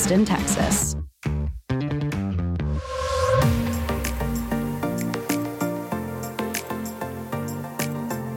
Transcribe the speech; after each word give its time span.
Austin, 0.00 0.24
Texas. 0.24 0.96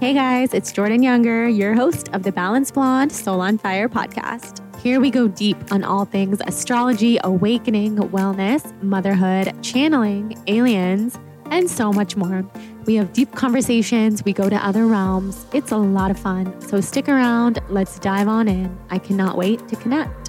Hey 0.01 0.13
guys, 0.13 0.53
it's 0.53 0.73
Jordan 0.73 1.01
Younger, 1.01 1.47
your 1.47 1.73
host 1.73 2.09
of 2.09 2.23
the 2.23 2.33
Balanced 2.33 2.73
Blonde 2.73 3.13
Soul 3.13 3.39
on 3.39 3.57
Fire 3.57 3.87
podcast. 3.87 4.59
Here 4.81 4.99
we 4.99 5.09
go 5.09 5.29
deep 5.29 5.55
on 5.71 5.85
all 5.85 6.03
things 6.03 6.41
astrology, 6.45 7.17
awakening, 7.23 7.95
wellness, 7.95 8.69
motherhood, 8.83 9.53
channeling, 9.63 10.35
aliens, 10.47 11.17
and 11.49 11.69
so 11.69 11.93
much 11.93 12.17
more. 12.17 12.45
We 12.85 12.95
have 12.95 13.13
deep 13.13 13.31
conversations, 13.31 14.21
we 14.25 14.33
go 14.33 14.49
to 14.49 14.57
other 14.57 14.85
realms. 14.85 15.45
It's 15.53 15.71
a 15.71 15.77
lot 15.77 16.11
of 16.11 16.19
fun. 16.19 16.59
So 16.59 16.81
stick 16.81 17.07
around, 17.07 17.61
let's 17.69 17.99
dive 17.99 18.27
on 18.27 18.49
in. 18.49 18.77
I 18.89 18.97
cannot 18.97 19.37
wait 19.37 19.65
to 19.69 19.77
connect. 19.77 20.22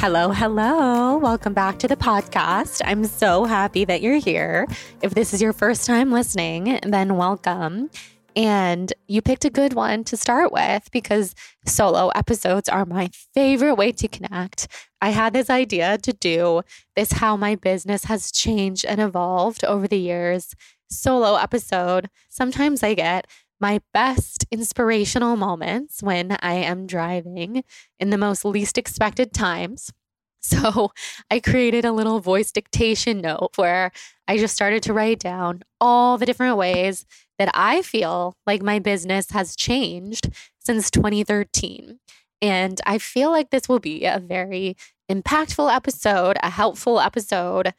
Hello, 0.00 0.30
hello. 0.30 1.18
Welcome 1.18 1.52
back 1.52 1.78
to 1.80 1.86
the 1.86 1.94
podcast. 1.94 2.80
I'm 2.86 3.04
so 3.04 3.44
happy 3.44 3.84
that 3.84 4.00
you're 4.00 4.16
here. 4.16 4.66
If 5.02 5.12
this 5.12 5.34
is 5.34 5.42
your 5.42 5.52
first 5.52 5.86
time 5.86 6.10
listening, 6.10 6.80
then 6.82 7.18
welcome. 7.18 7.90
And 8.34 8.94
you 9.08 9.20
picked 9.20 9.44
a 9.44 9.50
good 9.50 9.74
one 9.74 10.04
to 10.04 10.16
start 10.16 10.52
with 10.52 10.90
because 10.90 11.34
solo 11.66 12.08
episodes 12.14 12.66
are 12.66 12.86
my 12.86 13.10
favorite 13.34 13.74
way 13.74 13.92
to 13.92 14.08
connect. 14.08 14.68
I 15.02 15.10
had 15.10 15.34
this 15.34 15.50
idea 15.50 15.98
to 15.98 16.14
do 16.14 16.62
this 16.96 17.12
how 17.12 17.36
my 17.36 17.54
business 17.54 18.04
has 18.04 18.32
changed 18.32 18.86
and 18.86 19.02
evolved 19.02 19.66
over 19.66 19.86
the 19.86 19.98
years. 19.98 20.54
Solo 20.88 21.36
episode. 21.36 22.08
Sometimes 22.30 22.82
I 22.82 22.94
get 22.94 23.26
my 23.60 23.80
best 23.92 24.46
inspirational 24.50 25.36
moments 25.36 26.02
when 26.02 26.36
I 26.40 26.54
am 26.54 26.86
driving 26.86 27.64
in 27.98 28.10
the 28.10 28.18
most 28.18 28.44
least 28.44 28.78
expected 28.78 29.32
times. 29.32 29.92
So 30.42 30.92
I 31.30 31.38
created 31.38 31.84
a 31.84 31.92
little 31.92 32.18
voice 32.18 32.50
dictation 32.50 33.20
note 33.20 33.50
where 33.56 33.92
I 34.26 34.38
just 34.38 34.54
started 34.54 34.82
to 34.84 34.94
write 34.94 35.18
down 35.18 35.62
all 35.82 36.16
the 36.16 36.24
different 36.24 36.56
ways 36.56 37.04
that 37.38 37.50
I 37.52 37.82
feel 37.82 38.34
like 38.46 38.62
my 38.62 38.78
business 38.78 39.32
has 39.32 39.54
changed 39.54 40.30
since 40.58 40.90
2013. 40.90 41.98
And 42.40 42.80
I 42.86 42.96
feel 42.96 43.30
like 43.30 43.50
this 43.50 43.68
will 43.68 43.80
be 43.80 44.06
a 44.06 44.18
very 44.18 44.78
impactful 45.10 45.70
episode, 45.70 46.38
a 46.42 46.48
helpful 46.48 47.00
episode, 47.00 47.74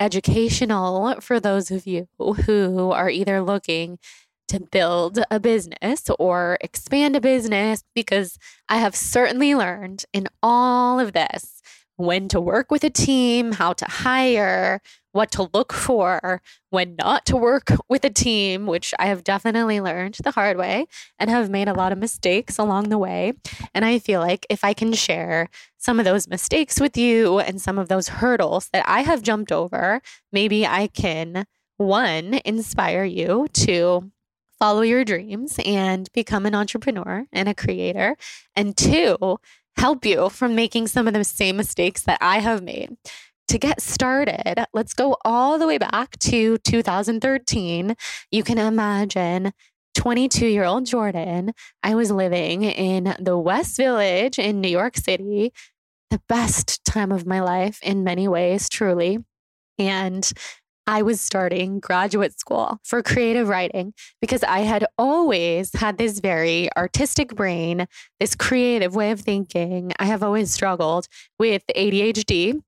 educational 0.00 1.20
for 1.20 1.38
those 1.38 1.70
of 1.70 1.86
you 1.86 2.08
who 2.18 2.90
are 2.90 3.08
either 3.10 3.40
looking 3.40 4.00
to 4.52 4.60
build 4.60 5.18
a 5.30 5.40
business 5.40 6.04
or 6.18 6.58
expand 6.60 7.16
a 7.16 7.22
business 7.22 7.84
because 7.94 8.38
I 8.68 8.76
have 8.76 8.94
certainly 8.94 9.54
learned 9.54 10.04
in 10.12 10.28
all 10.42 11.00
of 11.00 11.14
this 11.14 11.62
when 11.96 12.28
to 12.28 12.38
work 12.38 12.70
with 12.70 12.84
a 12.84 12.90
team, 12.90 13.52
how 13.52 13.72
to 13.72 13.86
hire, 13.86 14.82
what 15.12 15.30
to 15.30 15.48
look 15.54 15.72
for, 15.72 16.42
when 16.68 16.96
not 16.96 17.24
to 17.26 17.36
work 17.36 17.72
with 17.88 18.04
a 18.04 18.10
team, 18.10 18.66
which 18.66 18.92
I 18.98 19.06
have 19.06 19.24
definitely 19.24 19.80
learned 19.80 20.18
the 20.22 20.32
hard 20.32 20.58
way 20.58 20.86
and 21.18 21.30
have 21.30 21.48
made 21.48 21.68
a 21.68 21.74
lot 21.74 21.92
of 21.92 21.98
mistakes 21.98 22.58
along 22.58 22.90
the 22.90 22.98
way. 22.98 23.32
And 23.74 23.86
I 23.86 23.98
feel 23.98 24.20
like 24.20 24.44
if 24.50 24.64
I 24.64 24.74
can 24.74 24.92
share 24.92 25.48
some 25.78 25.98
of 25.98 26.04
those 26.04 26.28
mistakes 26.28 26.78
with 26.78 26.98
you 26.98 27.38
and 27.38 27.58
some 27.58 27.78
of 27.78 27.88
those 27.88 28.08
hurdles 28.08 28.68
that 28.74 28.84
I 28.86 29.00
have 29.00 29.22
jumped 29.22 29.50
over, 29.50 30.02
maybe 30.30 30.66
I 30.66 30.88
can, 30.88 31.46
one, 31.78 32.40
inspire 32.44 33.04
you 33.04 33.48
to 33.54 34.10
follow 34.62 34.82
your 34.82 35.04
dreams 35.04 35.58
and 35.66 36.08
become 36.12 36.46
an 36.46 36.54
entrepreneur 36.54 37.26
and 37.32 37.48
a 37.48 37.54
creator. 37.54 38.16
And 38.54 38.76
two, 38.76 39.40
help 39.76 40.04
you 40.04 40.28
from 40.28 40.54
making 40.54 40.86
some 40.86 41.08
of 41.08 41.14
the 41.14 41.24
same 41.24 41.56
mistakes 41.56 42.02
that 42.02 42.18
I 42.20 42.38
have 42.38 42.62
made. 42.62 42.96
To 43.48 43.58
get 43.58 43.82
started, 43.82 44.64
let's 44.72 44.94
go 44.94 45.16
all 45.24 45.58
the 45.58 45.66
way 45.66 45.78
back 45.78 46.16
to 46.20 46.58
2013. 46.58 47.96
You 48.30 48.44
can 48.44 48.58
imagine 48.58 49.52
22 49.96 50.46
year 50.46 50.62
old 50.62 50.86
Jordan. 50.86 51.54
I 51.82 51.96
was 51.96 52.12
living 52.12 52.62
in 52.62 53.16
the 53.18 53.36
West 53.36 53.76
Village 53.76 54.38
in 54.38 54.60
New 54.60 54.68
York 54.70 54.96
City, 54.96 55.52
the 56.10 56.22
best 56.28 56.84
time 56.84 57.10
of 57.10 57.26
my 57.26 57.40
life 57.40 57.80
in 57.82 58.04
many 58.04 58.28
ways, 58.28 58.68
truly. 58.68 59.18
And 59.76 60.30
I 60.86 61.02
was 61.02 61.20
starting 61.20 61.78
graduate 61.78 62.38
school 62.38 62.78
for 62.82 63.02
creative 63.02 63.48
writing 63.48 63.94
because 64.20 64.42
I 64.42 64.60
had 64.60 64.84
always 64.98 65.72
had 65.74 65.96
this 65.96 66.18
very 66.18 66.68
artistic 66.76 67.34
brain, 67.34 67.86
this 68.18 68.34
creative 68.34 68.94
way 68.94 69.12
of 69.12 69.20
thinking. 69.20 69.92
I 69.98 70.06
have 70.06 70.22
always 70.22 70.52
struggled 70.52 71.06
with 71.38 71.62
ADHD 71.76 72.60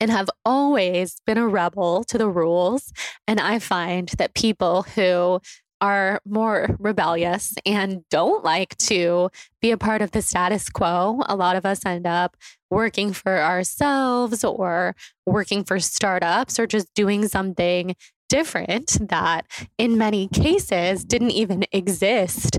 and 0.00 0.10
have 0.10 0.30
always 0.44 1.20
been 1.26 1.36
a 1.36 1.46
rebel 1.46 2.02
to 2.04 2.16
the 2.16 2.28
rules. 2.28 2.92
And 3.28 3.38
I 3.38 3.58
find 3.58 4.08
that 4.16 4.34
people 4.34 4.82
who 4.82 5.40
are 5.80 6.20
more 6.26 6.76
rebellious 6.78 7.54
and 7.64 8.04
don't 8.10 8.44
like 8.44 8.76
to 8.78 9.30
be 9.60 9.70
a 9.70 9.78
part 9.78 10.02
of 10.02 10.10
the 10.10 10.22
status 10.22 10.68
quo. 10.68 11.22
A 11.26 11.36
lot 11.36 11.56
of 11.56 11.64
us 11.64 11.84
end 11.86 12.06
up 12.06 12.36
working 12.70 13.12
for 13.12 13.40
ourselves 13.40 14.44
or 14.44 14.94
working 15.26 15.64
for 15.64 15.80
startups 15.80 16.58
or 16.58 16.66
just 16.66 16.92
doing 16.94 17.28
something 17.28 17.94
different 18.28 18.96
that 19.08 19.46
in 19.76 19.98
many 19.98 20.28
cases 20.28 21.04
didn't 21.04 21.32
even 21.32 21.64
exist 21.72 22.58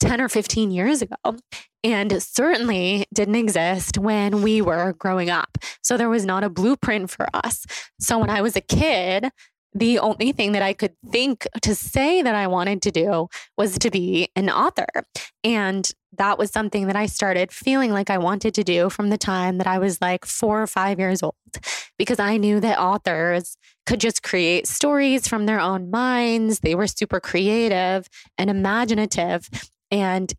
10 0.00 0.20
or 0.20 0.28
15 0.28 0.72
years 0.72 1.00
ago 1.00 1.36
and 1.84 2.22
certainly 2.22 3.06
didn't 3.14 3.36
exist 3.36 3.98
when 3.98 4.42
we 4.42 4.60
were 4.60 4.92
growing 4.94 5.30
up. 5.30 5.58
So 5.82 5.96
there 5.96 6.08
was 6.08 6.24
not 6.24 6.44
a 6.44 6.50
blueprint 6.50 7.10
for 7.10 7.26
us. 7.34 7.64
So 8.00 8.18
when 8.18 8.30
I 8.30 8.40
was 8.40 8.56
a 8.56 8.60
kid, 8.60 9.30
the 9.74 9.98
only 9.98 10.32
thing 10.32 10.52
that 10.52 10.62
I 10.62 10.72
could 10.72 10.94
think 11.10 11.46
to 11.62 11.74
say 11.74 12.22
that 12.22 12.34
I 12.34 12.46
wanted 12.46 12.82
to 12.82 12.90
do 12.90 13.28
was 13.56 13.78
to 13.78 13.90
be 13.90 14.28
an 14.36 14.50
author. 14.50 14.86
And 15.42 15.90
that 16.18 16.38
was 16.38 16.50
something 16.50 16.88
that 16.88 16.96
I 16.96 17.06
started 17.06 17.50
feeling 17.52 17.90
like 17.90 18.10
I 18.10 18.18
wanted 18.18 18.54
to 18.54 18.64
do 18.64 18.90
from 18.90 19.08
the 19.08 19.16
time 19.16 19.58
that 19.58 19.66
I 19.66 19.78
was 19.78 20.00
like 20.00 20.26
four 20.26 20.60
or 20.60 20.66
five 20.66 20.98
years 20.98 21.22
old, 21.22 21.34
because 21.98 22.18
I 22.18 22.36
knew 22.36 22.60
that 22.60 22.78
authors 22.78 23.56
could 23.86 23.98
just 23.98 24.22
create 24.22 24.66
stories 24.66 25.26
from 25.26 25.46
their 25.46 25.58
own 25.58 25.90
minds. 25.90 26.60
They 26.60 26.74
were 26.74 26.86
super 26.86 27.18
creative 27.18 28.08
and 28.36 28.50
imaginative. 28.50 29.48
And 29.90 30.32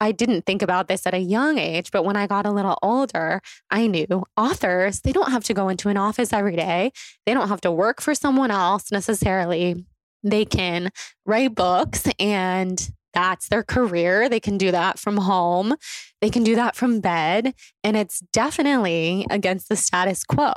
I 0.00 0.12
didn't 0.12 0.46
think 0.46 0.62
about 0.62 0.88
this 0.88 1.06
at 1.06 1.14
a 1.14 1.18
young 1.18 1.58
age, 1.58 1.90
but 1.90 2.04
when 2.04 2.16
I 2.16 2.26
got 2.26 2.46
a 2.46 2.50
little 2.50 2.78
older, 2.82 3.40
I 3.70 3.86
knew 3.86 4.24
authors, 4.36 5.00
they 5.00 5.12
don't 5.12 5.30
have 5.30 5.44
to 5.44 5.54
go 5.54 5.68
into 5.68 5.88
an 5.88 5.96
office 5.96 6.32
every 6.32 6.56
day. 6.56 6.92
They 7.26 7.34
don't 7.34 7.48
have 7.48 7.60
to 7.62 7.72
work 7.72 8.00
for 8.00 8.14
someone 8.14 8.50
else 8.50 8.92
necessarily. 8.92 9.84
They 10.22 10.44
can 10.44 10.90
write 11.26 11.54
books 11.54 12.08
and 12.18 12.90
that's 13.14 13.48
their 13.48 13.64
career. 13.64 14.28
They 14.28 14.40
can 14.40 14.58
do 14.58 14.70
that 14.70 14.98
from 14.98 15.16
home. 15.16 15.74
They 16.20 16.30
can 16.30 16.44
do 16.44 16.54
that 16.54 16.76
from 16.76 17.00
bed. 17.00 17.54
And 17.82 17.96
it's 17.96 18.20
definitely 18.32 19.26
against 19.30 19.68
the 19.68 19.76
status 19.76 20.24
quo. 20.24 20.52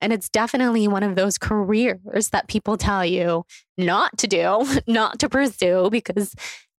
And 0.00 0.12
it's 0.12 0.28
definitely 0.28 0.86
one 0.86 1.02
of 1.02 1.16
those 1.16 1.38
careers 1.38 2.28
that 2.30 2.46
people 2.46 2.76
tell 2.76 3.04
you 3.04 3.44
not 3.78 4.16
to 4.18 4.26
do, 4.26 4.66
not 4.86 5.18
to 5.20 5.28
pursue, 5.28 5.88
because 5.90 6.34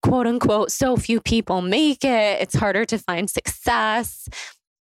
quote 0.06 0.28
unquote, 0.28 0.72
so 0.72 0.96
few 0.96 1.20
people 1.20 1.62
make 1.62 2.04
it. 2.04 2.42
It's 2.42 2.56
harder 2.56 2.86
to 2.86 3.00
find 3.00 3.28
success. 3.28 4.30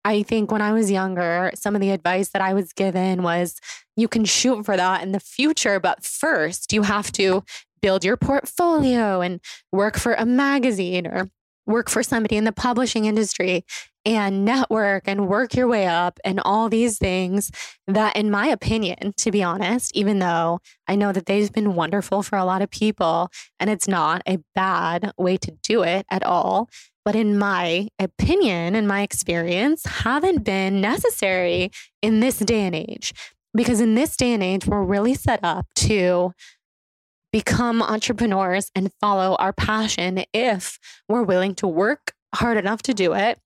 I 0.05 0.23
think 0.23 0.53
when 0.53 0.63
I 0.63 0.73
was 0.73 0.93
younger, 0.93 1.51
some 1.55 1.75
of 1.75 1.81
the 1.81 1.91
advice 1.91 2.29
that 2.29 2.41
I 2.41 2.55
was 2.55 2.73
given 2.73 3.25
was 3.25 3.57
you 3.97 4.07
can 4.07 4.25
shoot 4.25 4.65
for 4.65 4.77
that 4.77 5.03
in 5.03 5.11
the 5.11 5.21
future, 5.21 5.81
but 5.81 6.05
first 6.05 6.73
you 6.73 6.83
have 6.83 7.11
to 7.13 7.43
build 7.83 8.05
your 8.05 8.17
portfolio 8.17 9.21
and 9.21 9.41
work 9.73 9.97
for 9.99 10.15
a 10.15 10.25
magazine 10.25 11.07
or 11.07 11.31
work 11.69 11.89
for 11.89 12.03
somebody 12.03 12.37
in 12.37 12.45
the 12.45 12.53
publishing 12.53 13.05
industry 13.05 13.65
and 14.05 14.45
network 14.45 15.05
and 15.07 15.29
work 15.29 15.55
your 15.55 15.69
way 15.69 15.87
up 15.87 16.19
and 16.25 16.41
all 16.45 16.69
these 16.69 16.99
things 16.99 17.51
that, 17.87 18.17
in 18.17 18.31
my 18.31 18.47
opinion, 18.47 19.13
to 19.19 19.31
be 19.31 19.43
honest, 19.43 19.95
even 19.95 20.19
though 20.19 20.61
I 20.89 20.97
know 20.97 21.13
that 21.13 21.27
they've 21.27 21.53
been 21.53 21.75
wonderful 21.75 22.23
for 22.23 22.39
a 22.39 22.45
lot 22.45 22.63
of 22.63 22.71
people 22.71 23.29
and 23.61 23.69
it's 23.69 23.87
not 23.87 24.23
a 24.27 24.39
bad 24.55 25.13
way 25.19 25.37
to 25.37 25.53
do 25.63 25.83
it 25.83 26.07
at 26.11 26.25
all, 26.25 26.71
but 27.05 27.15
in 27.15 27.39
my 27.39 27.89
opinion 27.99 28.75
and 28.75 28.89
my 28.89 29.03
experience, 29.03 29.85
haven't 29.85 30.45
been 30.45 30.81
necessary 30.81 31.71
in 32.01 32.21
this 32.21 32.39
day 32.39 32.63
and 32.63 32.75
age. 32.75 33.13
Because 33.55 33.81
in 33.81 33.95
this 33.95 34.17
day 34.17 34.33
and 34.33 34.43
age, 34.43 34.67
we're 34.67 34.83
really 34.83 35.15
set 35.15 35.41
up 35.43 35.67
to 35.77 36.33
become 37.33 37.83
entrepreneurs 37.83 38.71
and 38.75 38.93
follow 39.01 39.37
our 39.37 39.53
passion 39.53 40.25
if 40.33 40.79
we're 41.09 41.23
willing 41.23 41.55
to 41.57 41.67
work 41.67 42.13
hard 42.35 42.57
enough 42.57 42.83
to 42.83 42.95
do 42.95 43.15
it 43.15 43.39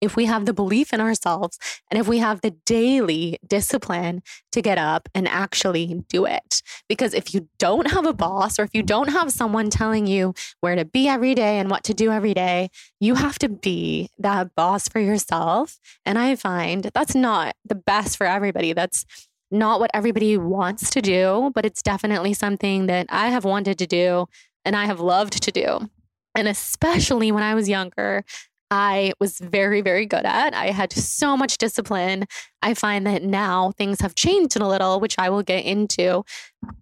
if 0.00 0.16
we 0.16 0.26
have 0.26 0.46
the 0.46 0.52
belief 0.52 0.92
in 0.92 1.00
ourselves 1.00 1.58
and 1.90 1.98
if 1.98 2.06
we 2.06 2.18
have 2.18 2.40
the 2.40 2.50
daily 2.64 3.38
discipline 3.46 4.22
to 4.52 4.60
get 4.60 4.78
up 4.78 5.08
and 5.14 5.26
actually 5.26 6.04
do 6.08 6.26
it. 6.26 6.62
Because 6.88 7.14
if 7.14 7.34
you 7.34 7.48
don't 7.58 7.90
have 7.90 8.06
a 8.06 8.12
boss 8.12 8.58
or 8.58 8.62
if 8.62 8.70
you 8.74 8.82
don't 8.82 9.08
have 9.08 9.32
someone 9.32 9.70
telling 9.70 10.06
you 10.06 10.34
where 10.60 10.76
to 10.76 10.84
be 10.84 11.08
every 11.08 11.34
day 11.34 11.58
and 11.58 11.70
what 11.70 11.84
to 11.84 11.94
do 11.94 12.10
every 12.10 12.34
day, 12.34 12.68
you 13.00 13.14
have 13.14 13.38
to 13.38 13.48
be 13.48 14.10
that 14.18 14.54
boss 14.54 14.88
for 14.88 15.00
yourself. 15.00 15.78
And 16.04 16.18
I 16.18 16.36
find 16.36 16.90
that's 16.94 17.14
not 17.14 17.54
the 17.64 17.74
best 17.74 18.16
for 18.16 18.26
everybody. 18.26 18.72
That's 18.72 19.04
not 19.50 19.80
what 19.80 19.90
everybody 19.94 20.36
wants 20.36 20.90
to 20.90 21.00
do, 21.00 21.52
but 21.54 21.64
it's 21.64 21.82
definitely 21.82 22.34
something 22.34 22.86
that 22.86 23.06
I 23.08 23.28
have 23.28 23.44
wanted 23.44 23.78
to 23.78 23.86
do 23.86 24.26
and 24.64 24.74
I 24.74 24.86
have 24.86 25.00
loved 25.00 25.42
to 25.42 25.52
do. 25.52 25.88
And 26.34 26.48
especially 26.48 27.32
when 27.32 27.42
I 27.42 27.54
was 27.54 27.68
younger, 27.68 28.24
I 28.70 29.12
was 29.20 29.38
very, 29.38 29.80
very 29.80 30.06
good 30.06 30.26
at. 30.26 30.52
I 30.54 30.72
had 30.72 30.92
so 30.92 31.36
much 31.36 31.56
discipline. 31.58 32.26
I 32.62 32.74
find 32.74 33.06
that 33.06 33.22
now 33.22 33.72
things 33.72 34.00
have 34.00 34.16
changed 34.16 34.56
a 34.56 34.66
little, 34.66 34.98
which 34.98 35.14
I 35.18 35.30
will 35.30 35.42
get 35.42 35.64
into. 35.64 36.24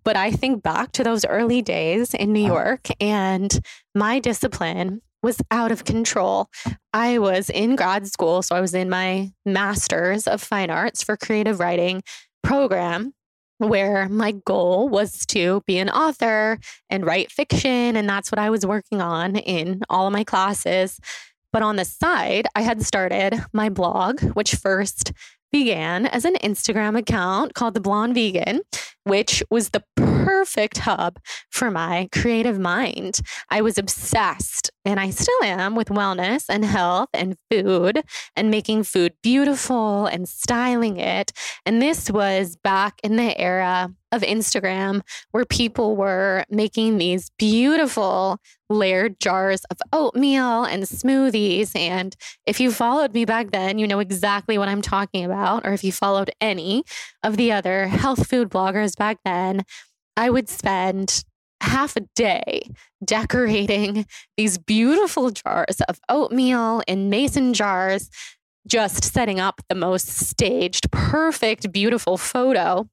But 0.02 0.16
I 0.16 0.30
think 0.30 0.62
back 0.62 0.92
to 0.92 1.04
those 1.04 1.26
early 1.26 1.60
days 1.60 2.14
in 2.14 2.32
New 2.32 2.46
uh-huh. 2.46 2.54
York 2.54 2.88
and 3.00 3.60
my 3.94 4.18
discipline 4.18 5.02
was 5.22 5.40
out 5.50 5.72
of 5.72 5.84
control. 5.84 6.48
I 6.92 7.18
was 7.18 7.50
in 7.50 7.76
grad 7.76 8.06
school, 8.06 8.42
so 8.42 8.54
I 8.54 8.60
was 8.60 8.74
in 8.74 8.90
my 8.90 9.32
master's 9.44 10.26
of 10.26 10.42
fine 10.42 10.70
arts 10.70 11.02
for 11.02 11.16
creative 11.16 11.60
writing 11.60 12.02
program 12.44 13.12
where 13.58 14.08
my 14.08 14.32
goal 14.32 14.88
was 14.88 15.24
to 15.26 15.62
be 15.66 15.78
an 15.78 15.88
author 15.88 16.58
and 16.90 17.06
write 17.06 17.30
fiction. 17.30 17.96
And 17.96 18.08
that's 18.08 18.30
what 18.30 18.38
I 18.38 18.50
was 18.50 18.66
working 18.66 19.00
on 19.00 19.36
in 19.36 19.82
all 19.88 20.06
of 20.06 20.12
my 20.12 20.24
classes. 20.24 21.00
But 21.52 21.62
on 21.62 21.76
the 21.76 21.84
side, 21.84 22.46
I 22.54 22.62
had 22.62 22.82
started 22.82 23.44
my 23.52 23.68
blog, 23.68 24.20
which 24.34 24.56
first 24.56 25.12
began 25.52 26.06
as 26.06 26.24
an 26.24 26.34
Instagram 26.42 26.98
account 26.98 27.54
called 27.54 27.74
The 27.74 27.80
Blonde 27.80 28.14
Vegan, 28.14 28.62
which 29.04 29.42
was 29.50 29.70
the 29.70 29.84
perfect 29.96 30.78
hub 30.78 31.18
for 31.50 31.70
my 31.70 32.08
creative 32.12 32.58
mind. 32.58 33.20
I 33.50 33.60
was 33.60 33.78
obsessed, 33.78 34.70
and 34.84 34.98
I 34.98 35.10
still 35.10 35.42
am, 35.42 35.74
with 35.74 35.88
wellness 35.88 36.46
and 36.48 36.64
health 36.64 37.08
and 37.14 37.36
food 37.50 38.02
and 38.36 38.50
making 38.50 38.84
food 38.84 39.14
beautiful 39.22 40.06
and 40.06 40.28
styling 40.28 40.98
it. 40.98 41.32
And 41.64 41.80
this 41.80 42.10
was 42.10 42.56
back 42.56 43.00
in 43.02 43.16
the 43.16 43.38
era 43.38 43.94
of 44.12 44.22
Instagram 44.22 45.00
where 45.32 45.44
people 45.44 45.96
were 45.96 46.44
making 46.48 46.98
these 46.98 47.30
beautiful 47.36 48.38
layered 48.70 49.18
jars 49.20 49.64
of 49.70 49.78
oatmeal 49.92 50.64
and 50.64 50.84
smoothies. 50.84 51.74
And 51.76 52.14
if 52.46 52.60
you 52.60 52.70
followed 52.70 53.12
me 53.12 53.24
back 53.24 53.50
then, 53.50 53.78
you 53.78 53.86
know 53.86 53.98
exactly 53.98 54.56
what 54.56 54.68
I'm 54.68 54.82
talking 54.82 55.24
about. 55.24 55.66
Or 55.66 55.72
if 55.72 55.82
you 55.82 55.92
followed 55.92 56.30
any 56.40 56.84
of 57.22 57.36
the 57.36 57.52
other 57.52 57.88
health 57.88 58.28
food 58.28 58.48
bloggers 58.48 58.93
back 58.94 59.18
then, 59.24 59.64
I 60.16 60.30
would 60.30 60.48
spend 60.48 61.24
half 61.60 61.96
a 61.96 62.00
day 62.14 62.68
decorating 63.04 64.06
these 64.36 64.58
beautiful 64.58 65.30
jars 65.30 65.80
of 65.88 65.98
oatmeal 66.08 66.82
in 66.86 67.10
mason 67.10 67.54
jars, 67.54 68.10
just 68.66 69.04
setting 69.04 69.40
up 69.40 69.60
the 69.68 69.74
most 69.74 70.08
staged, 70.08 70.90
perfect, 70.90 71.70
beautiful 71.72 72.16
photo 72.16 72.88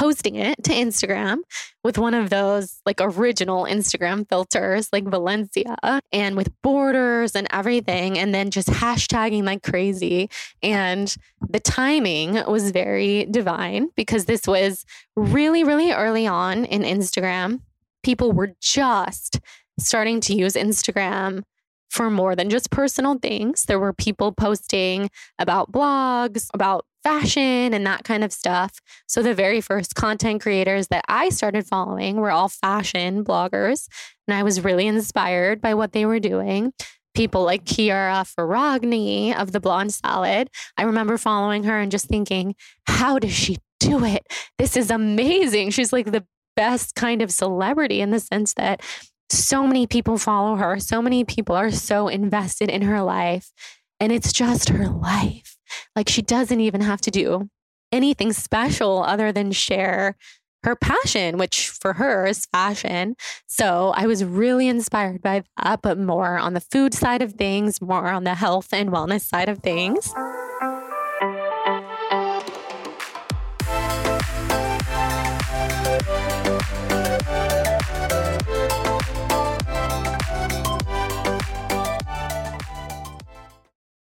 posting 0.00 0.36
it 0.36 0.56
to 0.64 0.72
Instagram 0.72 1.40
with 1.84 1.98
one 1.98 2.14
of 2.14 2.30
those 2.30 2.80
like 2.86 3.02
original 3.02 3.64
Instagram 3.64 4.26
filters 4.26 4.88
like 4.94 5.04
Valencia 5.04 5.76
and 6.10 6.38
with 6.38 6.48
borders 6.62 7.36
and 7.36 7.46
everything, 7.50 8.18
and 8.18 8.34
then 8.34 8.50
just 8.50 8.68
hashtagging 8.68 9.44
like 9.44 9.62
crazy. 9.62 10.30
And 10.62 11.14
the 11.46 11.60
timing 11.60 12.42
was 12.46 12.70
very 12.70 13.26
divine 13.26 13.90
because 13.94 14.24
this 14.24 14.46
was 14.46 14.86
really, 15.16 15.64
really 15.64 15.92
early 15.92 16.26
on 16.26 16.64
in 16.64 16.80
Instagram. 16.80 17.60
People 18.02 18.32
were 18.32 18.54
just 18.58 19.38
starting 19.78 20.18
to 20.22 20.34
use 20.34 20.54
Instagram 20.54 21.42
for 21.90 22.08
more 22.08 22.34
than 22.34 22.48
just 22.48 22.70
personal 22.70 23.18
things. 23.18 23.64
There 23.64 23.78
were 23.78 23.92
people 23.92 24.32
posting 24.32 25.10
about 25.38 25.70
blogs, 25.70 26.48
about 26.54 26.86
fashion 27.02 27.74
and 27.74 27.86
that 27.86 28.04
kind 28.04 28.24
of 28.24 28.32
stuff. 28.32 28.80
So 29.06 29.22
the 29.22 29.34
very 29.34 29.60
first 29.60 29.94
content 29.94 30.42
creators 30.42 30.88
that 30.88 31.04
I 31.08 31.30
started 31.30 31.66
following 31.66 32.16
were 32.16 32.30
all 32.30 32.48
fashion 32.48 33.24
bloggers. 33.24 33.86
And 34.28 34.36
I 34.36 34.42
was 34.42 34.62
really 34.62 34.86
inspired 34.86 35.60
by 35.60 35.74
what 35.74 35.92
they 35.92 36.06
were 36.06 36.20
doing. 36.20 36.72
People 37.14 37.42
like 37.44 37.64
Chiara 37.64 38.24
Ferragni 38.24 39.34
of 39.34 39.52
the 39.52 39.60
Blonde 39.60 39.92
Salad. 39.92 40.48
I 40.76 40.84
remember 40.84 41.18
following 41.18 41.64
her 41.64 41.78
and 41.78 41.90
just 41.90 42.06
thinking, 42.06 42.54
how 42.86 43.18
does 43.18 43.32
she 43.32 43.58
do 43.80 44.04
it? 44.04 44.26
This 44.58 44.76
is 44.76 44.90
amazing. 44.90 45.70
She's 45.70 45.92
like 45.92 46.12
the 46.12 46.24
best 46.54 46.94
kind 46.94 47.22
of 47.22 47.32
celebrity 47.32 48.00
in 48.00 48.10
the 48.10 48.20
sense 48.20 48.54
that 48.54 48.82
so 49.30 49.66
many 49.66 49.86
people 49.86 50.18
follow 50.18 50.56
her. 50.56 50.78
So 50.78 51.00
many 51.00 51.24
people 51.24 51.56
are 51.56 51.70
so 51.70 52.08
invested 52.08 52.68
in 52.68 52.82
her 52.82 53.02
life. 53.02 53.50
And 53.98 54.12
it's 54.12 54.32
just 54.32 54.70
her 54.70 54.88
life. 54.88 55.56
Like 55.96 56.08
she 56.08 56.22
doesn't 56.22 56.60
even 56.60 56.80
have 56.80 57.00
to 57.02 57.10
do 57.10 57.48
anything 57.92 58.32
special 58.32 59.02
other 59.02 59.32
than 59.32 59.52
share 59.52 60.16
her 60.62 60.76
passion, 60.76 61.38
which 61.38 61.70
for 61.70 61.94
her 61.94 62.26
is 62.26 62.46
fashion. 62.46 63.16
So 63.46 63.92
I 63.96 64.06
was 64.06 64.24
really 64.24 64.68
inspired 64.68 65.22
by 65.22 65.42
that, 65.62 65.80
but 65.82 65.98
more 65.98 66.38
on 66.38 66.54
the 66.54 66.60
food 66.60 66.92
side 66.92 67.22
of 67.22 67.32
things, 67.32 67.80
more 67.80 68.08
on 68.08 68.24
the 68.24 68.34
health 68.34 68.68
and 68.72 68.90
wellness 68.90 69.22
side 69.22 69.48
of 69.48 69.60
things. 69.60 70.12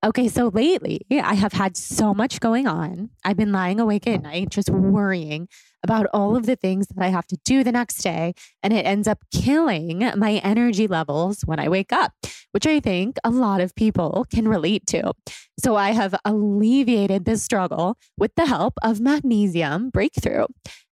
Okay, 0.03 0.27
so 0.27 0.49
lately 0.49 1.05
I 1.09 1.33
have 1.35 1.53
had 1.53 1.77
so 1.77 2.13
much 2.13 2.41
going 2.41 2.67
on. 2.67 3.09
I've 3.23 3.37
been 3.37 3.53
lying 3.53 3.79
awake 3.79 4.05
at 4.05 4.21
night 4.21 4.49
just 4.49 4.69
worrying 4.69 5.47
about 5.81 6.07
all 6.13 6.35
of 6.35 6.45
the 6.45 6.57
things 6.57 6.87
that 6.87 7.01
I 7.01 7.07
have 7.07 7.25
to 7.27 7.37
do 7.45 7.63
the 7.63 7.71
next 7.71 8.03
day. 8.03 8.33
And 8.61 8.73
it 8.73 8.85
ends 8.85 9.07
up 9.07 9.19
killing 9.33 10.11
my 10.17 10.41
energy 10.43 10.87
levels 10.87 11.43
when 11.45 11.57
I 11.57 11.69
wake 11.69 11.93
up, 11.93 12.11
which 12.51 12.67
I 12.67 12.81
think 12.81 13.15
a 13.23 13.29
lot 13.29 13.61
of 13.61 13.75
people 13.75 14.25
can 14.29 14.45
relate 14.45 14.85
to. 14.87 15.13
So 15.57 15.77
I 15.77 15.91
have 15.91 16.13
alleviated 16.25 17.23
this 17.23 17.41
struggle 17.41 17.97
with 18.17 18.35
the 18.35 18.47
help 18.47 18.73
of 18.83 18.99
magnesium 18.99 19.89
breakthrough. 19.89 20.47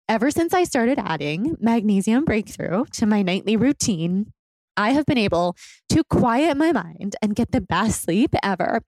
Ever 0.08 0.32
since 0.32 0.54
I 0.54 0.64
started 0.64 1.00
adding 1.00 1.58
magnesium 1.60 2.24
breakthrough 2.24 2.86
to 2.94 3.06
my 3.06 3.24
nightly 3.24 3.58
routine, 3.58 4.32
I 4.78 4.92
have 4.92 5.06
been 5.06 5.18
able 5.18 5.56
to 5.90 6.04
quiet 6.04 6.58
my 6.58 6.72
mind 6.72 7.16
and 7.22 7.36
get 7.36 7.52
the 7.52 7.62
best 7.62 8.02
sleep 8.02 8.34
ever. 8.44 8.82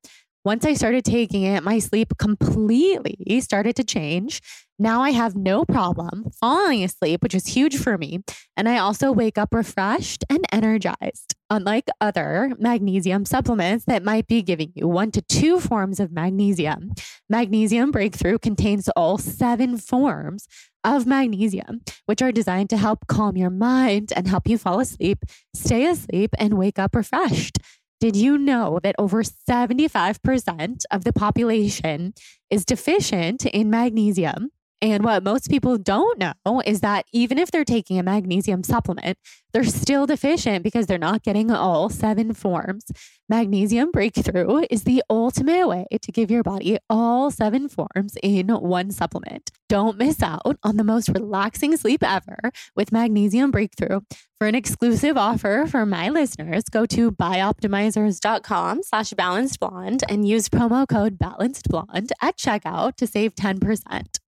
Once 0.46 0.66
I 0.66 0.74
started 0.74 1.06
taking 1.06 1.44
it, 1.44 1.64
my 1.64 1.80
sleep 1.80 2.18
completely 2.18 3.40
started 3.40 3.78
to 3.78 3.84
change. 3.84 4.42
Now 4.78 5.02
I 5.02 5.12
have 5.12 5.38
no 5.38 5.64
problem 5.64 6.32
falling 6.38 6.84
asleep, 6.84 7.24
which 7.24 7.34
is 7.34 7.48
huge 7.48 7.78
for 7.78 7.98
me. 7.98 8.20
And 8.58 8.68
I 8.68 8.78
also 8.78 9.14
wake 9.14 9.38
up 9.38 9.54
refreshed 9.54 10.26
and 10.30 10.44
energized. 10.52 11.34
Unlike 11.50 11.88
other 12.02 12.52
magnesium 12.60 13.24
supplements 13.24 13.86
that 13.86 14.04
might 14.04 14.28
be 14.28 14.42
giving 14.42 14.74
you 14.76 14.90
one 14.90 15.12
to 15.12 15.22
two 15.22 15.62
forms 15.62 16.02
of 16.02 16.12
magnesium, 16.12 16.92
Magnesium 17.30 17.92
Breakthrough 17.92 18.38
contains 18.38 18.90
all 18.90 19.18
seven 19.18 19.78
forms 19.78 20.48
of 20.84 21.06
magnesium, 21.06 21.82
which 22.06 22.22
are 22.22 22.32
designed 22.32 22.70
to 22.72 22.78
help 22.78 23.08
calm 23.08 23.38
your 23.38 23.50
mind 23.50 24.12
and 24.16 24.28
help 24.28 24.48
you 24.48 24.58
fall 24.58 24.80
asleep, 24.80 25.26
stay 25.54 25.86
asleep, 25.86 26.32
and 26.38 26.58
wake 26.58 26.80
up 26.80 26.96
refreshed. 26.96 27.60
Did 28.00 28.16
you 28.16 28.38
know 28.38 28.80
that 28.84 28.96
over 28.98 29.24
75% 29.24 30.84
of 30.92 31.04
the 31.04 31.14
population 31.14 32.14
is 32.50 32.66
deficient 32.66 33.46
in 33.46 33.70
magnesium? 33.70 34.50
And 34.84 35.06
what 35.06 35.24
most 35.24 35.50
people 35.50 35.78
don't 35.78 36.20
know 36.20 36.62
is 36.66 36.82
that 36.82 37.06
even 37.14 37.38
if 37.38 37.50
they're 37.52 37.64
taking 37.64 37.98
a 37.98 38.04
magnesium 38.04 38.64
supplement, 38.64 39.18
they're 39.54 39.64
still 39.64 40.06
deficient 40.06 40.62
because 40.62 40.88
they're 40.88 40.98
not 40.98 41.24
getting 41.24 41.52
all 41.52 41.88
seven 41.88 42.34
forms. 42.34 42.92
Magnesium 43.30 43.92
Breakthrough 43.92 44.66
is 44.70 44.84
the 44.84 45.02
ultimate 45.10 45.70
way 45.70 45.86
to 46.02 46.12
give 46.12 46.30
your 46.30 46.44
body 46.44 46.80
all 46.90 47.32
seven 47.32 47.70
forms 47.70 48.18
in 48.22 48.50
one 48.50 48.92
supplement. 48.92 49.52
Don't 49.70 49.98
miss 49.98 50.22
out 50.22 50.58
on 50.64 50.76
the 50.76 50.84
most 50.84 51.08
relaxing 51.08 51.78
sleep 51.78 52.04
ever 52.04 52.52
with 52.76 52.92
Magnesium 52.92 53.52
Breakthrough. 53.52 54.02
For 54.38 54.48
an 54.48 54.56
exclusive 54.56 55.16
offer 55.16 55.66
for 55.66 55.86
my 55.86 56.10
listeners, 56.10 56.64
go 56.70 56.86
to 56.88 57.10
bioptimizers.com 57.10 58.84
slash 58.84 59.12
balanced 59.12 59.62
blonde 59.62 60.04
and 60.10 60.28
use 60.28 60.50
promo 60.50 60.86
code 60.86 61.18
balanced 61.18 61.70
blonde 61.70 62.12
at 62.22 62.38
checkout 62.38 62.98
to 62.98 63.08
save 63.08 63.34
10%. 63.36 64.20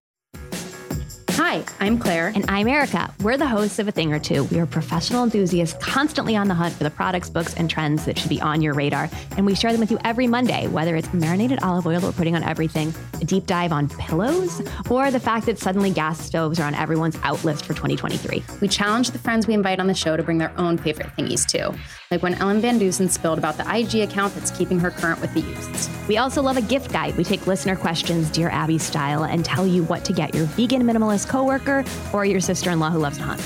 Hi, 1.36 1.62
I'm 1.80 1.98
Claire. 1.98 2.28
And 2.28 2.50
I'm 2.50 2.66
Erica. 2.66 3.12
We're 3.20 3.36
the 3.36 3.46
hosts 3.46 3.78
of 3.78 3.86
A 3.86 3.92
Thing 3.92 4.10
or 4.10 4.18
Two. 4.18 4.44
We 4.44 4.58
are 4.58 4.64
professional 4.64 5.22
enthusiasts 5.22 5.76
constantly 5.84 6.34
on 6.34 6.48
the 6.48 6.54
hunt 6.54 6.72
for 6.72 6.82
the 6.82 6.90
products, 6.90 7.28
books, 7.28 7.52
and 7.56 7.68
trends 7.68 8.06
that 8.06 8.18
should 8.18 8.30
be 8.30 8.40
on 8.40 8.62
your 8.62 8.72
radar. 8.72 9.10
And 9.36 9.44
we 9.44 9.54
share 9.54 9.70
them 9.70 9.80
with 9.80 9.90
you 9.90 9.98
every 10.02 10.26
Monday, 10.26 10.66
whether 10.68 10.96
it's 10.96 11.12
marinated 11.12 11.58
olive 11.62 11.86
oil 11.86 12.00
that 12.00 12.06
we're 12.06 12.12
putting 12.12 12.36
on 12.36 12.42
everything, 12.42 12.94
a 13.20 13.26
deep 13.26 13.44
dive 13.44 13.70
on 13.70 13.90
pillows, 13.90 14.62
or 14.88 15.10
the 15.10 15.20
fact 15.20 15.44
that 15.44 15.58
suddenly 15.58 15.90
gas 15.90 16.18
stoves 16.18 16.58
are 16.58 16.64
on 16.64 16.74
everyone's 16.74 17.18
out 17.22 17.44
list 17.44 17.66
for 17.66 17.74
2023. 17.74 18.42
We 18.62 18.68
challenge 18.68 19.10
the 19.10 19.18
friends 19.18 19.46
we 19.46 19.52
invite 19.52 19.78
on 19.78 19.88
the 19.88 19.94
show 19.94 20.16
to 20.16 20.22
bring 20.22 20.38
their 20.38 20.58
own 20.58 20.78
favorite 20.78 21.08
thingies 21.18 21.46
too, 21.46 21.78
like 22.10 22.22
when 22.22 22.34
Ellen 22.34 22.60
Van 22.60 22.78
Dusen 22.78 23.08
spilled 23.08 23.38
about 23.38 23.56
the 23.56 23.64
IG 23.74 24.08
account 24.08 24.32
that's 24.34 24.52
keeping 24.52 24.78
her 24.78 24.90
current 24.90 25.20
with 25.20 25.34
the 25.34 25.40
youths. 25.40 25.90
We 26.06 26.18
also 26.18 26.40
love 26.40 26.56
a 26.56 26.62
gift 26.62 26.92
guide. 26.92 27.16
We 27.16 27.24
take 27.24 27.46
listener 27.46 27.74
questions, 27.74 28.30
Dear 28.30 28.48
Abby 28.50 28.78
style, 28.78 29.24
and 29.24 29.44
tell 29.44 29.66
you 29.66 29.82
what 29.84 30.04
to 30.04 30.12
get 30.12 30.34
your 30.34 30.44
vegan 30.44 30.82
minimalist 30.82 31.28
coworker 31.28 31.84
or 32.12 32.24
your 32.24 32.40
sister-in-law 32.40 32.90
who 32.90 32.98
loves 32.98 33.18
to 33.18 33.24
hunt. 33.24 33.40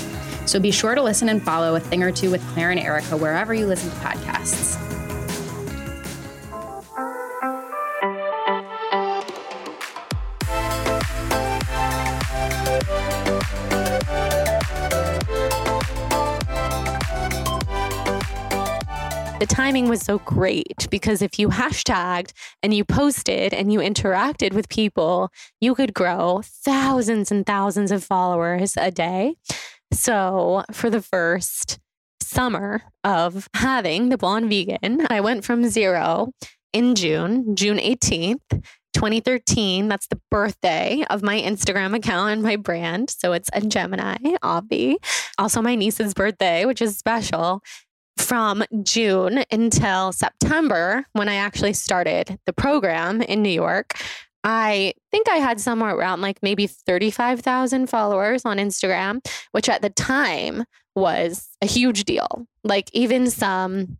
So 0.47 0.59
be 0.59 0.71
sure 0.71 0.93
to 0.93 1.01
listen 1.01 1.29
and 1.29 1.41
follow 1.41 1.75
a 1.75 1.79
thing 1.79 2.03
or 2.03 2.11
two 2.11 2.29
with 2.29 2.45
Claire 2.49 2.71
and 2.71 2.79
Erica 2.79 3.17
wherever 3.17 3.53
you 3.53 3.65
listen 3.65 3.89
to 3.89 3.95
podcasts. 3.97 4.77
The 19.41 19.47
timing 19.47 19.89
was 19.89 20.01
so 20.03 20.19
great 20.19 20.87
because 20.91 21.23
if 21.23 21.39
you 21.39 21.47
hashtagged 21.47 22.31
and 22.61 22.75
you 22.75 22.85
posted 22.85 23.55
and 23.55 23.73
you 23.73 23.79
interacted 23.79 24.53
with 24.53 24.69
people, 24.69 25.31
you 25.59 25.73
could 25.73 25.95
grow 25.95 26.43
thousands 26.45 27.31
and 27.31 27.43
thousands 27.43 27.91
of 27.91 28.03
followers 28.03 28.77
a 28.77 28.91
day. 28.91 29.33
So 29.91 30.63
for 30.71 30.91
the 30.91 31.01
first 31.01 31.79
summer 32.21 32.83
of 33.03 33.47
having 33.55 34.09
the 34.09 34.17
blonde 34.19 34.47
vegan, 34.47 35.07
I 35.09 35.21
went 35.21 35.43
from 35.43 35.67
zero 35.67 36.33
in 36.71 36.93
June, 36.93 37.55
June 37.55 37.79
18th. 37.79 38.63
2013, 38.93 39.87
that's 39.87 40.05
the 40.07 40.19
birthday 40.29 41.03
of 41.09 41.23
my 41.23 41.41
Instagram 41.41 41.95
account 41.95 42.33
and 42.33 42.43
my 42.43 42.57
brand. 42.57 43.09
So 43.09 43.33
it's 43.33 43.49
a 43.53 43.61
Gemini, 43.61 44.17
Avi. 44.43 44.97
Also, 45.39 45.63
my 45.63 45.73
niece's 45.73 46.13
birthday, 46.13 46.65
which 46.65 46.81
is 46.81 46.95
special 46.95 47.63
from 48.21 48.63
June 48.83 49.43
until 49.51 50.11
September, 50.11 51.05
when 51.13 51.27
I 51.27 51.35
actually 51.35 51.73
started 51.73 52.39
the 52.45 52.53
program 52.53 53.21
in 53.21 53.41
New 53.41 53.49
York, 53.49 53.93
I 54.43 54.93
think 55.11 55.29
I 55.29 55.35
had 55.35 55.59
somewhere 55.59 55.95
around 55.95 56.21
like 56.21 56.39
maybe 56.41 56.67
35,000 56.67 57.87
followers 57.87 58.45
on 58.45 58.57
Instagram, 58.57 59.25
which 59.51 59.69
at 59.69 59.81
the 59.81 59.89
time 59.89 60.63
was 60.95 61.49
a 61.61 61.65
huge 61.65 62.05
deal. 62.05 62.47
Like 62.63 62.89
even 62.93 63.29
some 63.29 63.97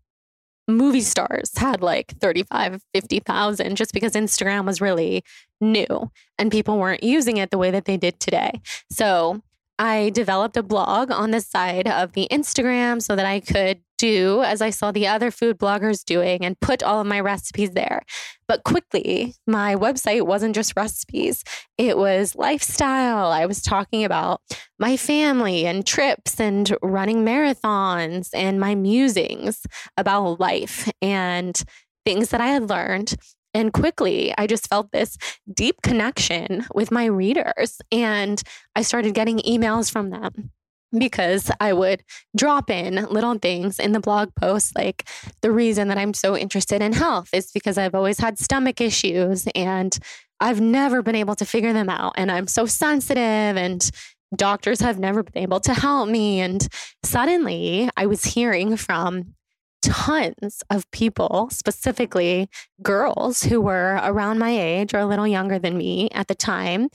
movie 0.67 1.01
stars 1.01 1.51
had 1.57 1.81
like 1.81 2.17
35, 2.19 2.81
50,000 2.93 3.75
just 3.75 3.93
because 3.93 4.13
Instagram 4.13 4.65
was 4.65 4.81
really 4.81 5.23
new 5.59 6.11
and 6.37 6.51
people 6.51 6.77
weren't 6.77 7.03
using 7.03 7.37
it 7.37 7.51
the 7.51 7.57
way 7.57 7.71
that 7.71 7.85
they 7.85 7.97
did 7.97 8.19
today. 8.19 8.61
So 8.89 9.41
I 9.77 10.11
developed 10.11 10.57
a 10.57 10.63
blog 10.63 11.11
on 11.11 11.31
the 11.31 11.41
side 11.41 11.87
of 11.87 12.13
the 12.13 12.27
Instagram 12.31 13.01
so 13.01 13.15
that 13.15 13.25
I 13.25 13.39
could 13.39 13.81
do 14.01 14.41
as 14.43 14.61
I 14.61 14.71
saw 14.71 14.91
the 14.91 15.07
other 15.07 15.29
food 15.29 15.59
bloggers 15.59 16.03
doing 16.03 16.43
and 16.43 16.59
put 16.59 16.81
all 16.81 16.99
of 16.99 17.07
my 17.07 17.19
recipes 17.19 17.71
there. 17.71 18.01
But 18.47 18.63
quickly, 18.63 19.35
my 19.45 19.75
website 19.75 20.25
wasn't 20.25 20.55
just 20.55 20.73
recipes, 20.75 21.43
it 21.77 21.97
was 21.97 22.35
lifestyle. 22.35 23.31
I 23.31 23.45
was 23.45 23.61
talking 23.61 24.03
about 24.03 24.41
my 24.79 24.97
family 24.97 25.65
and 25.67 25.85
trips 25.85 26.39
and 26.39 26.75
running 26.81 27.23
marathons 27.23 28.29
and 28.33 28.59
my 28.59 28.73
musings 28.75 29.61
about 29.97 30.39
life 30.39 30.91
and 31.01 31.61
things 32.03 32.29
that 32.29 32.41
I 32.41 32.47
had 32.47 32.69
learned 32.69 33.15
and 33.53 33.73
quickly, 33.73 34.33
I 34.37 34.47
just 34.47 34.69
felt 34.69 34.93
this 34.93 35.17
deep 35.53 35.81
connection 35.81 36.65
with 36.73 36.89
my 36.89 37.03
readers. 37.03 37.81
And 37.91 38.41
I 38.77 38.81
started 38.81 39.13
getting 39.13 39.39
emails 39.39 39.91
from 39.91 40.09
them 40.09 40.51
because 40.97 41.51
I 41.59 41.73
would 41.73 42.03
drop 42.35 42.69
in 42.69 42.95
little 43.09 43.37
things 43.37 43.79
in 43.79 43.91
the 43.91 43.99
blog 43.99 44.33
post. 44.35 44.75
Like 44.75 45.07
the 45.41 45.51
reason 45.51 45.87
that 45.87 45.97
I'm 45.97 46.13
so 46.13 46.35
interested 46.35 46.81
in 46.81 46.93
health 46.93 47.29
is 47.33 47.51
because 47.51 47.77
I've 47.77 47.95
always 47.95 48.19
had 48.19 48.37
stomach 48.39 48.81
issues 48.81 49.47
and 49.55 49.97
I've 50.39 50.59
never 50.61 51.01
been 51.01 51.15
able 51.15 51.35
to 51.35 51.45
figure 51.45 51.73
them 51.73 51.89
out. 51.89 52.13
And 52.17 52.31
I'm 52.31 52.47
so 52.47 52.65
sensitive 52.65 53.17
and 53.19 53.89
doctors 54.35 54.79
have 54.79 54.99
never 54.99 55.23
been 55.23 55.43
able 55.43 55.59
to 55.61 55.73
help 55.73 56.09
me. 56.09 56.39
And 56.39 56.67
suddenly 57.03 57.89
I 57.95 58.05
was 58.05 58.23
hearing 58.23 58.75
from 58.77 59.35
tons 59.81 60.61
of 60.69 60.89
people, 60.91 61.49
specifically 61.51 62.49
girls 62.81 63.43
who 63.43 63.61
were 63.61 63.99
around 64.03 64.39
my 64.39 64.51
age 64.51 64.93
or 64.93 64.99
a 64.99 65.05
little 65.05 65.27
younger 65.27 65.59
than 65.59 65.77
me 65.77 66.09
at 66.11 66.27
the 66.27 66.35
time, 66.35 66.89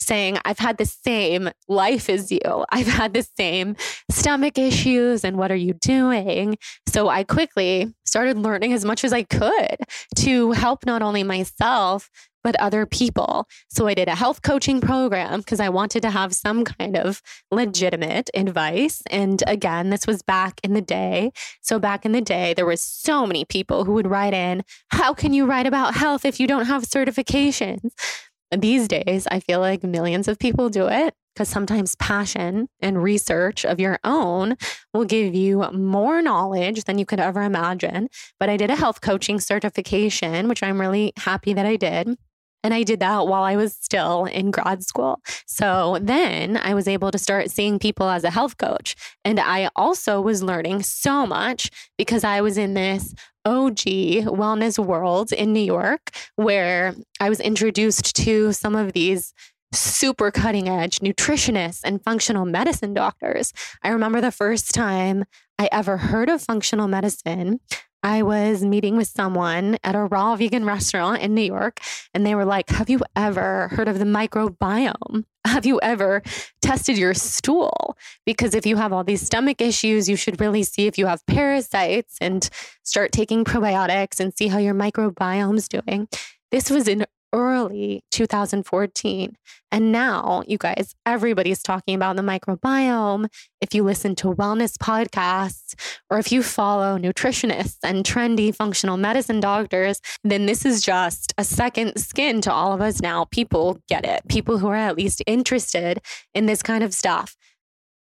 saying, 0.00 0.38
I've 0.44 0.58
had 0.58 0.78
the 0.78 0.86
same 0.86 1.50
life 1.68 2.08
as 2.08 2.32
you. 2.32 2.40
I've 2.70 2.86
had 2.86 3.14
the 3.14 3.26
same 3.36 3.76
stomach 4.10 4.58
issues. 4.58 5.24
And 5.24 5.36
what 5.36 5.52
are 5.52 5.56
you 5.56 5.74
doing? 5.74 6.56
So 6.88 7.08
I 7.08 7.24
quickly 7.24 7.92
started 8.04 8.38
learning 8.38 8.72
as 8.72 8.84
much 8.84 9.04
as 9.04 9.12
I 9.12 9.22
could 9.22 9.76
to 10.16 10.52
help 10.52 10.84
not 10.84 11.02
only 11.02 11.22
myself, 11.22 12.10
but 12.42 12.56
other 12.56 12.86
people. 12.86 13.46
So 13.68 13.86
I 13.86 13.94
did 13.94 14.08
a 14.08 14.14
health 14.14 14.42
coaching 14.42 14.80
program 14.80 15.40
because 15.40 15.60
I 15.60 15.68
wanted 15.68 16.00
to 16.02 16.10
have 16.10 16.32
some 16.34 16.64
kind 16.64 16.96
of 16.96 17.20
legitimate 17.50 18.30
advice. 18.34 19.02
And 19.10 19.42
again, 19.46 19.90
this 19.90 20.06
was 20.06 20.22
back 20.22 20.58
in 20.64 20.72
the 20.72 20.80
day. 20.80 21.32
So 21.60 21.78
back 21.78 22.06
in 22.06 22.12
the 22.12 22.22
day, 22.22 22.54
there 22.54 22.66
was 22.66 22.82
so 22.82 23.26
many 23.26 23.44
people 23.44 23.84
who 23.84 23.92
would 23.92 24.06
write 24.06 24.32
in, 24.32 24.62
how 24.88 25.12
can 25.12 25.34
you 25.34 25.44
write 25.44 25.66
about 25.66 25.94
health 25.94 26.24
if 26.24 26.40
you 26.40 26.46
don't 26.46 26.64
have 26.66 26.84
certifications? 26.84 27.90
These 28.56 28.88
days, 28.88 29.28
I 29.30 29.40
feel 29.40 29.60
like 29.60 29.84
millions 29.84 30.26
of 30.26 30.38
people 30.38 30.70
do 30.70 30.88
it 30.88 31.14
because 31.34 31.48
sometimes 31.48 31.94
passion 31.94 32.68
and 32.80 33.02
research 33.02 33.64
of 33.64 33.78
your 33.78 33.98
own 34.02 34.56
will 34.92 35.04
give 35.04 35.34
you 35.34 35.64
more 35.72 36.20
knowledge 36.20 36.84
than 36.84 36.98
you 36.98 37.06
could 37.06 37.20
ever 37.20 37.42
imagine. 37.42 38.08
But 38.40 38.48
I 38.48 38.56
did 38.56 38.70
a 38.70 38.76
health 38.76 39.00
coaching 39.00 39.38
certification, 39.38 40.48
which 40.48 40.62
I'm 40.62 40.80
really 40.80 41.12
happy 41.16 41.54
that 41.54 41.64
I 41.64 41.76
did. 41.76 42.16
And 42.62 42.74
I 42.74 42.82
did 42.82 43.00
that 43.00 43.26
while 43.26 43.42
I 43.42 43.56
was 43.56 43.74
still 43.74 44.24
in 44.26 44.50
grad 44.50 44.82
school. 44.82 45.20
So 45.46 45.98
then 46.00 46.56
I 46.56 46.74
was 46.74 46.86
able 46.86 47.10
to 47.10 47.18
start 47.18 47.50
seeing 47.50 47.78
people 47.78 48.08
as 48.08 48.24
a 48.24 48.30
health 48.30 48.58
coach. 48.58 48.94
And 49.24 49.40
I 49.40 49.70
also 49.76 50.20
was 50.20 50.42
learning 50.42 50.82
so 50.82 51.26
much 51.26 51.70
because 51.96 52.24
I 52.24 52.40
was 52.40 52.58
in 52.58 52.74
this 52.74 53.14
OG 53.44 53.78
wellness 54.26 54.78
world 54.78 55.32
in 55.32 55.52
New 55.52 55.60
York 55.60 56.10
where 56.36 56.94
I 57.18 57.28
was 57.30 57.40
introduced 57.40 58.14
to 58.16 58.52
some 58.52 58.76
of 58.76 58.92
these 58.92 59.32
super 59.72 60.30
cutting 60.30 60.68
edge 60.68 60.98
nutritionists 60.98 61.80
and 61.84 62.02
functional 62.02 62.44
medicine 62.44 62.92
doctors. 62.92 63.52
I 63.82 63.90
remember 63.90 64.20
the 64.20 64.32
first 64.32 64.74
time 64.74 65.24
I 65.58 65.68
ever 65.70 65.96
heard 65.96 66.28
of 66.28 66.42
functional 66.42 66.88
medicine. 66.88 67.60
I 68.02 68.22
was 68.22 68.64
meeting 68.64 68.96
with 68.96 69.08
someone 69.08 69.78
at 69.84 69.94
a 69.94 70.04
raw 70.04 70.34
vegan 70.36 70.64
restaurant 70.64 71.22
in 71.22 71.34
New 71.34 71.42
York, 71.42 71.80
and 72.14 72.24
they 72.24 72.34
were 72.34 72.44
like, 72.44 72.70
Have 72.70 72.88
you 72.88 73.00
ever 73.14 73.68
heard 73.68 73.88
of 73.88 73.98
the 73.98 74.04
microbiome? 74.04 75.24
Have 75.46 75.66
you 75.66 75.80
ever 75.82 76.22
tested 76.62 76.98
your 76.98 77.14
stool? 77.14 77.96
Because 78.26 78.54
if 78.54 78.66
you 78.66 78.76
have 78.76 78.92
all 78.92 79.04
these 79.04 79.22
stomach 79.22 79.60
issues, 79.60 80.08
you 80.08 80.16
should 80.16 80.40
really 80.40 80.62
see 80.62 80.86
if 80.86 80.98
you 80.98 81.06
have 81.06 81.24
parasites 81.26 82.16
and 82.20 82.48
start 82.82 83.12
taking 83.12 83.44
probiotics 83.44 84.20
and 84.20 84.36
see 84.36 84.48
how 84.48 84.58
your 84.58 84.74
microbiome's 84.74 85.68
doing. 85.68 86.08
This 86.50 86.70
was 86.70 86.88
in 86.88 87.06
early 87.32 88.04
2014. 88.10 89.36
And 89.72 89.92
now, 89.92 90.42
you 90.46 90.58
guys, 90.58 90.94
everybody's 91.06 91.62
talking 91.62 91.94
about 91.94 92.16
the 92.16 92.22
microbiome. 92.22 93.28
If 93.60 93.74
you 93.74 93.84
listen 93.84 94.14
to 94.16 94.28
wellness 94.28 94.76
podcasts 94.76 95.74
or 96.10 96.18
if 96.18 96.32
you 96.32 96.42
follow 96.42 96.98
nutritionists 96.98 97.78
and 97.82 98.04
trendy 98.04 98.54
functional 98.54 98.96
medicine 98.96 99.40
doctors, 99.40 100.00
then 100.24 100.46
this 100.46 100.64
is 100.64 100.82
just 100.82 101.32
a 101.38 101.44
second 101.44 101.98
skin 101.98 102.40
to 102.42 102.52
all 102.52 102.72
of 102.72 102.80
us 102.80 103.00
now. 103.00 103.26
People 103.26 103.78
get 103.88 104.04
it, 104.04 104.22
people 104.28 104.58
who 104.58 104.68
are 104.68 104.76
at 104.76 104.96
least 104.96 105.22
interested 105.26 106.00
in 106.34 106.46
this 106.46 106.62
kind 106.62 106.82
of 106.82 106.92
stuff. 106.92 107.36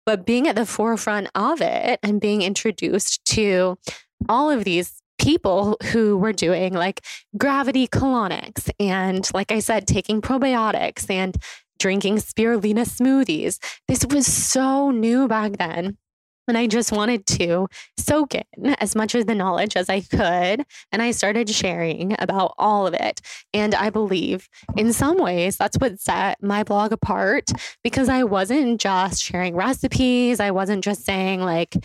But 0.05 0.25
being 0.25 0.47
at 0.47 0.55
the 0.55 0.65
forefront 0.65 1.29
of 1.35 1.61
it 1.61 1.99
and 2.01 2.19
being 2.19 2.41
introduced 2.41 3.23
to 3.25 3.77
all 4.27 4.49
of 4.49 4.63
these 4.63 5.01
people 5.19 5.77
who 5.91 6.17
were 6.17 6.33
doing 6.33 6.73
like 6.73 7.05
gravity 7.37 7.87
colonics 7.87 8.69
and, 8.79 9.29
like 9.33 9.51
I 9.51 9.59
said, 9.59 9.85
taking 9.85 10.21
probiotics 10.21 11.09
and 11.09 11.35
drinking 11.77 12.17
spirulina 12.17 12.85
smoothies. 12.85 13.59
This 13.87 14.05
was 14.05 14.25
so 14.25 14.91
new 14.91 15.27
back 15.27 15.53
then. 15.53 15.97
And 16.47 16.57
I 16.57 16.65
just 16.65 16.91
wanted 16.91 17.27
to 17.27 17.67
soak 17.95 18.33
in 18.33 18.75
as 18.79 18.95
much 18.95 19.13
of 19.13 19.27
the 19.27 19.35
knowledge 19.35 19.75
as 19.75 19.87
I 19.87 20.01
could. 20.01 20.65
And 20.91 20.99
I 20.99 21.11
started 21.11 21.47
sharing 21.47 22.15
about 22.17 22.55
all 22.57 22.87
of 22.87 22.95
it. 22.95 23.21
And 23.53 23.75
I 23.75 23.91
believe 23.91 24.49
in 24.75 24.91
some 24.91 25.19
ways 25.19 25.57
that's 25.57 25.77
what 25.77 25.99
set 25.99 26.41
my 26.41 26.63
blog 26.63 26.91
apart 26.91 27.51
because 27.83 28.09
I 28.09 28.23
wasn't 28.23 28.81
just 28.81 29.21
sharing 29.21 29.55
recipes. 29.55 30.39
I 30.39 30.49
wasn't 30.49 30.83
just 30.83 31.05
saying, 31.05 31.41
like, 31.41 31.75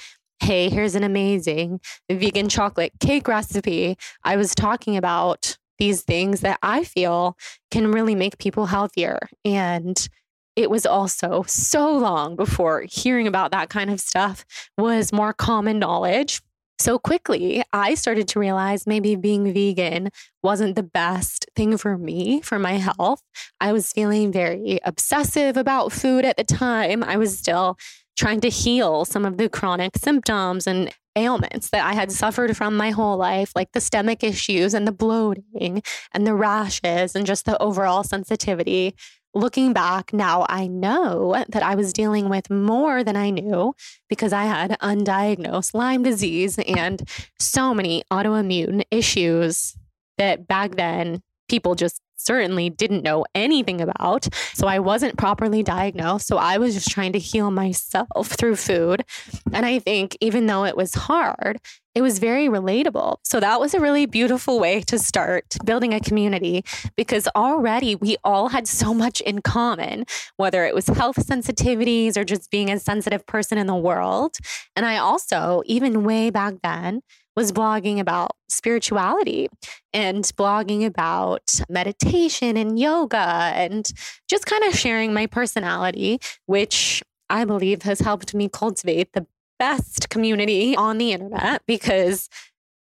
hey, 0.40 0.68
here's 0.68 0.94
an 0.94 1.04
amazing 1.04 1.80
vegan 2.10 2.48
chocolate 2.48 2.92
cake 3.00 3.28
recipe. 3.28 3.96
I 4.24 4.36
was 4.36 4.54
talking 4.54 4.96
about 4.96 5.56
these 5.78 6.02
things 6.02 6.40
that 6.40 6.58
I 6.62 6.84
feel 6.84 7.36
can 7.70 7.90
really 7.90 8.14
make 8.14 8.38
people 8.38 8.66
healthier. 8.66 9.18
And 9.44 10.08
it 10.56 10.70
was 10.70 10.86
also 10.86 11.44
so 11.46 11.96
long 11.96 12.36
before 12.36 12.84
hearing 12.88 13.26
about 13.26 13.50
that 13.50 13.70
kind 13.70 13.90
of 13.90 14.00
stuff 14.00 14.44
was 14.78 15.12
more 15.12 15.32
common 15.32 15.78
knowledge. 15.78 16.40
So 16.78 16.98
quickly, 16.98 17.62
I 17.72 17.94
started 17.94 18.28
to 18.28 18.40
realize 18.40 18.86
maybe 18.86 19.14
being 19.16 19.52
vegan 19.52 20.10
wasn't 20.42 20.74
the 20.74 20.82
best 20.82 21.46
thing 21.54 21.76
for 21.76 21.96
me, 21.96 22.40
for 22.40 22.58
my 22.58 22.74
health. 22.74 23.22
I 23.60 23.72
was 23.72 23.92
feeling 23.92 24.32
very 24.32 24.80
obsessive 24.84 25.56
about 25.56 25.92
food 25.92 26.24
at 26.24 26.36
the 26.36 26.44
time. 26.44 27.04
I 27.04 27.16
was 27.16 27.38
still 27.38 27.78
trying 28.16 28.40
to 28.40 28.48
heal 28.48 29.04
some 29.04 29.24
of 29.24 29.36
the 29.36 29.48
chronic 29.48 29.96
symptoms 29.96 30.66
and 30.66 30.92
ailments 31.16 31.70
that 31.70 31.84
I 31.84 31.94
had 31.94 32.10
suffered 32.10 32.56
from 32.56 32.76
my 32.76 32.90
whole 32.90 33.16
life, 33.16 33.52
like 33.54 33.72
the 33.72 33.80
stomach 33.80 34.24
issues 34.24 34.74
and 34.74 34.86
the 34.86 34.92
bloating 34.92 35.82
and 36.12 36.26
the 36.26 36.34
rashes 36.34 37.14
and 37.14 37.26
just 37.26 37.44
the 37.44 37.60
overall 37.62 38.02
sensitivity. 38.02 38.94
Looking 39.36 39.72
back 39.72 40.12
now, 40.12 40.46
I 40.48 40.68
know 40.68 41.44
that 41.48 41.62
I 41.62 41.74
was 41.74 41.92
dealing 41.92 42.28
with 42.28 42.50
more 42.50 43.02
than 43.02 43.16
I 43.16 43.30
knew 43.30 43.74
because 44.08 44.32
I 44.32 44.44
had 44.44 44.78
undiagnosed 44.80 45.74
Lyme 45.74 46.04
disease 46.04 46.58
and 46.58 47.08
so 47.40 47.74
many 47.74 48.04
autoimmune 48.12 48.84
issues 48.92 49.76
that 50.18 50.46
back 50.46 50.76
then 50.76 51.20
people 51.48 51.74
just 51.74 52.00
certainly 52.24 52.70
didn't 52.70 53.02
know 53.02 53.24
anything 53.34 53.80
about. 53.80 54.28
So 54.54 54.66
I 54.66 54.78
wasn't 54.78 55.18
properly 55.18 55.62
diagnosed. 55.62 56.26
So 56.26 56.36
I 56.36 56.58
was 56.58 56.74
just 56.74 56.90
trying 56.90 57.12
to 57.12 57.18
heal 57.18 57.50
myself 57.50 58.28
through 58.38 58.56
food. 58.56 59.04
And 59.52 59.66
I 59.66 59.78
think 59.78 60.16
even 60.20 60.46
though 60.46 60.64
it 60.64 60.76
was 60.76 60.94
hard, 60.94 61.60
it 61.94 62.02
was 62.02 62.18
very 62.18 62.48
relatable. 62.48 63.18
So 63.22 63.38
that 63.38 63.60
was 63.60 63.72
a 63.72 63.80
really 63.80 64.06
beautiful 64.06 64.58
way 64.58 64.80
to 64.82 64.98
start 64.98 65.56
building 65.64 65.94
a 65.94 66.00
community 66.00 66.64
because 66.96 67.28
already 67.36 67.94
we 67.94 68.16
all 68.24 68.48
had 68.48 68.66
so 68.66 68.92
much 68.92 69.20
in 69.20 69.42
common, 69.42 70.04
whether 70.36 70.64
it 70.64 70.74
was 70.74 70.88
health 70.88 71.16
sensitivities 71.16 72.16
or 72.16 72.24
just 72.24 72.50
being 72.50 72.70
a 72.70 72.80
sensitive 72.80 73.24
person 73.26 73.58
in 73.58 73.68
the 73.68 73.76
world. 73.76 74.38
And 74.74 74.84
I 74.84 74.96
also, 74.96 75.62
even 75.66 76.04
way 76.04 76.30
back 76.30 76.54
then, 76.64 77.02
was 77.36 77.52
blogging 77.52 77.98
about 77.98 78.32
spirituality 78.48 79.48
and 79.92 80.24
blogging 80.36 80.86
about 80.86 81.60
meditation 81.68 82.56
and 82.56 82.78
yoga 82.78 83.16
and 83.54 83.90
just 84.28 84.46
kind 84.46 84.64
of 84.64 84.74
sharing 84.74 85.12
my 85.12 85.26
personality, 85.26 86.20
which 86.46 87.02
I 87.28 87.44
believe 87.44 87.82
has 87.82 88.00
helped 88.00 88.34
me 88.34 88.48
cultivate 88.48 89.12
the 89.12 89.26
best 89.58 90.10
community 90.10 90.76
on 90.76 90.98
the 90.98 91.12
internet 91.12 91.62
because 91.66 92.28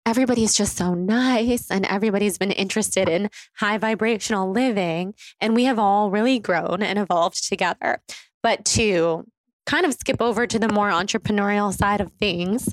everybody's 0.05 0.53
just 0.55 0.77
so 0.77 0.93
nice 0.93 1.69
and 1.69 1.85
everybody's 1.85 2.37
been 2.37 2.51
interested 2.51 3.07
in 3.07 3.29
high 3.57 3.77
vibrational 3.77 4.49
living. 4.51 5.13
And 5.39 5.55
we 5.55 5.65
have 5.65 5.77
all 5.77 6.09
really 6.09 6.39
grown 6.39 6.81
and 6.81 6.97
evolved 6.97 7.47
together. 7.47 8.01
But 8.41 8.65
to 8.65 9.25
kind 9.65 9.85
of 9.85 9.93
skip 9.93 10.21
over 10.21 10.47
to 10.47 10.57
the 10.57 10.69
more 10.69 10.89
entrepreneurial 10.89 11.73
side 11.73 12.01
of 12.01 12.11
things, 12.13 12.69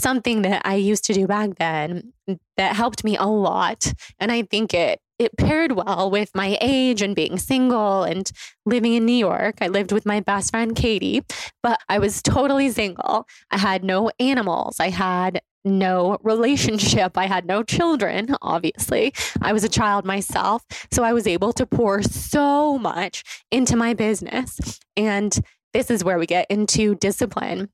something 0.00 0.42
that 0.42 0.62
I 0.64 0.74
used 0.76 1.04
to 1.04 1.12
do 1.12 1.26
back 1.26 1.56
then 1.56 2.12
that 2.56 2.76
helped 2.76 3.04
me 3.04 3.16
a 3.16 3.26
lot. 3.26 3.92
And 4.18 4.32
I 4.32 4.42
think 4.42 4.74
it 4.74 5.00
it 5.18 5.36
paired 5.36 5.72
well 5.72 6.10
with 6.10 6.34
my 6.34 6.56
age 6.62 7.02
and 7.02 7.14
being 7.14 7.38
single 7.38 8.04
and 8.04 8.32
living 8.64 8.94
in 8.94 9.04
New 9.04 9.12
York. 9.12 9.56
I 9.60 9.68
lived 9.68 9.92
with 9.92 10.06
my 10.06 10.20
best 10.20 10.50
friend 10.50 10.74
Katie, 10.74 11.22
but 11.62 11.78
I 11.90 11.98
was 11.98 12.22
totally 12.22 12.70
single. 12.70 13.26
I 13.50 13.58
had 13.58 13.84
no 13.84 14.10
animals. 14.18 14.80
I 14.80 14.88
had 14.88 15.42
no 15.62 16.16
relationship. 16.22 17.18
I 17.18 17.26
had 17.26 17.44
no 17.44 17.62
children, 17.62 18.34
obviously. 18.40 19.12
I 19.42 19.52
was 19.52 19.62
a 19.62 19.68
child 19.68 20.06
myself. 20.06 20.64
So 20.90 21.02
I 21.02 21.12
was 21.12 21.26
able 21.26 21.52
to 21.52 21.66
pour 21.66 22.02
so 22.02 22.78
much 22.78 23.22
into 23.50 23.76
my 23.76 23.92
business. 23.92 24.80
And 24.96 25.38
this 25.74 25.90
is 25.90 26.02
where 26.02 26.18
we 26.18 26.24
get 26.24 26.46
into 26.50 26.94
discipline. 26.94 27.68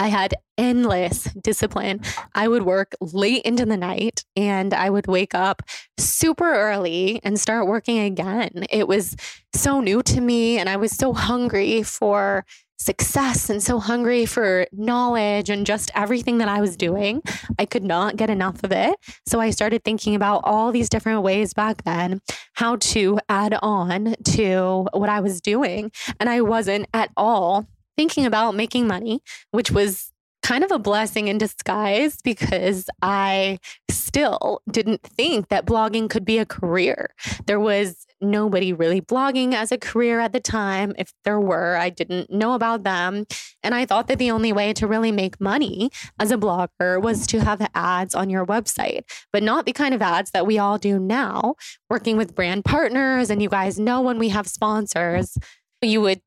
I 0.00 0.08
had 0.08 0.32
endless 0.56 1.24
discipline. 1.42 2.00
I 2.34 2.48
would 2.48 2.62
work 2.62 2.94
late 3.02 3.42
into 3.42 3.66
the 3.66 3.76
night 3.76 4.24
and 4.34 4.72
I 4.72 4.88
would 4.88 5.06
wake 5.06 5.34
up 5.34 5.60
super 5.98 6.54
early 6.54 7.20
and 7.22 7.38
start 7.38 7.66
working 7.66 7.98
again. 7.98 8.64
It 8.70 8.88
was 8.88 9.14
so 9.54 9.80
new 9.80 10.02
to 10.04 10.22
me 10.22 10.56
and 10.56 10.70
I 10.70 10.76
was 10.76 10.92
so 10.92 11.12
hungry 11.12 11.82
for 11.82 12.46
success 12.78 13.50
and 13.50 13.62
so 13.62 13.78
hungry 13.78 14.24
for 14.24 14.66
knowledge 14.72 15.50
and 15.50 15.66
just 15.66 15.90
everything 15.94 16.38
that 16.38 16.48
I 16.48 16.62
was 16.62 16.78
doing. 16.78 17.20
I 17.58 17.66
could 17.66 17.84
not 17.84 18.16
get 18.16 18.30
enough 18.30 18.64
of 18.64 18.72
it. 18.72 18.96
So 19.26 19.38
I 19.38 19.50
started 19.50 19.84
thinking 19.84 20.14
about 20.14 20.40
all 20.44 20.72
these 20.72 20.88
different 20.88 21.20
ways 21.20 21.52
back 21.52 21.84
then 21.84 22.22
how 22.54 22.76
to 22.76 23.18
add 23.28 23.58
on 23.60 24.16
to 24.24 24.88
what 24.94 25.10
I 25.10 25.20
was 25.20 25.42
doing. 25.42 25.92
And 26.18 26.30
I 26.30 26.40
wasn't 26.40 26.86
at 26.94 27.10
all 27.18 27.66
thinking 28.00 28.24
about 28.24 28.54
making 28.54 28.86
money, 28.86 29.20
which 29.50 29.70
was 29.70 30.10
kind 30.42 30.64
of 30.64 30.70
a 30.72 30.78
blessing 30.78 31.28
in 31.28 31.36
disguise 31.36 32.16
because 32.24 32.88
I 33.02 33.58
still 33.90 34.62
didn't 34.70 35.02
think 35.02 35.48
that 35.48 35.66
blogging 35.66 36.08
could 36.08 36.24
be 36.24 36.38
a 36.38 36.46
career. 36.46 37.10
There 37.44 37.60
was 37.60 38.06
nobody 38.22 38.72
really 38.72 39.02
blogging 39.02 39.52
as 39.52 39.70
a 39.70 39.76
career 39.76 40.18
at 40.18 40.32
the 40.32 40.40
time. 40.40 40.94
If 40.96 41.12
there 41.24 41.38
were, 41.38 41.76
I 41.76 41.90
didn't 41.90 42.30
know 42.30 42.54
about 42.54 42.84
them. 42.84 43.26
And 43.62 43.74
I 43.74 43.84
thought 43.84 44.06
that 44.06 44.18
the 44.18 44.30
only 44.30 44.50
way 44.50 44.72
to 44.72 44.86
really 44.86 45.12
make 45.12 45.38
money 45.38 45.90
as 46.18 46.30
a 46.30 46.38
blogger 46.38 47.02
was 47.02 47.26
to 47.26 47.40
have 47.40 47.68
ads 47.74 48.14
on 48.14 48.30
your 48.30 48.46
website, 48.46 49.02
but 49.30 49.42
not 49.42 49.66
the 49.66 49.74
kind 49.74 49.92
of 49.92 50.00
ads 50.00 50.30
that 50.30 50.46
we 50.46 50.58
all 50.58 50.78
do 50.78 50.98
now, 50.98 51.54
working 51.90 52.16
with 52.16 52.34
brand 52.34 52.64
partners. 52.64 53.28
And 53.28 53.42
you 53.42 53.50
guys 53.50 53.78
know 53.78 54.00
when 54.00 54.18
we 54.18 54.30
have 54.30 54.46
sponsors, 54.46 55.36
you 55.82 56.00
would 56.00 56.22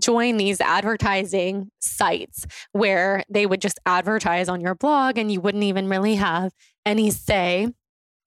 join 0.00 0.36
these 0.36 0.60
advertising 0.60 1.70
sites 1.80 2.46
where 2.72 3.24
they 3.28 3.46
would 3.46 3.60
just 3.60 3.78
advertise 3.86 4.48
on 4.48 4.60
your 4.60 4.74
blog 4.74 5.18
and 5.18 5.30
you 5.30 5.40
wouldn't 5.40 5.64
even 5.64 5.88
really 5.88 6.16
have 6.16 6.52
any 6.86 7.10
say 7.10 7.68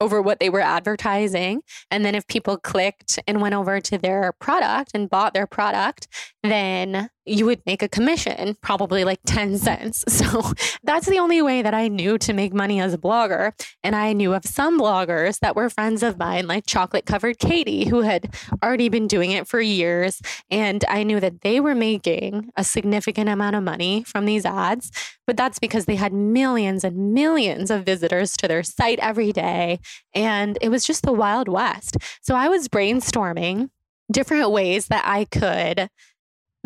over 0.02 0.22
what 0.22 0.40
they 0.40 0.50
were 0.50 0.60
advertising. 0.60 1.62
And 1.92 2.04
then 2.04 2.16
if 2.16 2.28
people 2.28 2.58
clicked 2.58 3.20
and 3.28 3.40
went 3.40 3.54
over 3.54 3.80
to 3.80 3.98
their 4.00 4.34
product 4.34 4.92
and 4.96 5.10
bought 5.10 5.34
their 5.34 5.46
product, 5.46 6.08
then 6.42 7.10
you 7.26 7.46
would 7.46 7.62
make 7.66 7.84
a 7.84 7.88
commission, 7.88 8.58
probably 8.62 9.04
like 9.04 9.20
10 9.26 9.58
cents. 9.58 10.04
So 10.32 10.54
that's 10.84 11.08
the 11.08 11.20
only 11.20 11.42
way 11.42 11.62
that 11.62 11.74
I 11.74 11.88
knew 11.88 12.18
to 12.20 12.32
make 12.32 12.54
money 12.54 12.80
as 12.80 12.94
a 12.94 12.98
blogger. 12.98 13.54
And 13.84 13.96
I 13.96 14.14
knew 14.14 14.34
of 14.34 14.46
some 14.46 14.80
bloggers 14.80 15.40
that 15.40 15.56
were 15.56 15.70
friends 15.70 16.04
of 16.04 16.18
mine, 16.18 16.48
like 16.48 16.66
Chocolate 16.68 17.06
Covered 17.06 17.40
Katie, 17.40 17.86
who 17.86 18.02
had 18.02 18.34
already 18.64 18.88
been 18.88 19.08
doing 19.08 19.32
it 19.32 19.48
for 19.48 19.60
years. 19.60 20.22
And 20.50 20.86
I 20.88 21.04
knew 21.04 21.20
that 21.20 21.42
they 21.42 21.60
were 21.60 21.76
making 21.76 22.52
a 22.56 22.64
significant 22.64 23.30
amount 23.30 23.56
of 23.56 23.64
money 23.64 24.04
from 24.04 24.26
these 24.26 24.46
ads. 24.46 24.92
But 25.26 25.38
that's 25.38 25.60
because 25.60 25.86
they 25.86 25.96
had 25.96 26.14
millions 26.14 26.84
and 26.84 27.14
millions 27.14 27.72
of 27.72 27.84
visitors 27.84 28.38
to 28.38 28.48
their 28.48 28.64
site 28.64 29.00
every 29.00 29.32
day. 29.32 29.80
And 30.14 30.58
it 30.62 30.70
was 30.70 30.84
just 30.84 31.04
the 31.04 31.14
Wild 31.14 31.48
West. 31.48 31.98
So 32.22 32.36
I 32.36 32.48
was 32.48 32.68
brainstorming 32.68 33.70
different 34.12 34.52
ways 34.52 34.88
that 34.88 35.04
I 35.06 35.26
could 35.26 35.90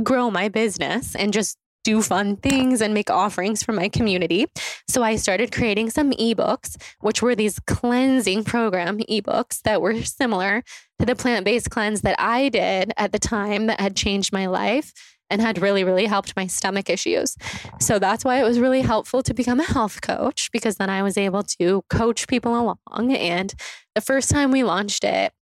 grow 0.03 0.29
my 0.29 0.49
business 0.49 1.15
and 1.15 1.33
just 1.33 1.57
do 1.85 2.01
fun 2.01 2.35
things 2.35 2.81
and 2.81 2.93
make 2.93 3.09
offerings 3.09 3.63
for 3.63 3.71
my 3.71 3.87
community. 3.87 4.47
So 4.89 5.03
I 5.03 5.15
started 5.15 5.51
creating 5.51 5.91
some 5.91 6.11
ebooks, 6.13 6.81
which 6.99 7.21
were 7.21 7.35
these 7.35 7.59
cleansing 7.59 8.43
program 8.43 8.97
ebooks 8.99 9.61
that 9.61 9.81
were 9.81 10.01
similar 10.03 10.63
to 10.99 11.05
the 11.05 11.15
plant 11.15 11.45
based 11.45 11.69
cleanse 11.69 12.01
that 12.01 12.19
I 12.19 12.49
did 12.49 12.91
at 12.97 13.11
the 13.11 13.19
time 13.19 13.67
that 13.67 13.79
had 13.79 13.95
changed 13.95 14.33
my 14.33 14.47
life 14.47 14.91
and 15.29 15.41
had 15.41 15.61
really, 15.61 15.83
really 15.83 16.05
helped 16.05 16.35
my 16.35 16.47
stomach 16.47 16.89
issues. 16.89 17.35
So 17.79 17.99
that's 17.99 18.25
why 18.25 18.39
it 18.39 18.43
was 18.43 18.59
really 18.59 18.81
helpful 18.81 19.23
to 19.23 19.33
become 19.33 19.59
a 19.59 19.63
health 19.63 20.01
coach 20.01 20.51
because 20.51 20.77
then 20.77 20.89
I 20.89 21.03
was 21.03 21.17
able 21.17 21.43
to 21.59 21.83
coach 21.89 22.27
people 22.27 22.59
along. 22.59 23.15
And 23.15 23.53
the 23.95 24.01
first 24.01 24.29
time 24.29 24.51
we 24.51 24.63
launched 24.63 25.03
it, 25.03 25.33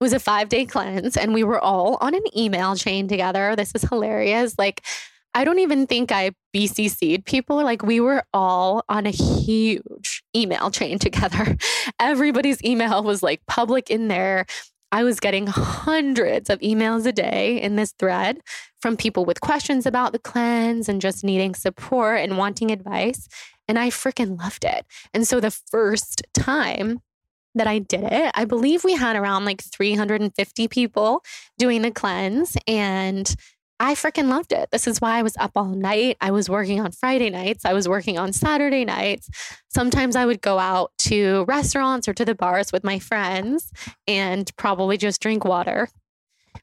was 0.00 0.12
a 0.12 0.20
five 0.20 0.48
day 0.48 0.64
cleanse 0.64 1.16
and 1.16 1.34
we 1.34 1.44
were 1.44 1.60
all 1.60 1.98
on 2.00 2.14
an 2.14 2.24
email 2.36 2.76
chain 2.76 3.08
together. 3.08 3.54
This 3.56 3.72
is 3.74 3.82
hilarious. 3.82 4.54
Like, 4.58 4.84
I 5.34 5.44
don't 5.44 5.58
even 5.58 5.86
think 5.86 6.10
I 6.10 6.32
BCC'd 6.54 7.24
people. 7.24 7.56
Like, 7.56 7.82
we 7.82 8.00
were 8.00 8.24
all 8.32 8.84
on 8.88 9.06
a 9.06 9.10
huge 9.10 10.22
email 10.34 10.70
chain 10.70 10.98
together. 10.98 11.56
Everybody's 12.00 12.62
email 12.64 13.02
was 13.02 13.22
like 13.22 13.44
public 13.46 13.90
in 13.90 14.08
there. 14.08 14.46
I 14.90 15.04
was 15.04 15.20
getting 15.20 15.46
hundreds 15.46 16.48
of 16.48 16.60
emails 16.60 17.04
a 17.04 17.12
day 17.12 17.60
in 17.60 17.76
this 17.76 17.92
thread 17.98 18.40
from 18.80 18.96
people 18.96 19.26
with 19.26 19.42
questions 19.42 19.84
about 19.84 20.12
the 20.12 20.18
cleanse 20.18 20.88
and 20.88 21.00
just 21.00 21.22
needing 21.22 21.54
support 21.54 22.20
and 22.20 22.38
wanting 22.38 22.70
advice. 22.70 23.28
And 23.66 23.78
I 23.78 23.90
freaking 23.90 24.38
loved 24.38 24.64
it. 24.64 24.86
And 25.12 25.28
so 25.28 25.40
the 25.40 25.50
first 25.50 26.22
time 26.32 27.00
that 27.58 27.66
I 27.66 27.78
did 27.78 28.04
it, 28.04 28.32
I 28.34 28.44
believe 28.44 28.84
we 28.84 28.94
had 28.94 29.16
around 29.16 29.44
like 29.44 29.62
350 29.62 30.68
people 30.68 31.22
doing 31.58 31.82
the 31.82 31.90
cleanse. 31.90 32.56
And 32.66 33.32
I 33.80 33.94
freaking 33.94 34.28
loved 34.28 34.52
it. 34.52 34.70
This 34.72 34.88
is 34.88 35.00
why 35.00 35.18
I 35.18 35.22
was 35.22 35.36
up 35.36 35.52
all 35.54 35.66
night. 35.66 36.16
I 36.20 36.32
was 36.32 36.50
working 36.50 36.80
on 36.80 36.90
Friday 36.90 37.30
nights. 37.30 37.64
I 37.64 37.74
was 37.74 37.88
working 37.88 38.18
on 38.18 38.32
Saturday 38.32 38.84
nights. 38.84 39.28
Sometimes 39.68 40.16
I 40.16 40.26
would 40.26 40.40
go 40.40 40.58
out 40.58 40.90
to 40.98 41.44
restaurants 41.46 42.08
or 42.08 42.14
to 42.14 42.24
the 42.24 42.34
bars 42.34 42.72
with 42.72 42.82
my 42.82 42.98
friends 42.98 43.70
and 44.08 44.50
probably 44.56 44.96
just 44.96 45.22
drink 45.22 45.44
water. 45.44 45.88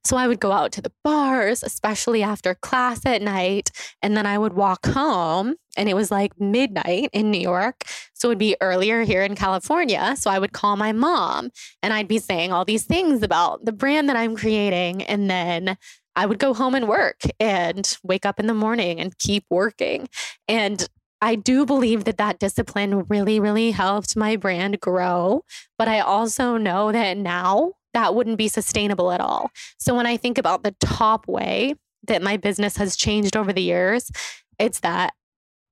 So 0.03 0.17
I 0.17 0.27
would 0.27 0.39
go 0.39 0.51
out 0.51 0.71
to 0.73 0.81
the 0.81 0.91
bars, 1.03 1.63
especially 1.63 2.23
after 2.23 2.55
class 2.55 3.05
at 3.05 3.21
night. 3.21 3.71
And 4.01 4.15
then 4.15 4.25
I 4.25 4.37
would 4.37 4.53
walk 4.53 4.85
home, 4.85 5.55
and 5.77 5.89
it 5.89 5.95
was 5.95 6.11
like 6.11 6.39
midnight 6.39 7.09
in 7.13 7.31
New 7.31 7.39
York. 7.39 7.83
So 8.13 8.27
it 8.27 8.31
would 8.31 8.37
be 8.37 8.55
earlier 8.61 9.03
here 9.03 9.23
in 9.23 9.35
California. 9.35 10.15
So 10.17 10.29
I 10.31 10.39
would 10.39 10.53
call 10.53 10.77
my 10.77 10.91
mom 10.91 11.51
and 11.83 11.93
I'd 11.93 12.07
be 12.07 12.19
saying 12.19 12.51
all 12.51 12.65
these 12.65 12.83
things 12.83 13.21
about 13.23 13.65
the 13.65 13.73
brand 13.73 14.09
that 14.09 14.15
I'm 14.15 14.35
creating. 14.35 15.03
And 15.03 15.29
then 15.29 15.77
I 16.15 16.25
would 16.25 16.39
go 16.39 16.53
home 16.53 16.75
and 16.75 16.87
work 16.87 17.21
and 17.39 17.97
wake 18.03 18.25
up 18.25 18.39
in 18.39 18.47
the 18.47 18.53
morning 18.53 18.99
and 18.99 19.17
keep 19.17 19.43
working. 19.49 20.07
And 20.47 20.87
I 21.21 21.35
do 21.35 21.65
believe 21.65 22.05
that 22.05 22.17
that 22.17 22.39
discipline 22.39 23.05
really, 23.09 23.39
really 23.39 23.71
helped 23.71 24.15
my 24.15 24.35
brand 24.35 24.79
grow. 24.79 25.43
But 25.77 25.87
I 25.87 25.99
also 25.99 26.57
know 26.57 26.91
that 26.91 27.17
now 27.17 27.73
that 27.95 28.13
wouldn't 28.13 28.37
be 28.37 28.47
sustainable 28.47 29.11
at 29.11 29.21
all. 29.21 29.49
So 29.77 29.95
when 29.95 30.05
I 30.05 30.17
think 30.17 30.37
about 30.37 30.63
the 30.63 30.75
top 30.79 31.27
way 31.27 31.75
that 32.07 32.21
my 32.21 32.37
business 32.37 32.77
has 32.77 32.95
changed 32.95 33.35
over 33.35 33.51
the 33.51 33.61
years, 33.61 34.11
it's 34.59 34.81
that 34.81 35.13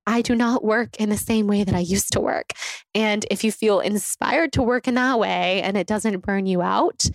I 0.05 0.21
do 0.21 0.35
not 0.35 0.63
work 0.63 0.97
in 0.97 1.09
the 1.09 1.17
same 1.17 1.47
way 1.47 1.63
that 1.63 1.75
I 1.75 1.79
used 1.79 2.11
to 2.13 2.19
work. 2.19 2.53
And 2.93 3.25
if 3.31 3.43
you 3.43 3.51
feel 3.51 3.79
inspired 3.79 4.51
to 4.53 4.63
work 4.63 4.87
in 4.87 4.95
that 4.95 5.19
way 5.19 5.61
and 5.61 5.77
it 5.77 5.87
doesn't 5.87 6.19
burn 6.19 6.45
you 6.45 6.61
out, 6.61 7.05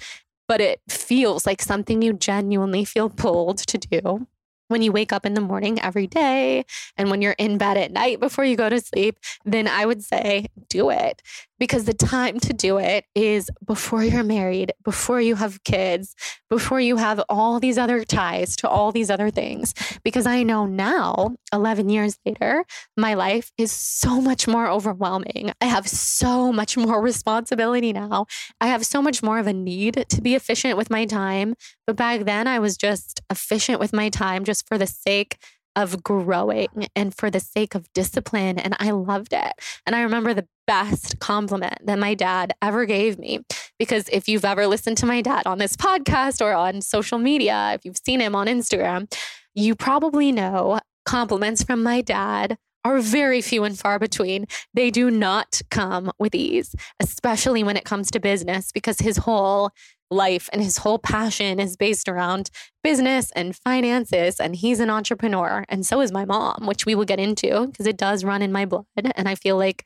but 0.47 0.61
it 0.61 0.81
feels 0.89 1.45
like 1.45 1.61
something 1.61 2.01
you 2.01 2.15
genuinely 2.15 2.85
feel 2.85 3.11
pulled 3.11 3.59
to 3.59 3.79
do 3.79 4.27
when 4.69 4.83
you 4.83 4.93
wake 4.93 5.13
up 5.13 5.27
in 5.27 5.35
the 5.35 5.41
morning 5.41 5.81
every 5.81 6.07
day 6.07 6.65
and 6.97 7.11
when 7.11 7.21
you're 7.23 7.33
in 7.33 7.59
bed 7.59 7.77
at 7.77 7.91
night 7.91 8.21
before 8.21 8.45
you 8.45 8.57
go 8.57 8.69
to 8.69 8.81
sleep, 8.81 9.19
then 9.45 9.67
I 9.67 9.85
would 9.85 10.05
say 10.05 10.47
do 10.69 10.91
it 10.91 11.23
because 11.59 11.85
the 11.85 11.95
time 11.95 12.39
to 12.41 12.53
do 12.53 12.79
it 12.79 13.05
is 13.15 13.51
before 13.65 14.05
you're 14.05 14.23
married, 14.23 14.73
before 14.85 15.21
you 15.21 15.35
have 15.37 15.63
kids, 15.65 16.15
before 16.49 16.81
you 16.81 16.97
have 16.97 17.23
all 17.29 17.61
these 17.61 17.79
other 17.79 18.05
ties 18.05 18.57
to 18.57 18.69
all 18.69 18.93
these 18.93 19.11
other 19.11 19.31
things. 19.31 19.75
Because 20.05 20.27
I 20.27 20.43
know 20.43 20.67
now, 20.67 21.37
11 21.53 21.89
years 21.89 22.19
later, 22.25 22.65
my 22.97 23.15
life 23.15 23.51
is 23.59 23.73
so 23.73 24.21
much 24.21 24.47
more 24.47 24.69
overwhelming. 24.69 25.53
I 25.61 25.67
have 25.67 25.89
so 25.89 26.53
much 26.53 26.77
more 26.77 27.01
responsibility 27.09 27.93
now. 27.93 28.27
I 28.61 28.69
have 28.69 28.85
so 28.85 29.03
much 29.03 29.23
more 29.23 29.39
of 29.39 29.47
a 29.47 29.53
need 29.53 30.07
to 30.09 30.21
be 30.21 30.35
efficient 30.35 30.77
with 30.77 30.91
my 30.91 31.05
time. 31.05 31.55
But 31.87 31.97
back 31.97 32.25
then, 32.25 32.47
I 32.47 32.59
was 32.59 32.77
just 32.77 33.21
efficient 33.31 33.81
with 33.81 33.93
my 33.93 34.09
time 34.09 34.45
just 34.45 34.67
for 34.69 34.79
the 34.79 34.87
sake 34.87 35.39
of 35.77 36.03
growing 36.03 36.89
and 36.97 37.15
for 37.15 37.31
the 37.31 37.41
sake 37.41 37.75
of 37.75 37.93
discipline. 37.93 38.59
And 38.59 38.75
I 38.79 38.91
loved 38.91 39.33
it. 39.33 39.53
And 39.87 39.95
I 39.95 40.03
remember 40.03 40.35
the 40.35 40.49
best 40.67 41.19
compliment 41.19 41.79
that 41.85 41.99
my 41.99 42.15
dad 42.15 42.53
ever 42.61 42.85
gave 42.85 43.19
me. 43.19 43.41
Because 43.79 44.09
if 44.11 44.29
you've 44.29 44.45
ever 44.45 44.67
listened 44.67 44.99
to 44.99 45.07
my 45.07 45.23
dad 45.23 45.47
on 45.47 45.59
this 45.59 45.77
podcast 45.77 46.45
or 46.45 46.53
on 46.53 46.83
social 46.83 47.19
media, 47.19 47.73
if 47.75 47.85
you've 47.85 48.01
seen 48.05 48.21
him 48.21 48.35
on 48.35 48.47
Instagram, 48.47 49.13
you 49.55 49.75
probably 49.75 50.33
know 50.33 50.81
compliments 51.07 51.63
from 51.63 51.83
my 51.83 52.01
dad 52.01 52.59
are 52.85 53.01
very 53.01 53.41
few 53.41 53.65
and 53.65 53.79
far 53.79 53.99
between. 53.99 54.47
They 54.75 54.91
do 54.91 55.11
not 55.11 55.61
come 55.71 56.11
with 56.19 56.35
ease, 56.35 56.75
especially 57.01 57.63
when 57.63 57.77
it 57.77 57.85
comes 57.85 58.11
to 58.13 58.21
business, 58.21 58.73
because 58.73 58.99
his 58.99 59.17
whole 59.19 59.71
life 60.11 60.49
and 60.53 60.63
his 60.63 60.79
whole 60.79 60.99
passion 60.99 61.61
is 61.61 61.77
based 61.77 62.09
around 62.09 62.51
business 62.83 63.31
and 63.33 63.57
finances. 63.57 64.41
And 64.41 64.57
he's 64.57 64.81
an 64.81 64.91
entrepreneur. 64.91 65.65
And 65.69 65.85
so 65.85 66.01
is 66.01 66.13
my 66.13 66.25
mom, 66.25 66.67
which 66.67 66.87
we 66.87 66.95
will 66.95 67.05
get 67.05 67.21
into 67.21 67.67
because 67.67 67.87
it 67.87 67.97
does 67.97 68.25
run 68.25 68.43
in 68.43 68.53
my 68.53 68.65
blood. 68.65 68.87
And 68.97 69.29
I 69.29 69.35
feel 69.35 69.57
like 69.57 69.85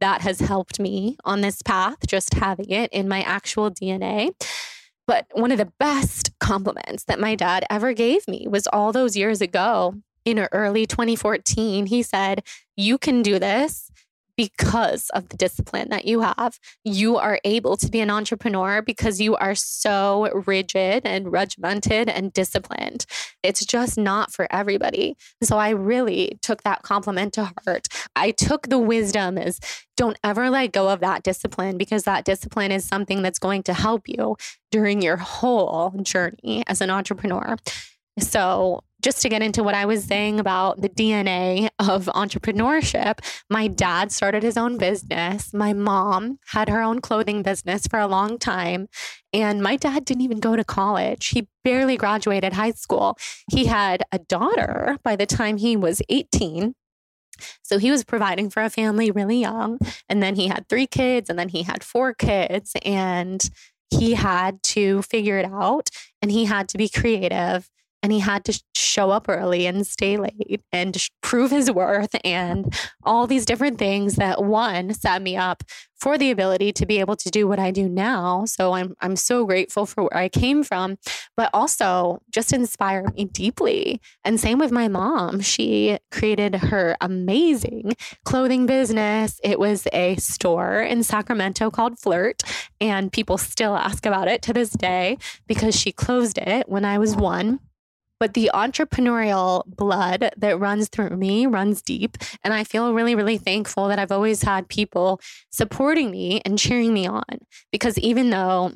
that 0.00 0.20
has 0.20 0.40
helped 0.40 0.78
me 0.78 1.16
on 1.24 1.40
this 1.40 1.62
path, 1.62 1.98
just 2.06 2.34
having 2.34 2.70
it 2.70 2.92
in 2.92 3.08
my 3.08 3.22
actual 3.22 3.70
DNA. 3.70 4.30
But 5.06 5.26
one 5.32 5.52
of 5.52 5.58
the 5.58 5.72
best 5.78 6.36
compliments 6.40 7.04
that 7.04 7.20
my 7.20 7.34
dad 7.34 7.64
ever 7.70 7.92
gave 7.92 8.26
me 8.26 8.46
was 8.48 8.66
all 8.66 8.92
those 8.92 9.16
years 9.16 9.40
ago 9.40 9.94
in 10.24 10.40
early 10.52 10.86
2014. 10.86 11.86
He 11.86 12.02
said, 12.02 12.42
You 12.76 12.98
can 12.98 13.22
do 13.22 13.38
this 13.38 13.90
because 14.36 15.10
of 15.10 15.28
the 15.28 15.36
discipline 15.36 15.88
that 15.90 16.04
you 16.04 16.20
have. 16.20 16.58
You 16.84 17.16
are 17.16 17.40
able 17.44 17.76
to 17.78 17.88
be 17.88 18.00
an 18.00 18.10
entrepreneur 18.10 18.82
because 18.82 19.20
you 19.20 19.36
are 19.36 19.54
so 19.54 20.30
rigid 20.46 21.02
and 21.04 21.32
regimented 21.32 22.08
and 22.08 22.32
disciplined. 22.32 23.06
It's 23.42 23.64
just 23.64 23.96
not 23.96 24.32
for 24.32 24.46
everybody. 24.50 25.16
So 25.42 25.58
I 25.58 25.70
really 25.70 26.38
took 26.42 26.62
that 26.62 26.82
compliment 26.82 27.32
to 27.34 27.52
heart. 27.66 27.88
I 28.14 28.30
took 28.30 28.68
the 28.68 28.78
wisdom 28.78 29.38
as 29.38 29.60
don't 29.96 30.18
ever 30.22 30.50
let 30.50 30.72
go 30.72 30.90
of 30.90 31.00
that 31.00 31.22
discipline 31.22 31.78
because 31.78 32.04
that 32.04 32.24
discipline 32.24 32.70
is 32.70 32.84
something 32.84 33.22
that's 33.22 33.38
going 33.38 33.62
to 33.64 33.72
help 33.72 34.08
you 34.08 34.36
during 34.70 35.00
your 35.00 35.16
whole 35.16 35.90
journey 36.02 36.62
as 36.66 36.80
an 36.80 36.90
entrepreneur. 36.90 37.56
So 38.18 38.82
just 39.06 39.22
to 39.22 39.28
get 39.28 39.40
into 39.40 39.62
what 39.62 39.76
I 39.76 39.86
was 39.86 40.02
saying 40.02 40.40
about 40.40 40.80
the 40.82 40.88
DNA 40.88 41.68
of 41.78 42.06
entrepreneurship, 42.06 43.20
my 43.48 43.68
dad 43.68 44.10
started 44.10 44.42
his 44.42 44.56
own 44.56 44.78
business. 44.78 45.54
My 45.54 45.72
mom 45.72 46.40
had 46.46 46.68
her 46.68 46.82
own 46.82 47.00
clothing 47.00 47.44
business 47.44 47.86
for 47.86 48.00
a 48.00 48.08
long 48.08 48.36
time. 48.36 48.88
And 49.32 49.62
my 49.62 49.76
dad 49.76 50.04
didn't 50.04 50.24
even 50.24 50.40
go 50.40 50.56
to 50.56 50.64
college. 50.64 51.28
He 51.28 51.46
barely 51.62 51.96
graduated 51.96 52.54
high 52.54 52.72
school. 52.72 53.16
He 53.48 53.66
had 53.66 54.02
a 54.10 54.18
daughter 54.18 54.98
by 55.04 55.14
the 55.14 55.24
time 55.24 55.58
he 55.58 55.76
was 55.76 56.02
18. 56.08 56.74
So 57.62 57.78
he 57.78 57.92
was 57.92 58.02
providing 58.02 58.50
for 58.50 58.64
a 58.64 58.70
family 58.70 59.12
really 59.12 59.38
young. 59.38 59.78
And 60.08 60.20
then 60.20 60.34
he 60.34 60.48
had 60.48 60.68
three 60.68 60.88
kids, 60.88 61.30
and 61.30 61.38
then 61.38 61.50
he 61.50 61.62
had 61.62 61.84
four 61.84 62.12
kids. 62.12 62.72
And 62.84 63.48
he 63.90 64.14
had 64.14 64.60
to 64.64 65.02
figure 65.02 65.38
it 65.38 65.46
out 65.46 65.90
and 66.20 66.32
he 66.32 66.46
had 66.46 66.68
to 66.68 66.76
be 66.76 66.88
creative 66.88 67.70
and 68.06 68.12
he 68.12 68.20
had 68.20 68.44
to 68.44 68.62
show 68.76 69.10
up 69.10 69.28
early 69.28 69.66
and 69.66 69.84
stay 69.84 70.16
late 70.16 70.62
and 70.70 71.08
prove 71.24 71.50
his 71.50 71.72
worth 71.72 72.14
and 72.24 72.72
all 73.02 73.26
these 73.26 73.44
different 73.44 73.80
things 73.80 74.14
that 74.14 74.44
one 74.44 74.94
set 74.94 75.20
me 75.22 75.36
up 75.36 75.64
for 75.96 76.16
the 76.16 76.30
ability 76.30 76.72
to 76.72 76.86
be 76.86 77.00
able 77.00 77.16
to 77.16 77.28
do 77.30 77.48
what 77.48 77.58
I 77.58 77.72
do 77.72 77.88
now. 77.88 78.44
So 78.44 78.74
I'm 78.74 78.94
I'm 79.00 79.16
so 79.16 79.44
grateful 79.44 79.86
for 79.86 80.04
where 80.04 80.16
I 80.16 80.28
came 80.28 80.62
from, 80.62 80.98
but 81.36 81.50
also 81.52 82.20
just 82.30 82.52
inspired 82.52 83.12
me 83.16 83.24
deeply. 83.24 84.00
And 84.24 84.38
same 84.38 84.60
with 84.60 84.70
my 84.70 84.86
mom. 84.86 85.40
She 85.40 85.98
created 86.12 86.54
her 86.54 86.96
amazing 87.00 87.96
clothing 88.24 88.66
business. 88.66 89.40
It 89.42 89.58
was 89.58 89.88
a 89.92 90.14
store 90.14 90.80
in 90.80 91.02
Sacramento 91.02 91.72
called 91.72 91.98
Flirt, 91.98 92.44
and 92.80 93.12
people 93.12 93.36
still 93.36 93.74
ask 93.74 94.06
about 94.06 94.28
it 94.28 94.42
to 94.42 94.52
this 94.52 94.70
day 94.70 95.18
because 95.48 95.74
she 95.74 95.90
closed 95.90 96.38
it 96.38 96.68
when 96.68 96.84
I 96.84 96.98
was 96.98 97.16
1 97.16 97.58
but 98.18 98.34
the 98.34 98.50
entrepreneurial 98.54 99.64
blood 99.66 100.30
that 100.36 100.58
runs 100.58 100.88
through 100.88 101.16
me 101.16 101.46
runs 101.46 101.82
deep. 101.82 102.16
And 102.42 102.54
I 102.54 102.64
feel 102.64 102.94
really, 102.94 103.14
really 103.14 103.38
thankful 103.38 103.88
that 103.88 103.98
I've 103.98 104.12
always 104.12 104.42
had 104.42 104.68
people 104.68 105.20
supporting 105.50 106.10
me 106.10 106.40
and 106.44 106.58
cheering 106.58 106.94
me 106.94 107.06
on. 107.06 107.24
Because 107.72 107.98
even 107.98 108.30
though 108.30 108.72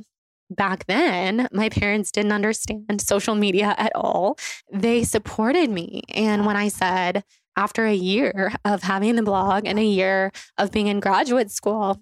back 0.51 0.87
then, 0.87 1.49
my 1.53 1.69
parents 1.69 2.11
didn't 2.11 2.33
understand 2.33 3.01
social 3.01 3.35
media 3.35 3.75
at 3.79 3.93
all. 3.95 4.37
They 4.73 5.05
supported 5.05 5.71
me. 5.71 6.03
And 6.09 6.45
when 6.45 6.57
I 6.57 6.69
said, 6.69 7.25
after 7.57 7.85
a 7.85 7.95
year 7.95 8.53
of 8.65 8.83
having 8.83 9.17
the 9.17 9.23
blog 9.23 9.67
and 9.67 9.79
a 9.79 9.85
year 9.85 10.33
of 10.57 10.71
being 10.71 10.87
in 10.87 11.01
graduate 11.01 11.51
school, 11.51 12.01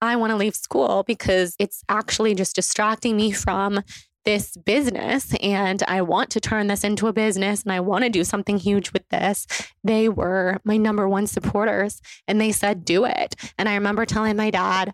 I 0.00 0.16
want 0.16 0.30
to 0.30 0.36
leave 0.36 0.54
school 0.54 1.02
because 1.06 1.54
it's 1.58 1.82
actually 1.88 2.34
just 2.34 2.54
distracting 2.54 3.16
me 3.16 3.32
from 3.32 3.82
this 4.26 4.56
business 4.56 5.32
and 5.40 5.82
I 5.88 6.02
want 6.02 6.30
to 6.30 6.40
turn 6.40 6.66
this 6.66 6.84
into 6.84 7.06
a 7.06 7.12
business 7.12 7.62
and 7.62 7.72
I 7.72 7.80
want 7.80 8.04
to 8.04 8.10
do 8.10 8.24
something 8.24 8.58
huge 8.58 8.92
with 8.92 9.08
this. 9.08 9.46
They 9.82 10.08
were 10.08 10.60
my 10.64 10.76
number 10.76 11.08
one 11.08 11.26
supporters 11.26 12.02
and 12.28 12.40
they 12.40 12.52
said, 12.52 12.84
do 12.84 13.06
it. 13.06 13.36
And 13.56 13.68
I 13.68 13.74
remember 13.74 14.04
telling 14.04 14.36
my 14.36 14.50
dad, 14.50 14.92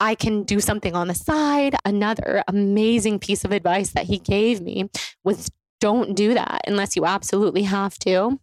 I 0.00 0.16
can 0.16 0.42
do 0.42 0.60
something 0.60 0.94
on 0.94 1.06
the 1.08 1.14
side. 1.14 1.76
Another 1.84 2.42
amazing 2.48 3.20
piece 3.20 3.44
of 3.44 3.52
advice 3.52 3.92
that 3.92 4.06
he 4.06 4.18
gave 4.18 4.60
me 4.60 4.90
was 5.24 5.48
don't 5.80 6.14
do 6.14 6.34
that 6.34 6.62
unless 6.66 6.96
you 6.96 7.06
absolutely 7.06 7.62
have 7.62 7.98
to 8.00 8.38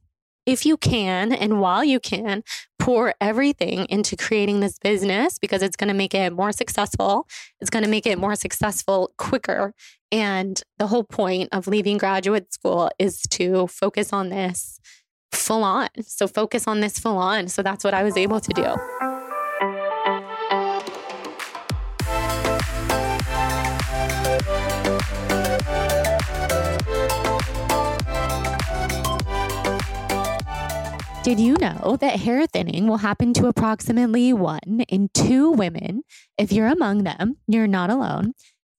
if 0.45 0.65
you 0.65 0.77
can 0.77 1.31
and 1.31 1.61
while 1.61 1.83
you 1.83 1.99
can 1.99 2.43
pour 2.89 3.13
everything 3.21 3.85
into 3.87 4.15
creating 4.15 4.61
this 4.61 4.79
business 4.79 5.37
because 5.37 5.61
it's 5.61 5.75
going 5.75 5.89
to 5.89 5.93
make 5.93 6.15
it 6.15 6.33
more 6.33 6.51
successful. 6.51 7.27
It's 7.61 7.69
going 7.69 7.83
to 7.83 7.89
make 7.89 8.07
it 8.07 8.17
more 8.17 8.33
successful 8.33 9.11
quicker. 9.15 9.75
And 10.11 10.59
the 10.79 10.87
whole 10.87 11.03
point 11.03 11.49
of 11.51 11.67
leaving 11.67 11.99
graduate 11.99 12.51
school 12.51 12.89
is 12.97 13.21
to 13.37 13.67
focus 13.67 14.11
on 14.11 14.29
this 14.29 14.79
full 15.31 15.63
on. 15.63 15.89
So 16.01 16.27
focus 16.27 16.67
on 16.67 16.79
this 16.79 16.97
full 16.97 17.19
on. 17.19 17.47
So 17.47 17.61
that's 17.61 17.83
what 17.83 17.93
i 17.93 18.01
was 18.01 18.17
able 18.17 18.39
to 18.39 18.53
do 18.53 18.98
Did 31.21 31.37
you 31.37 31.57
know 31.59 31.97
that 31.99 32.21
hair 32.21 32.47
thinning 32.47 32.87
will 32.87 32.97
happen 32.97 33.33
to 33.33 33.47
approximately 33.47 34.31
one 34.31 34.85
in 34.87 35.09
two 35.13 35.51
women? 35.51 36.03
If 36.37 36.53
you're 36.53 36.67
among 36.67 37.03
them, 37.03 37.35
you're 37.45 37.67
not 37.67 37.89
alone. 37.89 38.33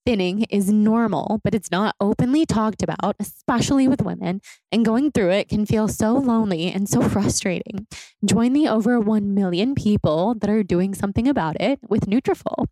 Thinning 0.07 0.45
is 0.45 0.73
normal, 0.73 1.43
but 1.45 1.55
it's 1.55 1.71
not 1.71 1.97
openly 2.01 2.47
talked 2.47 2.83
about, 2.83 3.15
especially 3.21 3.87
with 3.87 4.01
women, 4.01 4.41
and 4.73 4.87
going 4.87 5.13
through 5.13 5.33
it 5.33 5.51
can 5.51 5.67
feel 5.67 5.87
so 5.87 6.15
lonely 6.15 6.73
and 6.73 6.89
so 6.89 7.03
frustrating. 7.09 7.87
Join 8.25 8.55
the 8.55 8.69
over 8.69 8.99
1 8.99 9.35
million 9.35 9.75
people 9.75 10.35
that 10.41 10.49
are 10.49 10.63
doing 10.63 10.95
something 10.95 11.29
about 11.29 11.61
it 11.61 11.79
with 11.91 12.07
Nutrafol. 12.07 12.69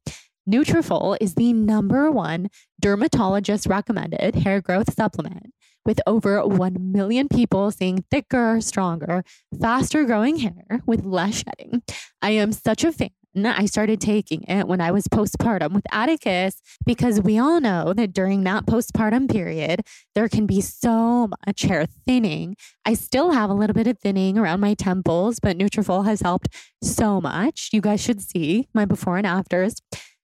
Nutrafol 0.49 1.19
is 1.21 1.35
the 1.35 1.53
number 1.53 2.11
one 2.11 2.49
dermatologist 2.81 3.67
recommended 3.67 4.35
hair 4.35 4.63
growth 4.63 4.95
supplement 4.95 5.53
with 5.89 6.01
over 6.07 6.47
1 6.47 6.93
million 6.93 7.29
people 7.29 7.71
seeing 7.71 8.05
thicker, 8.11 8.61
stronger, 8.61 9.25
faster 9.59 10.05
growing 10.05 10.37
hair 10.37 10.83
with 10.85 11.03
less 11.03 11.43
shedding. 11.43 11.83
I 12.21 12.33
am 12.33 12.53
such 12.53 12.85
a 12.85 12.93
fan. 12.93 13.09
I 13.35 13.65
started 13.65 13.99
taking 13.99 14.43
it 14.43 14.69
when 14.69 14.83
I 14.83 14.91
was 14.91 15.09
postpartum 15.09 15.73
with 15.73 15.87
Atticus 15.91 16.61
because 16.85 17.23
we 17.23 17.39
all 17.39 17.59
know 17.61 17.95
that 17.95 18.13
during 18.13 18.45
that 18.45 18.67
postpartum 18.67 19.31
period, 19.31 19.81
there 20.15 20.29
can 20.29 20.45
be 20.45 20.61
so 20.61 21.29
much 21.47 21.63
hair 21.63 21.87
thinning. 22.07 22.55
I 22.85 22.93
still 22.93 23.31
have 23.31 23.49
a 23.49 23.55
little 23.55 23.75
bit 23.75 23.87
of 23.87 23.99
thinning 23.99 24.37
around 24.37 24.61
my 24.61 24.75
temples, 24.75 25.41
but 25.41 25.57
Nutrafol 25.57 26.05
has 26.05 26.21
helped 26.21 26.49
so 26.83 27.19
much. 27.19 27.71
You 27.73 27.81
guys 27.81 28.03
should 28.03 28.21
see 28.21 28.69
my 28.75 28.85
before 28.85 29.17
and 29.17 29.27
afters. 29.27 29.81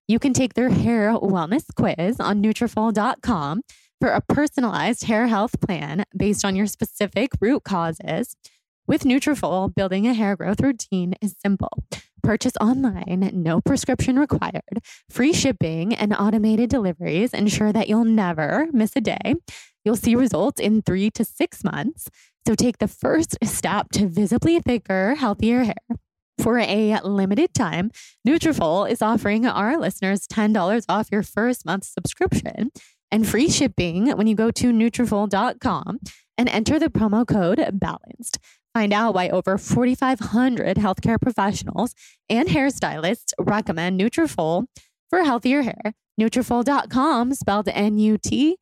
You 0.09 0.19
can 0.19 0.35
take 0.35 0.53
their 0.53 0.69
hair 0.69 1.15
wellness 1.15 1.65
quiz 1.75 2.21
on 2.21 2.43
Nutrafol.com 2.43 3.63
for 4.01 4.11
a 4.11 4.21
personalized 4.21 5.05
hair 5.05 5.27
health 5.27 5.61
plan 5.61 6.05
based 6.17 6.45
on 6.45 6.57
your 6.57 6.67
specific 6.67 7.31
root 7.41 7.65
causes. 7.65 8.37
With 8.87 9.05
Nutrafol, 9.05 9.75
building 9.75 10.07
a 10.07 10.13
hair 10.13 10.37
growth 10.37 10.61
routine 10.61 11.15
is 11.23 11.37
simple. 11.41 11.85
Purchase 12.23 12.55
online, 12.61 13.31
no 13.33 13.61
prescription 13.61 14.19
required. 14.19 14.81
Free 15.11 15.33
shipping 15.33 15.95
and 15.95 16.15
automated 16.15 16.71
deliveries 16.71 17.33
ensure 17.33 17.73
that 17.73 17.89
you'll 17.89 18.05
never 18.05 18.67
miss 18.73 18.93
a 18.97 19.01
day. 19.01 19.35
You'll 19.85 19.97
see 19.97 20.15
results 20.15 20.61
in 20.61 20.83
3 20.83 21.11
to 21.11 21.25
6 21.25 21.65
months. 21.65 22.09
So 22.47 22.55
take 22.55 22.79
the 22.79 22.89
first 22.89 23.37
step 23.43 23.91
to 23.93 24.07
visibly 24.07 24.61
thicker, 24.61 25.15
healthier 25.15 25.65
hair. 25.65 25.99
For 26.39 26.59
a 26.59 26.99
limited 27.01 27.55
time, 27.55 27.91
Nutrafol 28.27 28.91
is 28.91 29.01
offering 29.01 29.47
our 29.47 29.79
listeners 29.79 30.27
$10 30.27 30.85
off 30.89 31.09
your 31.13 31.23
first 31.23 31.65
month 31.65 31.85
subscription 31.85 32.71
and 33.15 33.27
free 33.29 33.49
shipping 33.49 34.09
when 34.17 34.27
you 34.27 34.35
go 34.35 34.51
to 34.51 34.73
Nutrafol.com 34.73 36.01
and 36.37 36.49
enter 36.49 36.81
the 36.81 36.89
promo 36.89 37.25
code 37.25 37.59
BALANCED. 37.59 38.39
Find 38.75 38.93
out 38.93 39.15
why 39.15 39.29
over 39.29 39.57
4,500 39.57 40.77
healthcare 40.79 41.21
professionals 41.21 41.95
and 42.29 42.49
hairstylists 42.49 43.33
recommend 43.39 44.01
Nutrafol 44.01 44.65
for 45.11 45.23
healthier 45.23 45.63
hair. 45.63 45.95
Nutrafol.com, 46.21 47.35
spelled 47.35 47.69
N-U-T-R-A-F-O-L 47.69 48.59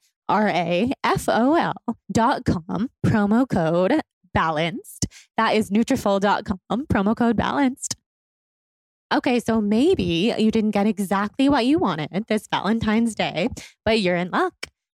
dot 2.12 2.44
com, 2.44 2.90
promo 3.06 3.48
code 3.48 4.02
BALANCED. 4.36 5.06
That 5.38 5.56
is 5.56 5.70
Nutrafol.com, 5.70 6.86
promo 6.92 7.16
code 7.16 7.38
BALANCED. 7.38 7.94
Okay, 9.12 9.40
so 9.40 9.60
maybe 9.60 10.34
you 10.38 10.50
didn't 10.50 10.70
get 10.70 10.86
exactly 10.86 11.46
what 11.46 11.66
you 11.66 11.78
wanted 11.78 12.24
this 12.28 12.48
Valentine's 12.50 13.14
Day, 13.14 13.50
but 13.84 14.00
you're 14.00 14.16
in 14.16 14.30
luck 14.30 14.54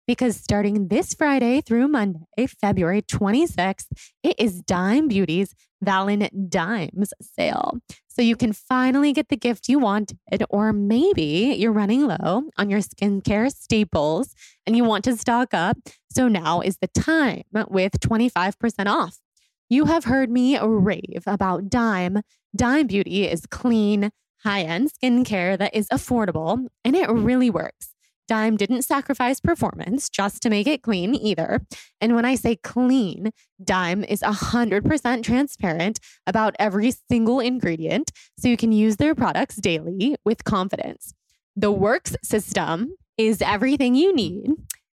because 0.08 0.38
starting 0.38 0.88
this 0.88 1.14
Friday 1.14 1.60
through 1.60 1.90
Monday, 1.90 2.48
February 2.62 3.02
26th, 3.02 3.88
it 4.24 4.36
is 4.40 4.62
Dime 4.62 5.10
Beauty's 5.10 5.54
Valentine's 5.82 7.14
sale. 7.20 7.78
So 8.08 8.22
you 8.22 8.38
can 8.38 8.54
finally 8.54 9.12
get 9.12 9.28
the 9.28 9.36
gift 9.36 9.68
you 9.68 9.80
wanted, 9.80 10.46
or 10.50 10.72
maybe 10.72 11.54
you're 11.58 11.74
running 11.74 12.08
low 12.08 12.44
on 12.58 12.70
your 12.70 12.80
skincare 12.80 13.52
staples 13.54 14.34
and 14.66 14.78
you 14.78 14.86
want 14.86 15.04
to 15.04 15.18
stock 15.18 15.54
up. 15.54 15.78
So 16.10 16.30
now 16.30 16.62
is 16.62 16.78
the 16.78 16.88
time 16.88 17.44
with 17.68 18.00
25% 18.00 18.88
off. 18.88 19.18
You 19.68 19.86
have 19.86 20.04
heard 20.04 20.30
me 20.30 20.60
rave 20.60 21.24
about 21.26 21.70
Dime. 21.70 22.22
Dime 22.56 22.86
Beauty 22.86 23.28
is 23.28 23.48
clean, 23.48 24.12
high 24.44 24.62
end 24.62 24.92
skincare 24.94 25.58
that 25.58 25.74
is 25.74 25.88
affordable, 25.90 26.68
and 26.84 26.96
it 26.96 27.10
really 27.10 27.50
works. 27.50 27.90
Dime 28.28 28.58
didn't 28.58 28.84
sacrifice 28.84 29.40
performance 29.40 30.08
just 30.08 30.44
to 30.44 30.52
make 30.52 30.68
it 30.68 30.84
clean 30.84 31.16
either. 31.16 31.62
And 32.00 32.16
when 32.16 32.26
I 32.26 32.36
say 32.36 32.58
clean, 32.58 33.32
Dime 33.64 34.04
is 34.04 34.22
100% 34.22 35.24
transparent 35.24 36.00
about 36.28 36.56
every 36.60 36.94
single 37.10 37.40
ingredient, 37.40 38.12
so 38.38 38.48
you 38.48 38.58
can 38.58 38.72
use 38.72 38.98
their 38.98 39.16
products 39.16 39.56
daily 39.56 40.16
with 40.24 40.44
confidence. 40.44 41.14
The 41.56 41.72
Works 41.72 42.16
system 42.24 42.94
is 43.18 43.42
everything 43.42 43.96
you 43.96 44.14
need 44.14 44.52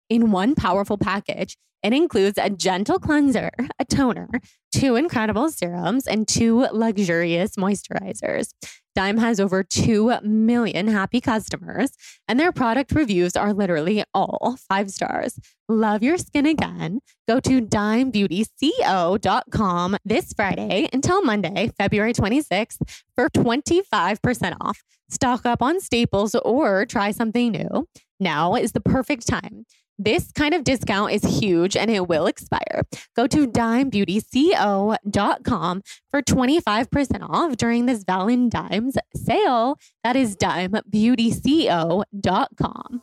in 0.08 0.30
one 0.30 0.54
powerful 0.54 0.96
package. 0.96 1.56
It 1.82 1.92
includes 1.92 2.38
a 2.38 2.48
gentle 2.48 2.98
cleanser, 2.98 3.50
a 3.78 3.84
toner, 3.84 4.28
two 4.74 4.96
incredible 4.96 5.50
serums, 5.50 6.06
and 6.06 6.26
two 6.28 6.66
luxurious 6.72 7.56
moisturizers. 7.56 8.54
Dime 8.94 9.18
has 9.18 9.40
over 9.40 9.62
2 9.62 10.20
million 10.22 10.86
happy 10.86 11.20
customers, 11.20 11.90
and 12.28 12.38
their 12.38 12.52
product 12.52 12.92
reviews 12.92 13.34
are 13.36 13.54
literally 13.54 14.04
all 14.12 14.58
five 14.68 14.90
stars. 14.90 15.38
Love 15.68 16.02
your 16.02 16.18
skin 16.18 16.44
again? 16.44 16.98
Go 17.26 17.40
to 17.40 17.62
dimebeautyco.com 17.62 19.96
this 20.04 20.34
Friday 20.34 20.90
until 20.92 21.22
Monday, 21.22 21.72
February 21.78 22.12
26th 22.12 23.02
for 23.16 23.30
25% 23.30 24.56
off. 24.60 24.82
Stock 25.08 25.46
up 25.46 25.62
on 25.62 25.80
staples 25.80 26.34
or 26.34 26.84
try 26.84 27.12
something 27.12 27.52
new. 27.52 27.88
Now 28.20 28.54
is 28.54 28.72
the 28.72 28.80
perfect 28.80 29.26
time. 29.26 29.64
This 29.98 30.32
kind 30.32 30.54
of 30.54 30.64
discount 30.64 31.12
is 31.12 31.22
huge 31.22 31.76
and 31.76 31.90
it 31.90 32.08
will 32.08 32.26
expire. 32.26 32.84
Go 33.14 33.26
to 33.26 33.46
dimebeautyco.com 33.46 35.82
for 36.10 36.22
25% 36.22 37.28
off 37.28 37.56
during 37.56 37.84
this 37.86 38.04
Valentine's 38.04 38.96
sale. 39.14 39.78
That 40.02 40.16
is 40.16 40.34
dimebeautyco.com. 40.36 43.02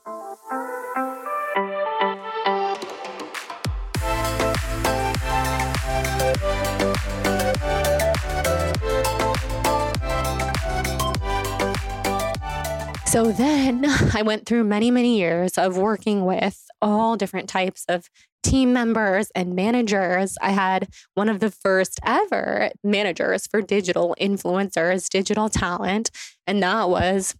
So 13.10 13.32
then 13.32 13.86
I 14.14 14.22
went 14.22 14.46
through 14.46 14.66
many, 14.66 14.92
many 14.92 15.18
years 15.18 15.58
of 15.58 15.76
working 15.76 16.26
with 16.26 16.64
all 16.80 17.18
different 17.18 17.50
types 17.50 17.84
of 17.90 18.08
team 18.44 18.72
members 18.72 19.32
and 19.34 19.56
managers. 19.56 20.38
I 20.44 20.52
had 20.52 20.88
one 21.16 21.28
of 21.28 21.40
the 21.40 21.50
first 21.50 22.00
ever 22.06 22.70
managers 22.84 23.48
for 23.48 23.64
digital 23.64 24.16
influencers, 24.22 25.10
digital 25.10 25.50
talent. 25.50 26.12
And 26.46 26.62
that 26.62 26.88
was 26.88 27.36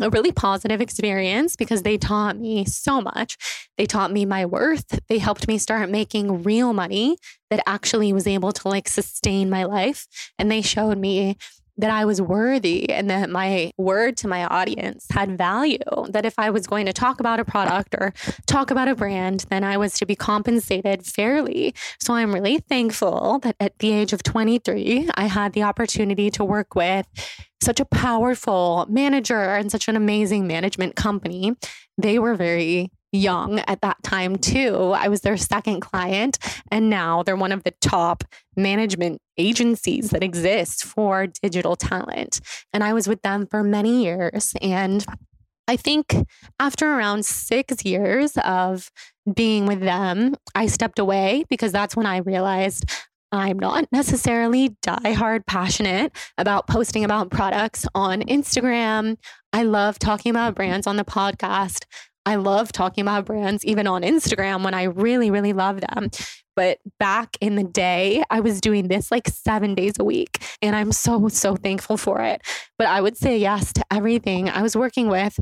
a 0.00 0.08
really 0.08 0.30
positive 0.30 0.80
experience 0.80 1.56
because 1.56 1.82
they 1.82 1.98
taught 1.98 2.38
me 2.38 2.64
so 2.64 3.00
much. 3.00 3.36
They 3.76 3.86
taught 3.86 4.12
me 4.12 4.24
my 4.24 4.46
worth. 4.46 5.00
They 5.08 5.18
helped 5.18 5.48
me 5.48 5.58
start 5.58 5.90
making 5.90 6.44
real 6.44 6.72
money 6.72 7.16
that 7.50 7.62
actually 7.66 8.12
was 8.12 8.28
able 8.28 8.52
to 8.52 8.68
like 8.68 8.88
sustain 8.88 9.50
my 9.50 9.64
life. 9.64 10.06
And 10.38 10.48
they 10.48 10.62
showed 10.62 10.98
me 10.98 11.38
that 11.78 11.90
I 11.90 12.04
was 12.04 12.20
worthy 12.20 12.90
and 12.90 13.08
that 13.10 13.30
my 13.30 13.72
word 13.78 14.16
to 14.18 14.28
my 14.28 14.44
audience 14.44 15.06
had 15.10 15.38
value. 15.38 15.78
That 16.10 16.26
if 16.26 16.38
I 16.38 16.50
was 16.50 16.66
going 16.66 16.86
to 16.86 16.92
talk 16.92 17.18
about 17.18 17.40
a 17.40 17.44
product 17.44 17.94
or 17.98 18.12
talk 18.46 18.70
about 18.70 18.88
a 18.88 18.94
brand, 18.94 19.46
then 19.50 19.64
I 19.64 19.76
was 19.76 19.94
to 19.94 20.06
be 20.06 20.14
compensated 20.14 21.06
fairly. 21.06 21.74
So 21.98 22.14
I'm 22.14 22.34
really 22.34 22.58
thankful 22.58 23.38
that 23.42 23.56
at 23.58 23.78
the 23.78 23.92
age 23.92 24.12
of 24.12 24.22
23, 24.22 25.08
I 25.14 25.26
had 25.26 25.54
the 25.54 25.62
opportunity 25.62 26.30
to 26.32 26.44
work 26.44 26.74
with 26.74 27.06
such 27.62 27.80
a 27.80 27.84
powerful 27.84 28.86
manager 28.88 29.40
and 29.40 29.70
such 29.70 29.88
an 29.88 29.96
amazing 29.96 30.46
management 30.46 30.96
company. 30.96 31.54
They 31.96 32.18
were 32.18 32.34
very 32.34 32.90
young 33.12 33.60
at 33.60 33.82
that 33.82 34.02
time 34.02 34.36
too. 34.36 34.92
I 34.96 35.08
was 35.08 35.20
their 35.20 35.36
second 35.36 35.80
client, 35.80 36.38
and 36.70 36.90
now 36.90 37.22
they're 37.22 37.36
one 37.36 37.52
of 37.52 37.62
the 37.62 37.72
top 37.80 38.24
management 38.56 39.20
agencies 39.38 40.10
that 40.10 40.22
exist 40.22 40.84
for 40.84 41.26
digital 41.26 41.76
talent. 41.76 42.40
And 42.72 42.84
I 42.84 42.92
was 42.92 43.08
with 43.08 43.22
them 43.22 43.46
for 43.46 43.62
many 43.62 44.04
years. 44.04 44.54
And 44.60 45.04
I 45.68 45.76
think 45.76 46.14
after 46.58 46.86
around 46.86 47.24
six 47.24 47.84
years 47.84 48.36
of 48.38 48.90
being 49.32 49.66
with 49.66 49.80
them, 49.80 50.34
I 50.54 50.66
stepped 50.66 50.98
away 50.98 51.44
because 51.48 51.72
that's 51.72 51.96
when 51.96 52.06
I 52.06 52.18
realized 52.18 52.84
I'm 53.30 53.58
not 53.58 53.86
necessarily 53.90 54.76
die-hard 54.82 55.46
passionate 55.46 56.12
about 56.36 56.66
posting 56.66 57.04
about 57.04 57.30
products 57.30 57.86
on 57.94 58.20
Instagram. 58.22 59.16
I 59.54 59.62
love 59.62 59.98
talking 59.98 60.30
about 60.30 60.54
brands 60.54 60.86
on 60.86 60.96
the 60.96 61.04
podcast. 61.04 61.84
I 62.24 62.36
love 62.36 62.72
talking 62.72 63.02
about 63.02 63.24
brands 63.24 63.64
even 63.64 63.86
on 63.86 64.02
Instagram 64.02 64.64
when 64.64 64.74
I 64.74 64.84
really, 64.84 65.30
really 65.30 65.52
love 65.52 65.80
them. 65.80 66.10
But 66.54 66.78
back 66.98 67.36
in 67.40 67.56
the 67.56 67.64
day, 67.64 68.22
I 68.30 68.40
was 68.40 68.60
doing 68.60 68.88
this 68.88 69.10
like 69.10 69.28
seven 69.28 69.74
days 69.74 69.94
a 69.98 70.04
week. 70.04 70.42
And 70.60 70.76
I'm 70.76 70.92
so, 70.92 71.28
so 71.28 71.56
thankful 71.56 71.96
for 71.96 72.20
it. 72.20 72.42
But 72.78 72.88
I 72.88 73.00
would 73.00 73.16
say 73.16 73.38
yes 73.38 73.72
to 73.74 73.84
everything. 73.90 74.48
I 74.48 74.62
was 74.62 74.76
working 74.76 75.08
with 75.08 75.38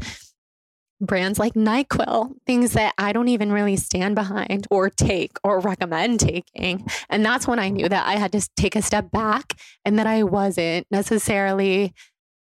brands 1.01 1.38
like 1.38 1.55
NyQuil, 1.55 2.35
things 2.47 2.73
that 2.73 2.95
I 2.99 3.12
don't 3.12 3.29
even 3.29 3.53
really 3.53 3.77
stand 3.77 4.14
behind 4.14 4.66
or 4.71 4.90
take 4.90 5.33
or 5.43 5.59
recommend 5.59 6.21
taking. 6.21 6.87
And 7.09 7.25
that's 7.25 7.49
when 7.49 7.59
I 7.59 7.71
knew 7.71 7.88
that 7.88 8.07
I 8.07 8.16
had 8.16 8.33
to 8.33 8.49
take 8.57 8.77
a 8.77 8.83
step 8.83 9.11
back 9.11 9.55
and 9.85 9.99
that 9.99 10.07
I 10.07 10.23
wasn't 10.23 10.87
necessarily 10.90 11.95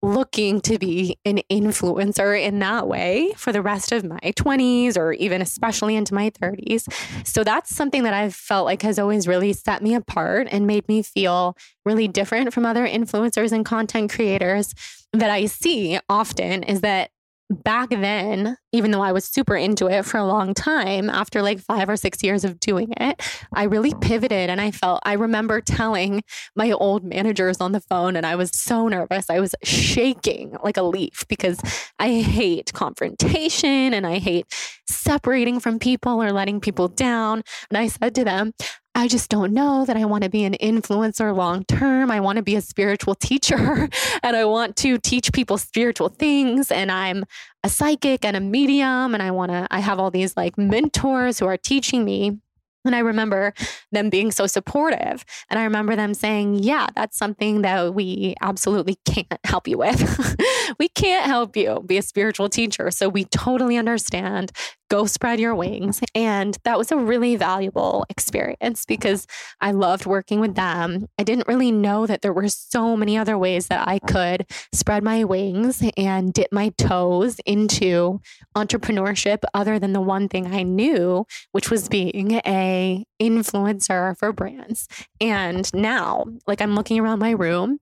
looking 0.06 0.60
to 0.62 0.78
be 0.78 1.18
an 1.24 1.40
influencer 1.50 2.40
in 2.40 2.60
that 2.60 2.86
way 2.86 3.32
for 3.36 3.52
the 3.52 3.60
rest 3.60 3.92
of 3.92 4.04
my 4.04 4.18
20s 4.18 4.96
or 4.96 5.12
even 5.12 5.42
especially 5.42 5.96
into 5.96 6.14
my 6.14 6.30
30s. 6.30 6.86
So 7.26 7.42
that's 7.42 7.74
something 7.74 8.04
that 8.04 8.14
I've 8.14 8.34
felt 8.34 8.66
like 8.66 8.82
has 8.82 8.98
always 8.98 9.26
really 9.26 9.52
set 9.52 9.82
me 9.82 9.94
apart 9.94 10.48
and 10.50 10.66
made 10.66 10.86
me 10.88 11.02
feel 11.02 11.56
really 11.84 12.08
different 12.08 12.52
from 12.52 12.64
other 12.64 12.86
influencers 12.86 13.52
and 13.52 13.64
content 13.64 14.12
creators 14.12 14.74
that 15.12 15.30
I 15.30 15.46
see 15.46 15.98
often 16.08 16.62
is 16.62 16.82
that 16.82 17.10
back 17.50 17.90
then, 17.90 18.56
even 18.72 18.90
though 18.90 19.02
I 19.02 19.12
was 19.12 19.24
super 19.24 19.56
into 19.56 19.86
it 19.86 20.04
for 20.04 20.18
a 20.18 20.26
long 20.26 20.54
time, 20.54 21.08
after 21.08 21.42
like 21.42 21.60
five 21.60 21.88
or 21.88 21.96
six 21.96 22.22
years 22.22 22.44
of 22.44 22.58
doing 22.60 22.92
it, 22.96 23.20
I 23.54 23.64
really 23.64 23.94
pivoted 24.00 24.50
and 24.50 24.60
I 24.60 24.70
felt, 24.70 25.00
I 25.04 25.14
remember 25.14 25.60
telling 25.60 26.22
my 26.54 26.72
old 26.72 27.04
managers 27.04 27.60
on 27.60 27.72
the 27.72 27.80
phone, 27.80 28.16
and 28.16 28.26
I 28.26 28.36
was 28.36 28.50
so 28.52 28.88
nervous. 28.88 29.30
I 29.30 29.40
was 29.40 29.54
shaking 29.62 30.56
like 30.62 30.76
a 30.76 30.82
leaf 30.82 31.24
because 31.28 31.60
I 31.98 32.20
hate 32.20 32.72
confrontation 32.72 33.94
and 33.94 34.06
I 34.06 34.18
hate 34.18 34.46
separating 34.88 35.60
from 35.60 35.78
people 35.78 36.22
or 36.22 36.32
letting 36.32 36.60
people 36.60 36.88
down. 36.88 37.42
And 37.70 37.78
I 37.78 37.88
said 37.88 38.14
to 38.16 38.24
them, 38.24 38.52
I 38.96 39.08
just 39.08 39.28
don't 39.28 39.52
know 39.52 39.84
that 39.84 39.98
I 39.98 40.06
want 40.06 40.24
to 40.24 40.30
be 40.30 40.44
an 40.44 40.54
influencer 40.54 41.36
long 41.36 41.66
term. 41.66 42.10
I 42.10 42.18
want 42.20 42.36
to 42.36 42.42
be 42.42 42.56
a 42.56 42.62
spiritual 42.62 43.14
teacher 43.14 43.90
and 44.22 44.34
I 44.34 44.46
want 44.46 44.74
to 44.76 44.96
teach 44.96 45.34
people 45.34 45.58
spiritual 45.58 46.08
things. 46.08 46.72
And 46.72 46.90
I'm 46.90 47.26
a 47.62 47.68
psychic 47.68 48.24
and 48.24 48.38
a 48.38 48.40
medium. 48.40 49.12
And 49.12 49.22
I 49.22 49.32
want 49.32 49.52
to, 49.52 49.68
I 49.70 49.80
have 49.80 49.98
all 49.98 50.10
these 50.10 50.34
like 50.34 50.56
mentors 50.56 51.38
who 51.38 51.44
are 51.44 51.58
teaching 51.58 52.06
me 52.06 52.38
and 52.86 52.94
I 52.94 53.00
remember 53.00 53.52
them 53.92 54.08
being 54.08 54.30
so 54.30 54.46
supportive. 54.46 55.24
And 55.50 55.58
I 55.58 55.64
remember 55.64 55.96
them 55.96 56.14
saying, 56.14 56.60
Yeah, 56.60 56.86
that's 56.94 57.18
something 57.18 57.62
that 57.62 57.94
we 57.94 58.34
absolutely 58.40 58.96
can't 59.04 59.26
help 59.44 59.68
you 59.68 59.76
with. 59.76 60.00
we 60.78 60.88
can't 60.88 61.26
help 61.26 61.56
you 61.56 61.82
be 61.86 61.98
a 61.98 62.02
spiritual 62.02 62.48
teacher. 62.48 62.90
So 62.90 63.08
we 63.08 63.24
totally 63.24 63.76
understand. 63.76 64.52
Go 64.88 65.06
spread 65.06 65.40
your 65.40 65.54
wings. 65.54 66.00
And 66.14 66.56
that 66.62 66.78
was 66.78 66.92
a 66.92 66.96
really 66.96 67.34
valuable 67.34 68.06
experience 68.08 68.84
because 68.84 69.26
I 69.60 69.72
loved 69.72 70.06
working 70.06 70.38
with 70.38 70.54
them. 70.54 71.08
I 71.18 71.24
didn't 71.24 71.48
really 71.48 71.72
know 71.72 72.06
that 72.06 72.22
there 72.22 72.32
were 72.32 72.48
so 72.48 72.96
many 72.96 73.18
other 73.18 73.36
ways 73.36 73.66
that 73.66 73.86
I 73.88 73.98
could 73.98 74.46
spread 74.72 75.02
my 75.02 75.24
wings 75.24 75.82
and 75.96 76.32
dip 76.32 76.52
my 76.52 76.68
toes 76.78 77.40
into 77.44 78.20
entrepreneurship 78.56 79.42
other 79.54 79.80
than 79.80 79.92
the 79.92 80.00
one 80.00 80.28
thing 80.28 80.46
I 80.46 80.62
knew, 80.62 81.26
which 81.50 81.68
was 81.68 81.88
being 81.88 82.40
a 82.46 83.04
influencer 83.20 84.16
for 84.16 84.32
brands. 84.32 84.86
And 85.20 85.72
now, 85.74 86.26
like 86.46 86.60
I'm 86.60 86.74
looking 86.76 87.00
around 87.00 87.18
my 87.18 87.30
room, 87.30 87.80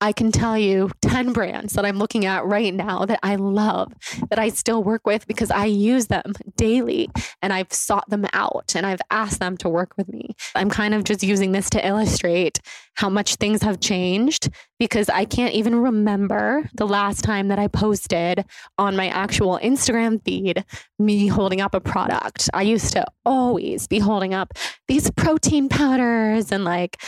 I 0.00 0.12
can 0.12 0.30
tell 0.30 0.56
you 0.56 0.90
10 1.02 1.32
brands 1.32 1.72
that 1.72 1.84
I'm 1.84 1.98
looking 1.98 2.24
at 2.24 2.44
right 2.44 2.72
now 2.72 3.04
that 3.04 3.18
I 3.22 3.34
love, 3.36 3.92
that 4.30 4.38
I 4.38 4.48
still 4.50 4.82
work 4.82 5.06
with 5.06 5.26
because 5.26 5.50
I 5.50 5.64
use 5.64 6.06
them 6.06 6.34
daily 6.56 7.08
and 7.42 7.52
I've 7.52 7.72
sought 7.72 8.08
them 8.08 8.26
out 8.32 8.74
and 8.76 8.86
I've 8.86 9.00
asked 9.10 9.40
them 9.40 9.56
to 9.58 9.68
work 9.68 9.96
with 9.96 10.08
me. 10.08 10.36
I'm 10.54 10.70
kind 10.70 10.94
of 10.94 11.04
just 11.04 11.22
using 11.22 11.52
this 11.52 11.68
to 11.70 11.86
illustrate 11.86 12.60
how 12.94 13.08
much 13.08 13.36
things 13.36 13.62
have 13.62 13.80
changed 13.80 14.50
because 14.78 15.08
I 15.08 15.24
can't 15.24 15.54
even 15.54 15.74
remember 15.76 16.68
the 16.74 16.86
last 16.86 17.22
time 17.22 17.48
that 17.48 17.58
I 17.58 17.66
posted 17.68 18.44
on 18.76 18.96
my 18.96 19.08
actual 19.08 19.58
Instagram 19.62 20.24
feed 20.24 20.64
me 20.98 21.26
holding 21.26 21.60
up 21.60 21.74
a 21.74 21.80
product. 21.80 22.48
I 22.54 22.62
used 22.62 22.92
to 22.92 23.04
always 23.24 23.86
be 23.86 23.98
holding 23.98 24.34
up 24.34 24.54
these 24.86 25.10
protein 25.12 25.68
powders 25.68 26.52
and 26.52 26.64
like, 26.64 27.00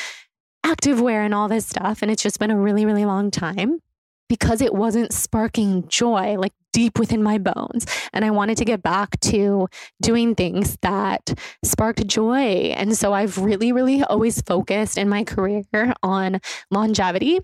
activewear 0.64 1.24
and 1.24 1.34
all 1.34 1.48
this 1.48 1.66
stuff. 1.66 2.02
And 2.02 2.10
it's 2.10 2.22
just 2.22 2.38
been 2.38 2.50
a 2.50 2.58
really, 2.58 2.86
really 2.86 3.04
long 3.04 3.30
time 3.30 3.80
because 4.28 4.60
it 4.60 4.72
wasn't 4.72 5.12
sparking 5.12 5.86
joy 5.88 6.36
like 6.38 6.52
deep 6.72 7.00
within 7.00 7.20
my 7.20 7.36
bones. 7.36 7.84
And 8.12 8.24
I 8.24 8.30
wanted 8.30 8.56
to 8.58 8.64
get 8.64 8.80
back 8.80 9.18
to 9.20 9.68
doing 10.00 10.36
things 10.36 10.78
that 10.82 11.34
sparked 11.64 12.06
joy. 12.06 12.72
And 12.76 12.96
so 12.96 13.12
I've 13.12 13.38
really, 13.38 13.72
really 13.72 14.04
always 14.04 14.40
focused 14.42 14.96
in 14.96 15.08
my 15.08 15.24
career 15.24 15.64
on 16.04 16.40
longevity. 16.70 17.40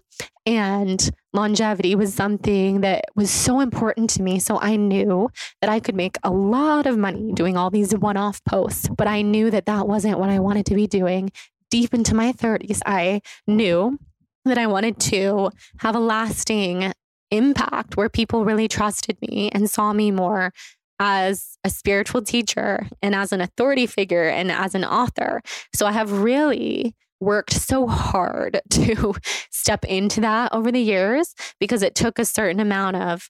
And 0.46 1.11
longevity 1.33 1.96
was 1.96 2.14
something 2.14 2.83
that 2.83 3.07
was 3.16 3.33
so 3.33 3.59
important 3.59 4.11
to 4.11 4.22
me. 4.22 4.38
So 4.38 4.61
I 4.61 4.76
knew 4.76 5.29
that 5.61 5.68
I 5.68 5.81
could 5.81 5.96
make 5.96 6.16
a 6.22 6.31
lot 6.31 6.87
of 6.87 6.96
money 6.96 7.33
doing 7.33 7.57
all 7.57 7.70
these 7.70 7.96
one 7.96 8.16
off 8.16 8.44
posts, 8.44 8.88
but 8.96 9.09
I 9.09 9.22
knew 9.22 9.50
that 9.50 9.66
that 9.66 9.88
wasn't 9.88 10.20
what 10.20 10.31
I 10.31 10.38
wanted 10.38 10.66
to 10.66 10.76
be 10.76 10.87
doing 10.87 11.33
deep 11.70 11.94
into 11.94 12.14
my 12.14 12.33
30s, 12.33 12.81
I 12.87 13.20
knew 13.46 13.98
that 14.44 14.59
I 14.59 14.66
wanted 14.66 14.98
to 15.00 15.50
have 15.79 15.96
a 15.96 16.00
lasting 16.00 16.92
impact 17.31 17.96
where 17.96 18.09
people 18.09 18.44
really 18.44 18.68
trusted 18.68 19.18
me 19.20 19.50
and 19.52 19.68
saw 19.68 19.92
me 19.92 20.11
more 20.11 20.52
as 20.98 21.59
a 21.64 21.70
spiritual 21.70 22.22
teacher 22.22 22.87
and 23.02 23.14
as 23.14 23.33
an 23.33 23.40
authority 23.40 23.87
figure 23.87 24.29
and 24.29 24.50
as 24.50 24.74
an 24.74 24.85
author. 24.85 25.42
So 25.74 25.87
I 25.87 25.92
have 25.92 26.11
really 26.22 26.94
worked 27.20 27.52
so 27.52 27.87
hard 27.87 28.61
to 28.70 29.14
step 29.50 29.85
into 29.85 30.20
that 30.20 30.52
over 30.52 30.70
the 30.70 30.81
years 30.81 31.35
because 31.61 31.83
it 31.83 31.94
took 31.94 32.18
a 32.18 32.24
certain 32.24 32.61
amount 32.61 32.96
of 32.96 33.29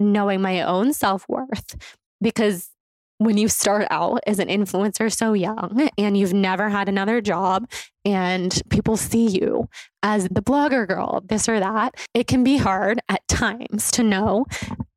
knowing 0.00 0.40
my 0.40 0.62
own 0.62 0.92
self 0.92 1.26
worth. 1.28 1.76
Because 2.20 2.70
when 3.24 3.36
you 3.36 3.48
start 3.48 3.86
out 3.90 4.20
as 4.26 4.38
an 4.38 4.48
influencer 4.48 5.14
so 5.14 5.32
young 5.32 5.88
and 5.98 6.16
you've 6.16 6.32
never 6.32 6.68
had 6.68 6.88
another 6.88 7.20
job 7.20 7.70
and 8.04 8.60
people 8.70 8.96
see 8.96 9.28
you 9.28 9.68
as 10.02 10.28
the 10.28 10.42
blogger 10.42 10.86
girl, 10.86 11.22
this 11.26 11.48
or 11.48 11.60
that, 11.60 11.94
it 12.14 12.26
can 12.26 12.42
be 12.42 12.56
hard 12.56 13.00
at 13.08 13.26
times 13.28 13.90
to 13.92 14.02
know 14.02 14.46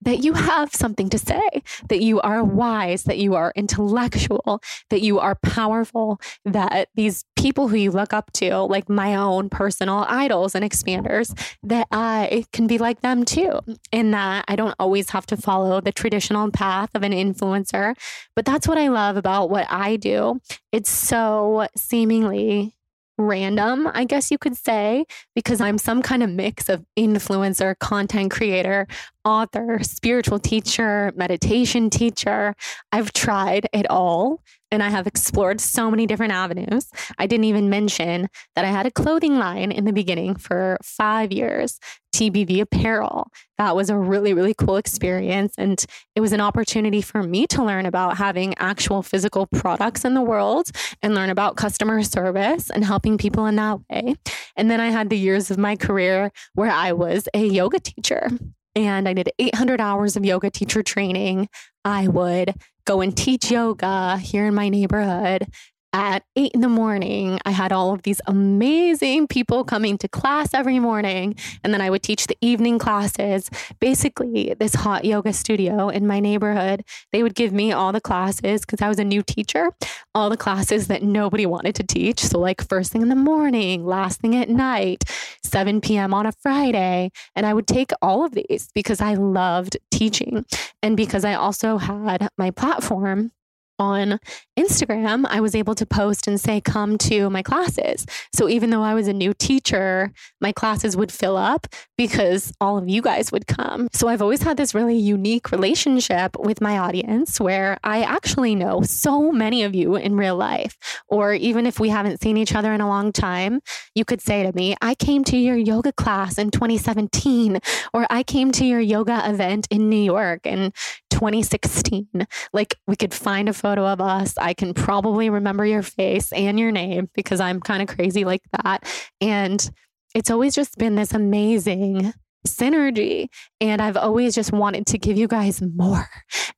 that 0.06 0.24
you 0.24 0.34
have 0.34 0.74
something 0.74 1.10
to 1.10 1.20
say, 1.20 1.64
that 1.90 2.02
you 2.02 2.22
are 2.22 2.44
wise, 2.44 3.04
that 3.04 3.18
you 3.18 3.36
are 3.36 3.52
intellectual, 3.56 4.62
that 4.90 5.02
you 5.02 5.20
are 5.20 5.36
powerful, 5.36 6.20
that 6.46 6.88
these 6.96 7.26
people 7.36 7.68
who 7.68 7.76
you 7.76 7.92
look 7.92 8.14
up 8.14 8.32
to, 8.34 8.60
like 8.60 8.88
my 8.88 9.16
own 9.16 9.50
personal 9.50 10.06
idols 10.08 10.56
and 10.56 10.64
expanders, 10.64 11.38
that 11.64 11.88
I 11.92 12.46
can 12.54 12.68
be 12.68 12.78
like 12.78 13.02
them 13.02 13.26
too. 13.26 13.60
And 13.92 14.14
that 14.14 14.46
I 14.48 14.56
don't 14.56 14.76
always 14.80 15.10
have 15.10 15.26
to 15.28 15.38
follow 15.38 15.82
the 15.82 15.92
traditional 15.92 16.50
path 16.52 16.90
of 16.96 17.04
an 17.04 17.12
influencer. 17.12 17.96
But 18.36 18.46
that's 18.46 18.68
what 18.68 18.78
I 18.78 18.88
love 18.88 19.18
about 19.18 19.50
what 19.50 19.66
I 19.70 19.96
do. 19.96 20.40
It's 20.72 20.90
so 20.90 21.68
seemingly 21.76 22.75
random, 23.18 23.90
I 23.94 24.06
guess 24.06 24.32
you 24.32 24.38
could 24.38 24.58
say, 24.58 25.06
because 25.36 25.62
I'm 25.62 25.78
some 25.78 26.02
kind 26.02 26.24
of 26.24 26.30
mix 26.30 26.70
of 26.70 26.86
influencer, 26.98 27.78
content 27.80 28.32
creator, 28.32 28.88
author, 29.24 29.80
spiritual 29.82 30.40
teacher, 30.40 31.12
meditation 31.16 31.90
teacher. 31.90 32.56
I've 32.92 33.14
tried 33.14 33.68
it 33.74 33.90
all 33.90 34.42
and 34.72 34.84
I 34.84 34.90
have 34.90 35.08
explored 35.08 35.62
so 35.62 35.90
many 35.90 36.06
different 36.06 36.34
avenues. 36.34 36.90
I 37.18 37.28
didn't 37.28 37.46
even 37.46 37.70
mention 37.70 38.28
that 38.56 38.66
I 38.66 38.70
had 38.70 38.86
a 38.86 38.92
clothing 38.92 39.38
line 39.38 39.72
in 39.72 39.86
the 39.86 39.94
beginning 39.94 40.36
for 40.36 40.78
five 40.84 41.32
years, 41.32 41.80
TBB 42.14 42.62
Apparel. 42.62 43.28
That 43.58 43.76
was 43.76 43.90
a 43.90 43.98
really, 43.98 44.34
really 44.34 44.54
cool 44.54 44.78
experience. 44.78 45.56
And 45.58 45.84
it 46.16 46.22
was 46.22 46.34
an 46.34 46.42
opportunity 46.42 47.02
for 47.02 47.22
me 47.24 47.48
to 47.48 47.64
learn 47.64 47.86
about 47.86 48.18
having 48.18 48.54
actual 48.58 49.04
physical 49.04 49.48
products 49.48 50.06
in 50.06 50.14
the 50.14 50.22
world 50.22 50.72
and 51.02 51.14
learn 51.14 51.30
about 51.30 51.58
customer 51.58 52.02
service 52.04 52.70
and 52.70 52.84
helping 52.84 53.18
people 53.18 53.46
in 53.46 53.56
that 53.58 53.80
way. 53.90 54.16
And 54.56 54.72
then 54.72 54.82
I 54.82 54.90
had 54.90 55.10
the 55.10 55.18
years 55.18 55.52
of 55.52 55.58
my 55.58 55.76
career 55.76 56.32
where 56.54 56.72
I 56.72 56.94
was 56.94 57.28
a 57.34 57.46
yoga 57.46 57.80
teacher 57.80 58.30
and 58.76 59.08
I 59.08 59.14
did 59.14 59.30
800 59.40 59.80
hours 59.80 60.18
of 60.18 60.26
yoga 60.26 60.50
teacher 60.50 60.84
training. 60.84 61.48
I 61.86 62.08
would 62.08 62.54
go 62.86 63.02
and 63.02 63.16
teach 63.18 63.52
yoga 63.52 64.18
here 64.18 64.46
in 64.46 64.54
my 64.54 64.70
neighborhood 64.70 65.48
at 65.96 66.24
eight 66.36 66.52
in 66.54 66.60
the 66.60 66.68
morning, 66.68 67.40
I 67.46 67.52
had 67.52 67.72
all 67.72 67.94
of 67.94 68.02
these 68.02 68.20
amazing 68.28 69.28
people 69.28 69.64
coming 69.64 69.98
to 70.00 70.10
class 70.10 70.54
every 70.54 70.78
morning. 70.78 71.36
And 71.64 71.74
then 71.74 71.80
I 71.80 71.90
would 71.90 72.04
teach 72.04 72.28
the 72.28 72.38
evening 72.42 72.80
classes. 72.80 73.50
Basically, 73.80 74.54
this 74.60 74.76
hot 74.76 75.06
yoga 75.06 75.32
studio 75.32 75.88
in 75.88 76.06
my 76.06 76.20
neighborhood, 76.20 76.84
they 77.14 77.24
would 77.24 77.34
give 77.34 77.54
me 77.54 77.72
all 77.72 77.94
the 77.94 78.02
classes 78.02 78.62
because 78.62 78.82
I 78.82 78.90
was 78.90 79.00
a 79.00 79.06
new 79.06 79.24
teacher, 79.24 79.72
all 80.14 80.30
the 80.30 80.36
classes 80.36 80.88
that 80.88 81.02
nobody 81.02 81.46
wanted 81.46 81.76
to 81.76 81.84
teach. 81.84 82.20
So, 82.20 82.40
like 82.40 82.68
first 82.68 82.92
thing 82.92 83.02
in 83.02 83.08
the 83.08 83.16
morning, 83.16 83.86
last 83.86 84.20
thing 84.20 84.36
at 84.36 84.50
night, 84.50 85.06
7 85.44 85.80
p.m. 85.80 86.14
on 86.14 86.26
a 86.26 86.34
Friday. 86.34 87.10
And 87.38 87.46
I 87.46 87.54
would 87.54 87.68
take 87.68 87.92
all 88.02 88.26
of 88.26 88.34
these 88.34 88.68
because 88.76 89.00
I 89.00 89.14
loved 89.14 89.78
teaching 89.92 90.46
and 90.84 90.98
because 90.98 91.24
I 91.24 91.36
also 91.36 91.78
had 91.78 92.28
my 92.38 92.52
platform 92.52 93.32
on 93.80 94.20
Instagram, 94.58 95.26
I 95.30 95.42
was 95.42 95.56
able 95.56 95.76
to 95.76 95.86
post 95.86 96.28
and 96.28 96.40
say, 96.40 96.62
come 96.62 96.98
to 97.00 97.30
my 97.30 97.42
classes. 97.42 98.06
So 98.34 98.48
even 98.48 98.70
though 98.70 98.84
I 98.84 98.94
was 98.94 99.08
a 99.08 99.14
new 99.14 99.34
teacher, 99.34 100.12
my 100.40 100.52
classes 100.52 100.96
would 100.96 101.12
fill 101.12 101.38
up 101.38 101.68
because 101.98 102.54
all 102.62 102.78
of 102.78 102.88
you 102.88 103.02
guys 103.02 103.32
would 103.32 103.48
come. 103.48 103.90
So 103.94 104.08
I've 104.08 104.22
always 104.22 104.44
had 104.44 104.58
this 104.58 104.74
really 104.74 104.98
unique 104.98 105.52
relationship 105.52 106.38
with 106.40 106.62
my 106.62 106.78
audience 106.78 107.40
where 107.40 107.78
I 107.84 108.02
actually 108.04 108.56
know 108.56 108.82
so 108.82 109.32
many 109.32 109.64
of 109.64 109.76
you 109.76 109.96
in 109.96 110.16
real 110.16 110.36
life. 110.36 110.78
Or 111.08 111.34
even 111.34 111.66
if 111.66 111.80
we 111.80 111.90
haven't 111.90 112.22
seen 112.22 112.38
each 112.38 112.56
other 112.56 112.74
in 112.74 112.82
a 112.82 112.88
long 112.88 113.12
time, 113.12 113.60
you 113.94 114.06
could 114.06 114.22
say 114.22 114.44
to 114.44 114.54
me, 114.54 114.76
I 114.82 114.96
came 114.96 115.24
to 115.26 115.38
your 115.38 115.58
yoga 115.58 115.92
class 115.92 116.38
in 116.38 116.52
2017, 116.52 117.60
or 117.94 118.08
I 118.10 118.24
came 118.24 118.52
to 118.54 118.66
your 118.66 118.80
yoga 118.80 119.30
event 119.30 119.68
in 119.70 119.90
New 119.90 120.02
York 120.02 120.46
in 120.46 120.72
2016. 121.10 122.28
Like 122.52 122.76
we 122.88 122.96
could 122.96 123.14
find 123.14 123.48
a 123.48 123.54
photo 123.54 123.86
of 123.86 124.02
us. 124.02 124.38
I 124.46 124.54
can 124.54 124.76
probably 124.76 125.32
remember 125.32 125.66
your 125.66 125.82
face 125.82 126.32
and 126.32 126.60
your 126.60 126.72
name 126.72 127.10
because 127.16 127.40
I'm 127.40 127.60
kind 127.60 127.82
of 127.82 127.88
crazy 127.88 128.26
like 128.26 128.44
that. 128.52 128.88
And 129.20 129.68
it's 130.14 130.30
always 130.30 130.54
just 130.54 130.78
been 130.78 130.94
this 130.94 131.14
amazing 131.14 132.14
synergy. 132.48 133.28
And 133.60 133.82
I've 133.82 133.98
always 133.98 134.36
just 134.36 134.54
wanted 134.54 134.86
to 134.86 135.00
give 135.00 135.18
you 135.18 135.28
guys 135.28 135.64
more. 135.64 136.08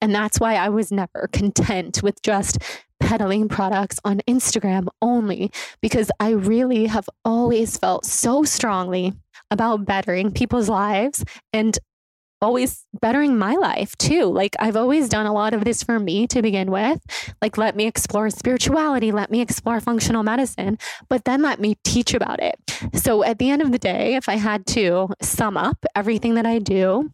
And 0.02 0.14
that's 0.14 0.38
why 0.38 0.56
I 0.56 0.68
was 0.68 0.92
never 0.92 1.30
content 1.32 2.04
with 2.04 2.22
just 2.24 2.58
peddling 3.00 3.48
products 3.48 4.00
on 4.04 4.20
Instagram 4.28 4.88
only, 5.02 5.50
because 5.82 6.12
I 6.20 6.32
really 6.32 6.88
have 6.88 7.08
always 7.24 7.78
felt 7.78 8.06
so 8.06 8.44
strongly 8.44 9.14
about 9.50 9.86
bettering 9.86 10.32
people's 10.34 10.68
lives 10.68 11.24
and 11.54 11.80
always 12.42 12.86
bettering 13.02 13.38
my 13.38 13.54
life 13.56 13.98
too. 13.98 14.26
Like 14.26 14.56
I've 14.60 14.76
always 14.76 15.10
done 15.10 15.26
a 15.26 15.34
lot 15.34 15.54
of 15.54 15.66
this 15.66 15.84
for 15.84 16.00
me 16.00 16.28
to 16.28 16.42
begin 16.42 16.72
with. 16.72 17.02
Like 17.42 17.58
let 17.58 17.76
me 17.76 17.86
explore 17.86 18.30
spirituality, 18.30 19.12
let 19.12 19.32
me 19.32 19.42
explore 19.42 19.80
functional 19.80 20.24
medicine, 20.24 20.78
but 21.10 21.26
then 21.26 21.42
let 21.42 21.60
me 21.60 21.76
teach 21.84 22.14
about 22.14 22.42
it. 22.42 22.56
So 22.94 23.24
at 23.24 23.40
the 23.40 23.50
end 23.50 23.62
of 23.62 23.72
the 23.72 23.80
day, 23.80 24.16
if 24.16 24.30
I 24.30 24.36
had 24.36 24.66
to 24.68 25.10
sum 25.22 25.58
up 25.58 25.86
everything 25.96 26.36
that 26.36 26.46
I 26.46 26.60
do, 26.60 27.12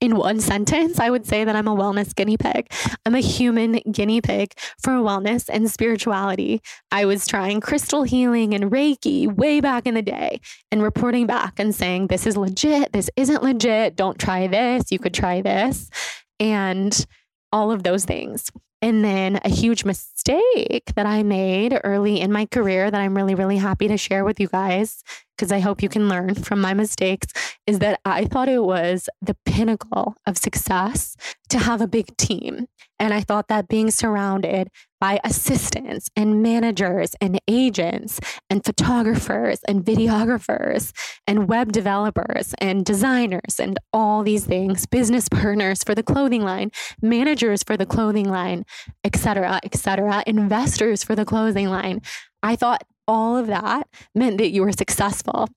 in 0.00 0.16
one 0.16 0.40
sentence, 0.40 0.98
I 0.98 1.10
would 1.10 1.26
say 1.26 1.44
that 1.44 1.54
I'm 1.54 1.68
a 1.68 1.76
wellness 1.76 2.14
guinea 2.14 2.36
pig. 2.36 2.72
I'm 3.04 3.14
a 3.14 3.20
human 3.20 3.80
guinea 3.90 4.20
pig 4.20 4.54
for 4.78 4.92
wellness 4.92 5.48
and 5.52 5.70
spirituality. 5.70 6.62
I 6.90 7.04
was 7.04 7.26
trying 7.26 7.60
crystal 7.60 8.02
healing 8.02 8.54
and 8.54 8.70
Reiki 8.70 9.32
way 9.32 9.60
back 9.60 9.86
in 9.86 9.94
the 9.94 10.02
day 10.02 10.40
and 10.70 10.82
reporting 10.82 11.26
back 11.26 11.58
and 11.58 11.74
saying, 11.74 12.06
this 12.06 12.26
is 12.26 12.36
legit, 12.36 12.92
this 12.92 13.10
isn't 13.16 13.42
legit, 13.42 13.96
don't 13.96 14.18
try 14.18 14.46
this, 14.46 14.90
you 14.90 14.98
could 14.98 15.14
try 15.14 15.42
this, 15.42 15.90
and 16.38 17.06
all 17.52 17.70
of 17.70 17.82
those 17.82 18.04
things. 18.04 18.50
And 18.82 19.04
then 19.04 19.40
a 19.44 19.50
huge 19.50 19.84
mistake 19.84 20.92
that 20.96 21.06
I 21.06 21.22
made 21.22 21.78
early 21.84 22.20
in 22.20 22.32
my 22.32 22.46
career 22.46 22.90
that 22.90 23.00
I'm 23.00 23.16
really, 23.16 23.34
really 23.34 23.58
happy 23.58 23.88
to 23.88 23.98
share 23.98 24.24
with 24.24 24.40
you 24.40 24.48
guys, 24.48 25.02
because 25.36 25.52
I 25.52 25.60
hope 25.60 25.82
you 25.82 25.88
can 25.88 26.08
learn 26.08 26.34
from 26.34 26.60
my 26.60 26.74
mistakes, 26.74 27.26
is 27.66 27.78
that 27.78 28.00
I 28.04 28.24
thought 28.24 28.48
it 28.48 28.62
was 28.62 29.08
the 29.20 29.36
pinnacle 29.44 30.14
of 30.26 30.38
success 30.38 31.16
to 31.50 31.58
have 31.58 31.80
a 31.80 31.86
big 31.86 32.16
team. 32.16 32.66
And 32.98 33.14
I 33.14 33.22
thought 33.22 33.48
that 33.48 33.68
being 33.68 33.90
surrounded 33.90 34.68
by 35.00 35.18
assistants 35.24 36.10
and 36.14 36.42
managers 36.42 37.14
and 37.22 37.40
agents 37.48 38.20
and 38.50 38.62
photographers 38.62 39.60
and 39.66 39.82
videographers 39.82 40.92
and 41.26 41.48
web 41.48 41.72
developers 41.72 42.54
and 42.58 42.84
designers 42.84 43.58
and 43.58 43.78
all 43.94 44.22
these 44.22 44.44
things, 44.44 44.84
business 44.84 45.30
partners 45.30 45.82
for 45.82 45.94
the 45.94 46.02
clothing 46.02 46.42
line, 46.42 46.70
managers 47.00 47.62
for 47.62 47.78
the 47.78 47.86
clothing 47.86 48.28
line, 48.28 48.66
etc., 49.04 49.60
etc., 49.64 50.22
investors 50.26 51.02
for 51.02 51.14
the 51.14 51.24
clothing 51.24 51.68
line. 51.68 52.00
I 52.42 52.56
thought 52.56 52.84
all 53.06 53.36
of 53.36 53.46
that 53.48 53.88
meant 54.14 54.38
that 54.38 54.50
you 54.50 54.62
were 54.62 54.72
successful 54.72 55.48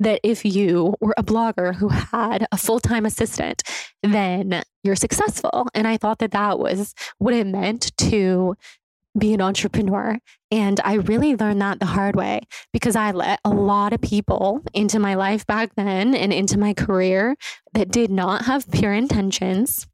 that 0.00 0.20
if 0.24 0.44
you 0.44 0.94
were 1.00 1.14
a 1.16 1.22
blogger 1.22 1.74
who 1.74 1.88
had 1.88 2.46
a 2.50 2.56
full 2.56 2.80
time 2.80 3.06
assistant, 3.06 3.62
then 4.02 4.62
you're 4.82 4.96
successful. 4.96 5.68
And 5.74 5.86
I 5.86 5.98
thought 5.98 6.18
that 6.18 6.32
that 6.32 6.58
was 6.58 6.94
what 7.18 7.34
it 7.34 7.46
meant 7.46 7.96
to 7.98 8.56
be 9.18 9.34
an 9.34 9.40
entrepreneur. 9.40 10.18
And 10.50 10.80
I 10.84 10.94
really 10.94 11.36
learned 11.36 11.60
that 11.60 11.80
the 11.80 11.86
hard 11.86 12.16
way 12.16 12.40
because 12.72 12.96
I 12.96 13.10
let 13.10 13.40
a 13.44 13.50
lot 13.50 13.92
of 13.92 14.00
people 14.00 14.62
into 14.72 14.98
my 14.98 15.14
life 15.14 15.46
back 15.46 15.74
then 15.76 16.14
and 16.14 16.32
into 16.32 16.58
my 16.58 16.74
career 16.74 17.36
that 17.74 17.90
did 17.90 18.10
not 18.10 18.46
have 18.46 18.70
pure 18.70 18.94
intentions. 18.94 19.86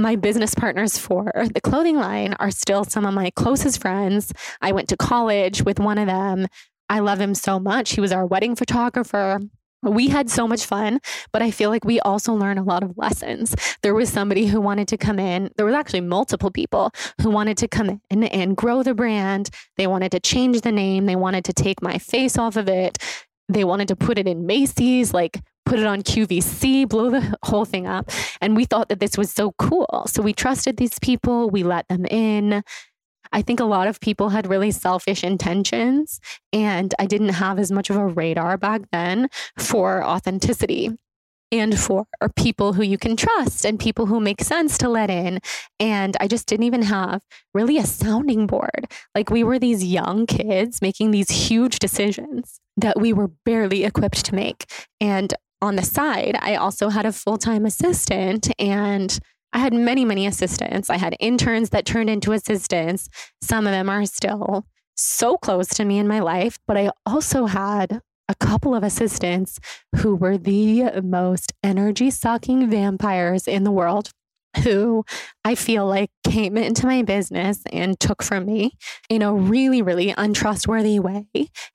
My 0.00 0.16
business 0.16 0.54
partners 0.54 0.96
for 0.96 1.30
the 1.52 1.60
clothing 1.60 1.96
line 1.96 2.32
are 2.40 2.50
still 2.50 2.84
some 2.84 3.04
of 3.04 3.12
my 3.12 3.28
closest 3.36 3.82
friends. 3.82 4.32
I 4.62 4.72
went 4.72 4.88
to 4.88 4.96
college 4.96 5.62
with 5.62 5.78
one 5.78 5.98
of 5.98 6.06
them. 6.06 6.46
I 6.88 7.00
love 7.00 7.20
him 7.20 7.34
so 7.34 7.60
much. 7.60 7.92
He 7.92 8.00
was 8.00 8.10
our 8.10 8.24
wedding 8.24 8.56
photographer. 8.56 9.40
We 9.82 10.08
had 10.08 10.30
so 10.30 10.48
much 10.48 10.64
fun, 10.64 11.00
but 11.32 11.42
I 11.42 11.50
feel 11.50 11.68
like 11.68 11.84
we 11.84 12.00
also 12.00 12.32
learned 12.32 12.58
a 12.58 12.62
lot 12.62 12.82
of 12.82 12.96
lessons. 12.96 13.54
There 13.82 13.92
was 13.92 14.10
somebody 14.10 14.46
who 14.46 14.58
wanted 14.58 14.88
to 14.88 14.96
come 14.96 15.18
in. 15.18 15.50
There 15.58 15.66
was 15.66 15.74
actually 15.74 16.00
multiple 16.00 16.50
people 16.50 16.92
who 17.20 17.28
wanted 17.28 17.58
to 17.58 17.68
come 17.68 18.00
in 18.08 18.24
and 18.24 18.56
grow 18.56 18.82
the 18.82 18.94
brand. 18.94 19.50
They 19.76 19.86
wanted 19.86 20.12
to 20.12 20.20
change 20.20 20.62
the 20.62 20.72
name. 20.72 21.04
They 21.04 21.16
wanted 21.16 21.44
to 21.44 21.52
take 21.52 21.82
my 21.82 21.98
face 21.98 22.38
off 22.38 22.56
of 22.56 22.70
it. 22.70 22.96
They 23.50 23.64
wanted 23.64 23.88
to 23.88 23.96
put 23.96 24.18
it 24.18 24.26
in 24.26 24.46
Macy's, 24.46 25.12
like 25.12 25.42
put 25.70 25.78
it 25.78 25.86
on 25.86 26.02
QVC, 26.02 26.88
blow 26.88 27.10
the 27.10 27.36
whole 27.44 27.64
thing 27.64 27.86
up. 27.86 28.10
And 28.40 28.56
we 28.56 28.64
thought 28.64 28.88
that 28.88 28.98
this 28.98 29.16
was 29.16 29.30
so 29.30 29.52
cool. 29.52 30.04
So 30.08 30.20
we 30.20 30.32
trusted 30.32 30.76
these 30.76 30.98
people. 30.98 31.48
We 31.48 31.62
let 31.62 31.86
them 31.86 32.06
in. 32.06 32.64
I 33.32 33.42
think 33.42 33.60
a 33.60 33.64
lot 33.64 33.86
of 33.86 34.00
people 34.00 34.30
had 34.30 34.48
really 34.48 34.72
selfish 34.72 35.22
intentions, 35.22 36.18
and 36.52 36.92
I 36.98 37.06
didn't 37.06 37.28
have 37.28 37.60
as 37.60 37.70
much 37.70 37.88
of 37.88 37.94
a 37.94 38.04
radar 38.04 38.58
back 38.58 38.82
then 38.90 39.28
for 39.56 40.04
authenticity 40.04 40.90
and 41.52 41.78
for 41.78 42.06
people 42.34 42.72
who 42.72 42.82
you 42.82 42.98
can 42.98 43.16
trust 43.16 43.64
and 43.64 43.78
people 43.78 44.06
who 44.06 44.18
make 44.18 44.40
sense 44.40 44.76
to 44.78 44.88
let 44.88 45.10
in. 45.10 45.38
And 45.78 46.16
I 46.18 46.26
just 46.26 46.48
didn't 46.48 46.66
even 46.66 46.82
have 46.82 47.22
really 47.54 47.78
a 47.78 47.86
sounding 47.86 48.48
board. 48.48 48.86
Like 49.14 49.30
we 49.30 49.44
were 49.44 49.60
these 49.60 49.84
young 49.84 50.26
kids 50.26 50.82
making 50.82 51.12
these 51.12 51.30
huge 51.30 51.78
decisions 51.78 52.60
that 52.76 53.00
we 53.00 53.12
were 53.12 53.30
barely 53.44 53.84
equipped 53.84 54.24
to 54.26 54.34
make. 54.34 54.64
And 55.00 55.32
on 55.62 55.76
the 55.76 55.84
side, 55.84 56.36
I 56.40 56.56
also 56.56 56.88
had 56.88 57.06
a 57.06 57.12
full 57.12 57.38
time 57.38 57.66
assistant 57.66 58.50
and 58.58 59.18
I 59.52 59.58
had 59.58 59.72
many, 59.72 60.04
many 60.04 60.26
assistants. 60.26 60.90
I 60.90 60.96
had 60.96 61.16
interns 61.18 61.70
that 61.70 61.84
turned 61.84 62.08
into 62.08 62.32
assistants. 62.32 63.08
Some 63.42 63.66
of 63.66 63.72
them 63.72 63.88
are 63.88 64.06
still 64.06 64.64
so 64.94 65.36
close 65.36 65.68
to 65.68 65.84
me 65.84 65.98
in 65.98 66.06
my 66.06 66.20
life, 66.20 66.58
but 66.66 66.76
I 66.76 66.90
also 67.04 67.46
had 67.46 68.00
a 68.28 68.34
couple 68.36 68.76
of 68.76 68.84
assistants 68.84 69.58
who 69.96 70.14
were 70.14 70.38
the 70.38 71.00
most 71.02 71.52
energy 71.64 72.10
sucking 72.10 72.70
vampires 72.70 73.48
in 73.48 73.64
the 73.64 73.72
world. 73.72 74.10
who 74.64 75.04
I 75.44 75.54
feel 75.54 75.86
like 75.86 76.10
came 76.24 76.56
into 76.56 76.86
my 76.86 77.02
business 77.02 77.60
and 77.72 77.98
took 77.98 78.22
from 78.22 78.46
me 78.46 78.72
in 79.08 79.22
a 79.22 79.32
really, 79.32 79.80
really 79.82 80.12
untrustworthy 80.16 80.98
way. 80.98 81.26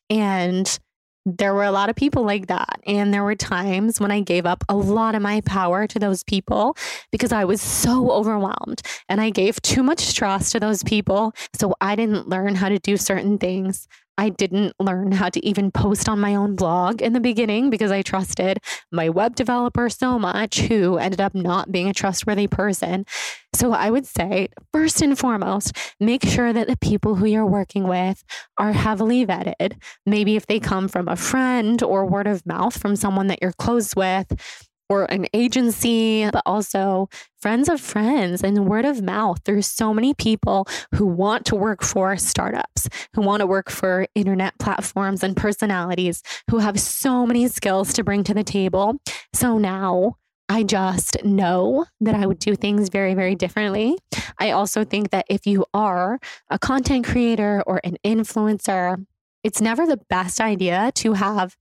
And 0.09 0.77
there 1.25 1.53
were 1.53 1.63
a 1.63 1.71
lot 1.71 1.89
of 1.89 1.95
people 1.95 2.23
like 2.23 2.47
that. 2.47 2.79
And 2.85 3.13
there 3.13 3.23
were 3.23 3.35
times 3.35 3.99
when 3.99 4.11
I 4.11 4.21
gave 4.21 4.45
up 4.45 4.63
a 4.69 4.75
lot 4.75 5.15
of 5.15 5.21
my 5.21 5.41
power 5.41 5.87
to 5.87 5.99
those 5.99 6.23
people 6.23 6.77
because 7.11 7.31
I 7.31 7.45
was 7.45 7.61
so 7.61 8.11
overwhelmed 8.11 8.81
and 9.09 9.19
I 9.19 9.31
gave 9.31 9.61
too 9.61 9.81
much 9.81 10.13
trust 10.13 10.51
to 10.51 10.59
those 10.59 10.83
people. 10.83 11.33
So 11.53 11.73
I 11.81 11.95
didn't 11.95 12.29
learn 12.29 12.55
how 12.55 12.69
to 12.69 12.77
do 12.77 12.95
certain 12.95 13.37
things. 13.37 13.87
I 14.17 14.29
didn't 14.29 14.73
learn 14.79 15.11
how 15.11 15.29
to 15.29 15.45
even 15.45 15.71
post 15.71 16.07
on 16.07 16.19
my 16.19 16.35
own 16.35 16.55
blog 16.55 17.01
in 17.01 17.13
the 17.13 17.19
beginning 17.19 17.69
because 17.69 17.91
I 17.91 18.01
trusted 18.01 18.59
my 18.91 19.09
web 19.09 19.35
developer 19.35 19.89
so 19.89 20.17
much, 20.17 20.59
who 20.61 20.97
ended 20.97 21.19
up 21.19 21.35
not 21.35 21.71
being 21.71 21.89
a 21.89 21.93
trustworthy 21.93 22.47
person. 22.47 23.05
So 23.53 23.73
I 23.73 23.89
would 23.89 24.05
say, 24.05 24.49
first 24.73 25.01
and 25.01 25.17
foremost, 25.17 25.75
make 25.99 26.25
sure 26.25 26.51
that 26.51 26.67
the 26.67 26.77
people 26.77 27.15
who 27.15 27.25
you're 27.25 27.45
working 27.45 27.87
with 27.87 28.23
are 28.57 28.73
heavily 28.73 29.25
vetted. 29.25 29.81
Maybe 30.05 30.35
if 30.35 30.45
they 30.47 30.59
come 30.59 30.87
from 30.87 31.07
a 31.07 31.15
friend 31.15 31.81
or 31.83 32.05
word 32.05 32.27
of 32.27 32.45
mouth 32.45 32.77
from 32.77 32.95
someone 32.95 33.27
that 33.27 33.39
you're 33.41 33.53
close 33.53 33.95
with, 33.95 34.64
or 34.89 35.05
an 35.05 35.27
agency, 35.33 36.29
but 36.31 36.43
also 36.45 37.09
friends 37.39 37.69
of 37.69 37.81
friends 37.81 38.43
and 38.43 38.67
word 38.67 38.85
of 38.85 39.01
mouth. 39.01 39.39
There's 39.45 39.67
so 39.67 39.93
many 39.93 40.13
people 40.13 40.67
who 40.93 41.05
want 41.05 41.45
to 41.47 41.55
work 41.55 41.83
for 41.83 42.17
startups, 42.17 42.87
who 43.13 43.21
want 43.21 43.41
to 43.41 43.47
work 43.47 43.69
for 43.69 44.07
internet 44.15 44.57
platforms 44.59 45.23
and 45.23 45.35
personalities 45.35 46.21
who 46.49 46.59
have 46.59 46.79
so 46.79 47.25
many 47.25 47.47
skills 47.47 47.93
to 47.93 48.03
bring 48.03 48.23
to 48.23 48.33
the 48.33 48.43
table. 48.43 48.97
So 49.33 49.57
now 49.57 50.17
I 50.47 50.63
just 50.63 51.23
know 51.23 51.85
that 52.01 52.15
I 52.15 52.27
would 52.27 52.39
do 52.39 52.55
things 52.55 52.89
very, 52.89 53.15
very 53.15 53.35
differently. 53.35 53.97
I 54.37 54.51
also 54.51 54.83
think 54.83 55.09
that 55.09 55.25
if 55.29 55.47
you 55.47 55.65
are 55.73 56.19
a 56.49 56.59
content 56.59 57.05
creator 57.05 57.63
or 57.65 57.81
an 57.83 57.97
influencer, 58.05 59.03
it's 59.43 59.61
never 59.61 59.87
the 59.87 59.99
best 60.09 60.39
idea 60.39 60.91
to 60.95 61.13
have 61.13 61.55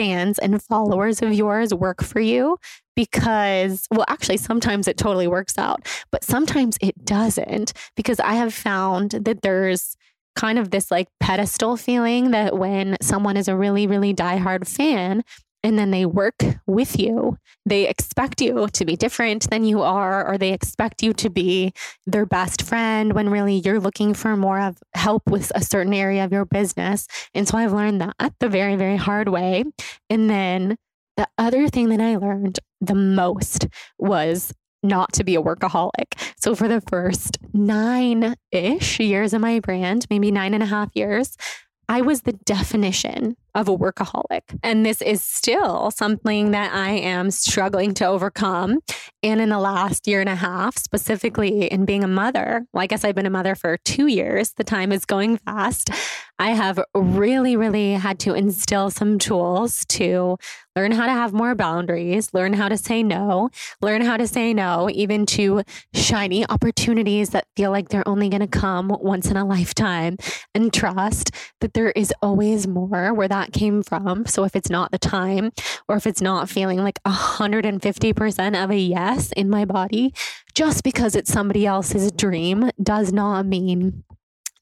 fans 0.00 0.38
and 0.38 0.62
followers 0.62 1.20
of 1.20 1.30
yours 1.34 1.74
work 1.74 2.02
for 2.02 2.20
you 2.20 2.56
because, 2.96 3.86
well, 3.90 4.06
actually, 4.08 4.38
sometimes 4.38 4.88
it 4.88 4.96
totally 4.96 5.26
works 5.26 5.58
out, 5.58 5.86
but 6.10 6.24
sometimes 6.24 6.78
it 6.80 7.04
doesn't 7.04 7.74
because 7.96 8.18
I 8.18 8.32
have 8.32 8.54
found 8.54 9.10
that 9.10 9.42
there's 9.42 9.96
kind 10.36 10.58
of 10.58 10.70
this 10.70 10.90
like 10.90 11.08
pedestal 11.20 11.76
feeling 11.76 12.30
that 12.30 12.56
when 12.56 12.96
someone 13.02 13.36
is 13.36 13.46
a 13.46 13.56
really, 13.56 13.86
really 13.86 14.14
diehard 14.14 14.66
fan, 14.66 15.22
and 15.62 15.78
then 15.78 15.90
they 15.90 16.06
work 16.06 16.42
with 16.66 16.98
you. 16.98 17.36
They 17.66 17.88
expect 17.88 18.40
you 18.40 18.68
to 18.72 18.84
be 18.84 18.96
different 18.96 19.50
than 19.50 19.64
you 19.64 19.82
are, 19.82 20.26
or 20.26 20.38
they 20.38 20.52
expect 20.52 21.02
you 21.02 21.12
to 21.14 21.30
be 21.30 21.72
their 22.06 22.26
best 22.26 22.62
friend 22.62 23.12
when 23.12 23.30
really 23.30 23.56
you're 23.56 23.80
looking 23.80 24.14
for 24.14 24.36
more 24.36 24.60
of 24.60 24.78
help 24.94 25.28
with 25.28 25.52
a 25.54 25.62
certain 25.62 25.94
area 25.94 26.24
of 26.24 26.32
your 26.32 26.44
business. 26.44 27.06
And 27.34 27.46
so 27.46 27.58
I've 27.58 27.72
learned 27.72 28.00
that 28.00 28.34
the 28.40 28.48
very, 28.48 28.76
very 28.76 28.96
hard 28.96 29.28
way. 29.28 29.64
And 30.08 30.30
then 30.30 30.76
the 31.16 31.28
other 31.36 31.68
thing 31.68 31.90
that 31.90 32.00
I 32.00 32.16
learned 32.16 32.58
the 32.80 32.94
most 32.94 33.68
was 33.98 34.54
not 34.82 35.12
to 35.12 35.24
be 35.24 35.34
a 35.34 35.42
workaholic. 35.42 36.34
So 36.36 36.54
for 36.54 36.68
the 36.68 36.80
first 36.88 37.36
nine 37.52 38.34
ish 38.50 38.98
years 38.98 39.34
of 39.34 39.42
my 39.42 39.60
brand, 39.60 40.06
maybe 40.08 40.30
nine 40.30 40.54
and 40.54 40.62
a 40.62 40.66
half 40.66 40.88
years, 40.94 41.36
I 41.90 42.02
was 42.02 42.20
the 42.20 42.34
definition 42.34 43.36
of 43.56 43.68
a 43.68 43.76
workaholic. 43.76 44.42
And 44.62 44.86
this 44.86 45.02
is 45.02 45.24
still 45.24 45.90
something 45.90 46.52
that 46.52 46.72
I 46.72 46.90
am 46.90 47.32
struggling 47.32 47.94
to 47.94 48.06
overcome. 48.06 48.78
And 49.24 49.40
in 49.40 49.48
the 49.48 49.58
last 49.58 50.06
year 50.06 50.20
and 50.20 50.28
a 50.28 50.36
half, 50.36 50.78
specifically 50.78 51.64
in 51.64 51.84
being 51.84 52.04
a 52.04 52.08
mother, 52.08 52.64
well, 52.72 52.82
I 52.82 52.86
guess 52.86 53.02
I've 53.02 53.16
been 53.16 53.26
a 53.26 53.30
mother 53.30 53.56
for 53.56 53.76
two 53.78 54.06
years. 54.06 54.52
The 54.52 54.62
time 54.62 54.92
is 54.92 55.04
going 55.04 55.38
fast. 55.38 55.90
I 56.38 56.52
have 56.52 56.80
really, 56.94 57.56
really 57.56 57.94
had 57.94 58.18
to 58.20 58.34
instill 58.34 58.90
some 58.90 59.18
tools 59.18 59.84
to 59.86 60.38
learn 60.74 60.92
how 60.92 61.04
to 61.04 61.12
have 61.12 61.34
more 61.34 61.54
boundaries, 61.54 62.32
learn 62.32 62.54
how 62.54 62.68
to 62.68 62.78
say 62.78 63.02
no, 63.02 63.50
learn 63.82 64.00
how 64.00 64.16
to 64.16 64.26
say 64.26 64.54
no, 64.54 64.88
even 64.90 65.26
to 65.26 65.62
shiny 65.92 66.48
opportunities 66.48 67.30
that 67.30 67.44
feel 67.56 67.70
like 67.70 67.90
they're 67.90 68.08
only 68.08 68.30
going 68.30 68.40
to 68.40 68.46
come 68.46 68.88
once 69.00 69.30
in 69.30 69.36
a 69.36 69.44
lifetime, 69.44 70.16
and 70.54 70.72
trust 70.72 71.30
that 71.60 71.74
there 71.74 71.90
is 71.90 72.12
always 72.22 72.66
more 72.66 73.12
where 73.14 73.28
that 73.28 73.52
came 73.52 73.82
from. 73.82 74.26
So 74.26 74.44
if 74.44 74.56
it's 74.56 74.70
not 74.70 74.90
the 74.90 74.98
time 74.98 75.52
or 75.88 75.96
if 75.96 76.06
it's 76.06 76.20
not 76.20 76.48
feeling 76.48 76.78
like 76.78 77.02
150% 77.04 78.64
of 78.64 78.70
a 78.70 78.76
yes 78.76 79.32
in 79.32 79.48
my 79.48 79.64
body, 79.64 80.12
just 80.54 80.82
because 80.82 81.14
it's 81.14 81.32
somebody 81.32 81.66
else's 81.66 82.10
dream 82.12 82.70
does 82.82 83.12
not 83.12 83.46
mean 83.46 84.04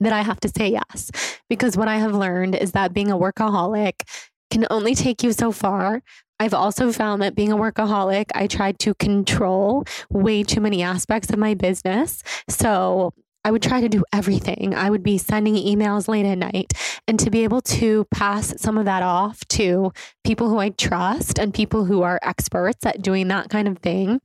that 0.00 0.12
I 0.12 0.22
have 0.22 0.40
to 0.40 0.48
say 0.48 0.68
yes. 0.68 1.10
Because 1.48 1.76
what 1.76 1.88
I 1.88 1.96
have 1.96 2.14
learned 2.14 2.54
is 2.54 2.72
that 2.72 2.94
being 2.94 3.10
a 3.10 3.18
workaholic 3.18 4.02
can 4.50 4.66
only 4.70 4.94
take 4.94 5.22
you 5.22 5.32
so 5.32 5.52
far. 5.52 6.02
I've 6.40 6.54
also 6.54 6.92
found 6.92 7.20
that 7.22 7.34
being 7.34 7.50
a 7.50 7.56
workaholic, 7.56 8.26
I 8.34 8.46
tried 8.46 8.78
to 8.80 8.94
control 8.94 9.84
way 10.08 10.44
too 10.44 10.60
many 10.60 10.82
aspects 10.82 11.30
of 11.30 11.38
my 11.38 11.54
business. 11.54 12.22
So 12.48 13.12
I 13.48 13.50
would 13.50 13.62
try 13.62 13.80
to 13.80 13.88
do 13.88 14.04
everything. 14.12 14.74
I 14.74 14.90
would 14.90 15.02
be 15.02 15.16
sending 15.16 15.54
emails 15.54 16.06
late 16.06 16.26
at 16.26 16.36
night. 16.36 16.74
And 17.08 17.18
to 17.18 17.30
be 17.30 17.44
able 17.44 17.62
to 17.62 18.04
pass 18.10 18.52
some 18.60 18.76
of 18.76 18.84
that 18.84 19.02
off 19.02 19.40
to 19.48 19.90
people 20.22 20.50
who 20.50 20.58
I 20.58 20.68
trust 20.68 21.38
and 21.38 21.54
people 21.54 21.86
who 21.86 22.02
are 22.02 22.20
experts 22.22 22.84
at 22.84 23.00
doing 23.00 23.28
that 23.28 23.48
kind 23.48 23.66
of 23.66 23.78
thing 23.78 24.20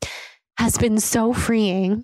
has 0.58 0.78
been 0.78 1.00
so 1.00 1.32
freeing 1.32 2.04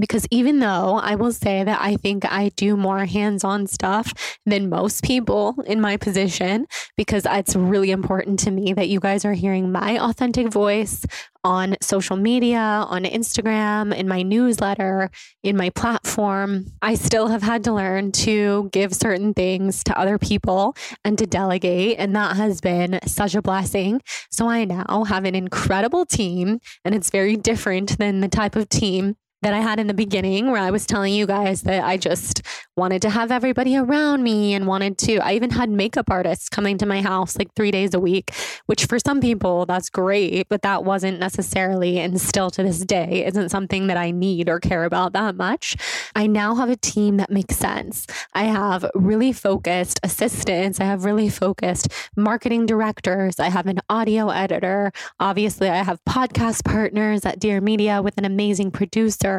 because 0.00 0.26
even 0.30 0.58
though 0.58 0.96
I 0.96 1.14
will 1.14 1.32
say 1.32 1.62
that 1.62 1.80
I 1.80 1.96
think 1.96 2.24
I 2.24 2.50
do 2.56 2.76
more 2.76 3.04
hands 3.04 3.44
on 3.44 3.66
stuff 3.66 4.38
than 4.46 4.68
most 4.68 5.04
people 5.04 5.54
in 5.66 5.80
my 5.80 5.96
position, 5.96 6.66
because 6.96 7.26
it's 7.28 7.54
really 7.54 7.90
important 7.90 8.38
to 8.40 8.50
me 8.50 8.72
that 8.72 8.88
you 8.88 9.00
guys 9.00 9.24
are 9.24 9.34
hearing 9.34 9.70
my 9.70 9.98
authentic 10.02 10.48
voice 10.48 11.04
on 11.44 11.76
social 11.80 12.16
media, 12.16 12.58
on 12.58 13.04
Instagram, 13.04 13.94
in 13.94 14.06
my 14.06 14.22
newsletter, 14.22 15.10
in 15.42 15.56
my 15.56 15.70
platform, 15.70 16.66
I 16.82 16.94
still 16.94 17.28
have 17.28 17.42
had 17.42 17.64
to 17.64 17.72
learn 17.72 18.12
to 18.12 18.68
give 18.72 18.94
certain 18.94 19.32
things 19.32 19.82
to 19.84 19.98
other 19.98 20.18
people 20.18 20.76
and 21.04 21.16
to 21.18 21.26
delegate. 21.26 21.98
And 21.98 22.14
that 22.14 22.36
has 22.36 22.60
been 22.60 23.00
such 23.06 23.34
a 23.34 23.42
blessing. 23.42 24.02
So 24.30 24.48
I 24.48 24.64
now 24.64 25.04
have 25.04 25.24
an 25.24 25.34
incredible 25.34 26.04
team, 26.04 26.60
and 26.84 26.94
it's 26.94 27.10
very 27.10 27.36
different 27.36 27.96
than 27.98 28.20
the 28.20 28.28
type 28.28 28.56
of 28.56 28.68
team 28.68 29.16
that 29.42 29.54
I 29.54 29.60
had 29.60 29.80
in 29.80 29.86
the 29.86 29.94
beginning 29.94 30.50
where 30.50 30.60
I 30.60 30.70
was 30.70 30.86
telling 30.86 31.14
you 31.14 31.26
guys 31.26 31.62
that 31.62 31.82
I 31.82 31.96
just 31.96 32.42
wanted 32.76 33.02
to 33.02 33.10
have 33.10 33.30
everybody 33.30 33.76
around 33.76 34.22
me 34.22 34.54
and 34.54 34.66
wanted 34.66 34.98
to. 34.98 35.18
I 35.18 35.34
even 35.34 35.50
had 35.50 35.70
makeup 35.70 36.10
artists 36.10 36.48
coming 36.48 36.78
to 36.78 36.86
my 36.86 37.00
house 37.02 37.38
like 37.38 37.54
three 37.54 37.70
days 37.70 37.94
a 37.94 38.00
week, 38.00 38.34
which 38.66 38.86
for 38.86 38.98
some 38.98 39.20
people 39.20 39.66
that's 39.66 39.88
great, 39.88 40.48
but 40.48 40.62
that 40.62 40.84
wasn't 40.84 41.18
necessarily 41.18 41.98
and 41.98 42.20
still 42.20 42.50
to 42.50 42.62
this 42.62 42.80
day 42.80 43.24
isn't 43.26 43.48
something 43.50 43.86
that 43.86 43.96
I 43.96 44.10
need 44.10 44.48
or 44.48 44.60
care 44.60 44.84
about 44.84 45.12
that 45.14 45.36
much. 45.36 45.76
I 46.14 46.26
now 46.26 46.54
have 46.54 46.68
a 46.68 46.76
team 46.76 47.16
that 47.16 47.30
makes 47.30 47.56
sense. 47.56 48.06
I 48.34 48.44
have 48.44 48.84
really 48.94 49.32
focused 49.32 50.00
assistants, 50.02 50.80
I 50.80 50.84
have 50.84 51.04
really 51.04 51.28
focused 51.28 51.88
marketing 52.16 52.66
directors, 52.66 53.38
I 53.38 53.48
have 53.48 53.66
an 53.66 53.80
audio 53.88 54.28
editor. 54.28 54.92
Obviously, 55.18 55.68
I 55.68 55.82
have 55.82 56.02
podcast 56.04 56.64
partners 56.64 57.24
at 57.24 57.38
Dear 57.38 57.60
Media 57.60 58.02
with 58.02 58.18
an 58.18 58.24
amazing 58.24 58.70
producer 58.70 59.29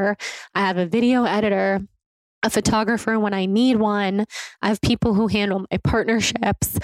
I 0.56 0.60
have 0.62 0.78
a 0.78 0.86
video 0.86 1.24
editor, 1.24 1.82
a 2.44 2.50
photographer 2.50 3.20
when 3.20 3.34
I 3.34 3.46
need 3.46 3.78
one. 3.78 4.26
I 4.62 4.70
have 4.70 4.82
people 4.82 5.14
who 5.14 5.28
handle 5.28 5.66
my 5.72 5.78
partnerships, 5.84 6.80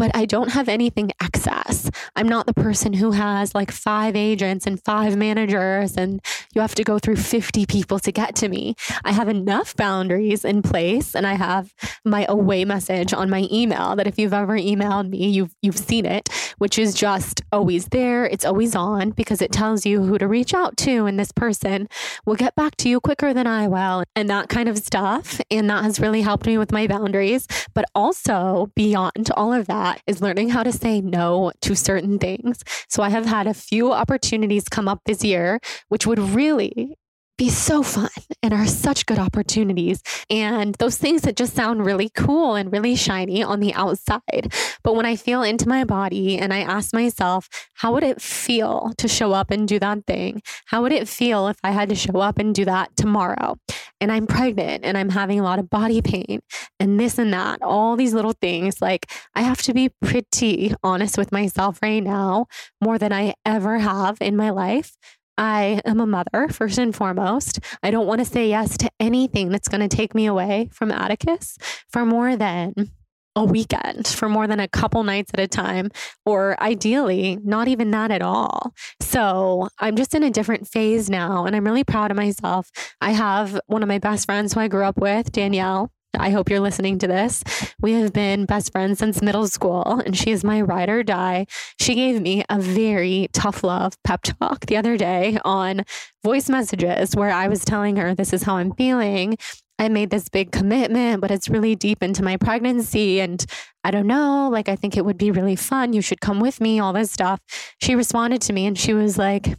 but 0.00 0.10
I 0.16 0.24
don't 0.24 0.52
have 0.52 0.70
anything 0.70 1.12
excess. 1.22 1.90
I'm 2.16 2.26
not 2.26 2.46
the 2.46 2.54
person 2.54 2.94
who 2.94 3.10
has 3.10 3.54
like 3.54 3.70
five 3.70 4.16
agents 4.16 4.66
and 4.66 4.82
five 4.82 5.14
managers, 5.14 5.94
and 5.94 6.22
you 6.54 6.62
have 6.62 6.74
to 6.76 6.84
go 6.84 6.98
through 6.98 7.16
50 7.16 7.66
people 7.66 7.98
to 7.98 8.10
get 8.10 8.34
to 8.36 8.48
me. 8.48 8.76
I 9.04 9.12
have 9.12 9.28
enough 9.28 9.76
boundaries 9.76 10.42
in 10.42 10.62
place, 10.62 11.14
and 11.14 11.26
I 11.26 11.34
have 11.34 11.74
my 12.02 12.24
away 12.30 12.64
message 12.64 13.12
on 13.12 13.28
my 13.28 13.46
email 13.52 13.94
that 13.96 14.06
if 14.06 14.18
you've 14.18 14.32
ever 14.32 14.56
emailed 14.56 15.10
me, 15.10 15.28
you've, 15.28 15.54
you've 15.60 15.76
seen 15.76 16.06
it, 16.06 16.30
which 16.56 16.78
is 16.78 16.94
just 16.94 17.42
always 17.52 17.88
there. 17.88 18.24
It's 18.24 18.46
always 18.46 18.74
on 18.74 19.10
because 19.10 19.42
it 19.42 19.52
tells 19.52 19.84
you 19.84 20.02
who 20.02 20.16
to 20.16 20.26
reach 20.26 20.54
out 20.54 20.78
to, 20.78 21.04
and 21.04 21.20
this 21.20 21.30
person 21.30 21.90
will 22.24 22.36
get 22.36 22.54
back 22.54 22.76
to 22.76 22.88
you 22.88 23.00
quicker 23.00 23.34
than 23.34 23.46
I 23.46 23.68
will, 23.68 24.04
and 24.16 24.30
that 24.30 24.48
kind 24.48 24.70
of 24.70 24.78
stuff. 24.78 25.42
And 25.50 25.68
that 25.68 25.84
has 25.84 26.00
really 26.00 26.22
helped 26.22 26.46
me 26.46 26.56
with 26.56 26.72
my 26.72 26.86
boundaries. 26.86 27.46
But 27.74 27.84
also, 27.94 28.72
beyond 28.74 29.30
all 29.36 29.52
of 29.52 29.66
that, 29.66 29.89
that 29.90 30.02
is 30.06 30.22
learning 30.22 30.50
how 30.50 30.62
to 30.62 30.72
say 30.72 31.00
no 31.00 31.52
to 31.62 31.74
certain 31.74 32.18
things. 32.18 32.62
So 32.88 33.02
I 33.02 33.08
have 33.08 33.26
had 33.26 33.46
a 33.46 33.54
few 33.54 33.92
opportunities 33.92 34.68
come 34.68 34.88
up 34.88 35.00
this 35.04 35.24
year, 35.24 35.60
which 35.88 36.06
would 36.06 36.18
really 36.18 36.96
be 37.36 37.48
so 37.48 37.82
fun 37.82 38.10
and 38.42 38.52
are 38.52 38.66
such 38.66 39.06
good 39.06 39.18
opportunities. 39.18 40.02
And 40.28 40.74
those 40.74 40.98
things 40.98 41.22
that 41.22 41.36
just 41.36 41.54
sound 41.54 41.86
really 41.86 42.10
cool 42.10 42.54
and 42.54 42.70
really 42.70 42.94
shiny 42.96 43.42
on 43.42 43.60
the 43.60 43.72
outside. 43.72 44.52
But 44.84 44.94
when 44.94 45.06
I 45.06 45.16
feel 45.16 45.42
into 45.42 45.66
my 45.66 45.84
body 45.84 46.38
and 46.38 46.52
I 46.52 46.60
ask 46.60 46.92
myself, 46.92 47.48
how 47.72 47.94
would 47.94 48.04
it 48.04 48.20
feel 48.20 48.92
to 48.98 49.08
show 49.08 49.32
up 49.32 49.50
and 49.50 49.66
do 49.66 49.78
that 49.78 50.06
thing? 50.06 50.42
How 50.66 50.82
would 50.82 50.92
it 50.92 51.08
feel 51.08 51.48
if 51.48 51.56
I 51.64 51.70
had 51.70 51.88
to 51.88 51.94
show 51.94 52.20
up 52.20 52.38
and 52.38 52.54
do 52.54 52.66
that 52.66 52.94
tomorrow? 52.94 53.56
And 54.00 54.10
I'm 54.10 54.26
pregnant 54.26 54.84
and 54.84 54.96
I'm 54.96 55.10
having 55.10 55.38
a 55.40 55.42
lot 55.42 55.58
of 55.58 55.68
body 55.68 56.00
pain 56.00 56.40
and 56.78 56.98
this 56.98 57.18
and 57.18 57.32
that, 57.32 57.60
all 57.62 57.96
these 57.96 58.14
little 58.14 58.32
things. 58.32 58.80
Like 58.80 59.10
I 59.34 59.42
have 59.42 59.62
to 59.62 59.74
be 59.74 59.90
pretty 60.02 60.74
honest 60.82 61.18
with 61.18 61.32
myself 61.32 61.80
right 61.82 62.02
now 62.02 62.46
more 62.80 62.98
than 62.98 63.12
I 63.12 63.34
ever 63.44 63.78
have 63.78 64.18
in 64.20 64.36
my 64.36 64.50
life 64.50 64.96
I 65.40 65.80
am 65.86 66.00
a 66.00 66.06
mother, 66.06 66.48
first 66.50 66.76
and 66.76 66.94
foremost. 66.94 67.60
I 67.82 67.90
don't 67.90 68.06
want 68.06 68.18
to 68.18 68.26
say 68.26 68.50
yes 68.50 68.76
to 68.76 68.90
anything 69.00 69.48
that's 69.48 69.68
going 69.68 69.80
to 69.80 69.88
take 69.88 70.14
me 70.14 70.26
away 70.26 70.68
from 70.70 70.92
Atticus 70.92 71.56
for 71.88 72.04
more 72.04 72.36
than 72.36 72.90
a 73.36 73.44
weekend, 73.44 74.06
for 74.06 74.28
more 74.28 74.46
than 74.46 74.60
a 74.60 74.68
couple 74.68 75.02
nights 75.04 75.30
at 75.32 75.40
a 75.40 75.46
time, 75.46 75.90
or 76.24 76.60
ideally, 76.62 77.38
not 77.44 77.68
even 77.68 77.90
that 77.92 78.10
at 78.10 78.22
all. 78.22 78.72
So 79.00 79.68
I'm 79.78 79.96
just 79.96 80.14
in 80.14 80.22
a 80.22 80.30
different 80.30 80.66
phase 80.66 81.08
now, 81.08 81.44
and 81.44 81.54
I'm 81.54 81.64
really 81.64 81.84
proud 81.84 82.10
of 82.10 82.16
myself. 82.16 82.70
I 83.00 83.12
have 83.12 83.60
one 83.66 83.82
of 83.82 83.88
my 83.88 83.98
best 83.98 84.26
friends 84.26 84.54
who 84.54 84.60
I 84.60 84.68
grew 84.68 84.84
up 84.84 84.98
with, 84.98 85.32
Danielle. 85.32 85.90
I 86.18 86.30
hope 86.30 86.50
you're 86.50 86.60
listening 86.60 86.98
to 86.98 87.06
this. 87.06 87.44
We 87.80 87.92
have 87.94 88.12
been 88.12 88.44
best 88.44 88.72
friends 88.72 88.98
since 88.98 89.22
middle 89.22 89.46
school, 89.46 90.02
and 90.04 90.16
she 90.16 90.30
is 90.30 90.44
my 90.44 90.60
ride 90.60 90.88
or 90.88 91.02
die. 91.02 91.46
She 91.78 91.94
gave 91.94 92.20
me 92.20 92.44
a 92.48 92.60
very 92.60 93.28
tough 93.32 93.62
love 93.62 93.94
pep 94.02 94.22
talk 94.22 94.66
the 94.66 94.76
other 94.76 94.96
day 94.96 95.38
on 95.44 95.84
voice 96.24 96.48
messages 96.48 97.14
where 97.14 97.30
I 97.30 97.48
was 97.48 97.64
telling 97.64 97.96
her, 97.96 98.14
This 98.14 98.32
is 98.32 98.42
how 98.42 98.56
I'm 98.56 98.72
feeling. 98.74 99.36
I 99.78 99.88
made 99.88 100.10
this 100.10 100.28
big 100.28 100.52
commitment, 100.52 101.22
but 101.22 101.30
it's 101.30 101.48
really 101.48 101.74
deep 101.74 102.02
into 102.02 102.22
my 102.22 102.36
pregnancy. 102.36 103.18
And 103.18 103.44
I 103.82 103.90
don't 103.90 104.06
know, 104.06 104.50
like, 104.52 104.68
I 104.68 104.76
think 104.76 104.96
it 104.96 105.06
would 105.06 105.16
be 105.16 105.30
really 105.30 105.56
fun. 105.56 105.94
You 105.94 106.02
should 106.02 106.20
come 106.20 106.38
with 106.38 106.60
me, 106.60 106.80
all 106.80 106.92
this 106.92 107.10
stuff. 107.10 107.40
She 107.80 107.94
responded 107.94 108.42
to 108.42 108.52
me 108.52 108.66
and 108.66 108.78
she 108.78 108.92
was 108.92 109.16
like, 109.16 109.56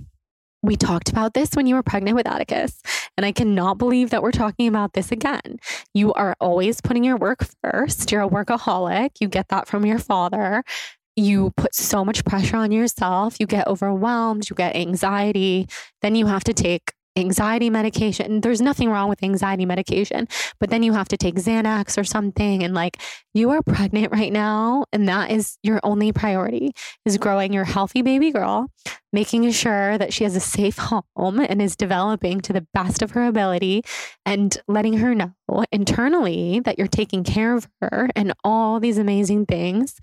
we 0.64 0.76
talked 0.76 1.10
about 1.10 1.34
this 1.34 1.52
when 1.54 1.66
you 1.66 1.76
were 1.76 1.84
pregnant 1.84 2.16
with 2.16 2.28
Atticus, 2.28 2.82
and 3.18 3.26
I 3.26 3.32
cannot 3.32 3.78
believe 3.78 4.12
that 4.12 4.22
we're 4.22 4.32
talking 4.32 4.68
about 4.68 4.94
this 4.94 5.12
again. 5.12 5.60
You 5.94 6.14
are 6.14 6.36
always 6.40 6.82
putting 6.82 7.04
your 7.04 7.18
work 7.18 7.46
first. 7.64 8.12
You're 8.12 8.22
a 8.22 8.30
workaholic. 8.30 9.12
You 9.20 9.28
get 9.28 9.50
that 9.50 9.68
from 9.68 9.86
your 9.86 10.00
father. 10.00 10.64
You 11.16 11.52
put 11.58 11.76
so 11.76 12.06
much 12.06 12.24
pressure 12.26 12.58
on 12.58 12.72
yourself. 12.72 13.38
You 13.40 13.48
get 13.48 13.68
overwhelmed. 13.68 14.50
You 14.50 14.56
get 14.56 14.76
anxiety. 14.76 15.68
Then 16.02 16.16
you 16.16 16.28
have 16.28 16.44
to 16.46 16.54
take 16.54 16.94
anxiety 17.16 17.70
medication. 17.70 18.42
There's 18.42 18.62
nothing 18.62 18.90
wrong 18.90 19.10
with 19.10 19.24
anxiety 19.24 19.66
medication, 19.66 20.28
but 20.60 20.70
then 20.70 20.84
you 20.84 20.94
have 20.94 21.10
to 21.10 21.18
take 21.18 21.36
Xanax 21.36 21.98
or 21.98 22.04
something. 22.04 22.64
And 22.64 22.74
like 22.74 23.02
you 23.34 23.50
are 23.52 23.62
pregnant 23.62 24.12
right 24.12 24.32
now, 24.32 24.86
and 24.94 25.08
that 25.08 25.32
is 25.32 25.58
your 25.64 25.80
only 25.84 26.12
priority 26.12 26.72
is 27.06 27.18
growing 27.18 27.54
your 27.54 27.66
healthy 27.66 28.02
baby 28.02 28.32
girl, 28.32 28.68
making 29.12 29.50
sure 29.52 29.98
that 29.98 30.14
she 30.14 30.24
has 30.24 30.36
a 30.36 30.40
safe 30.40 30.78
home 30.78 31.04
and 31.18 31.62
is 31.62 31.76
developing 31.76 32.42
to 32.42 32.54
the 32.54 32.66
best 32.74 33.02
of 33.02 33.12
her 33.12 33.26
ability, 33.26 33.84
and 34.26 34.58
letting 34.68 34.98
her 34.98 35.14
know 35.14 35.34
internally 35.72 36.62
that 36.62 36.78
you're 36.78 36.88
taking 36.88 37.24
care 37.24 37.56
of 37.56 37.68
her 37.82 38.10
and 38.16 38.34
all 38.44 38.80
these 38.80 38.98
amazing 38.98 39.46
things. 39.46 40.00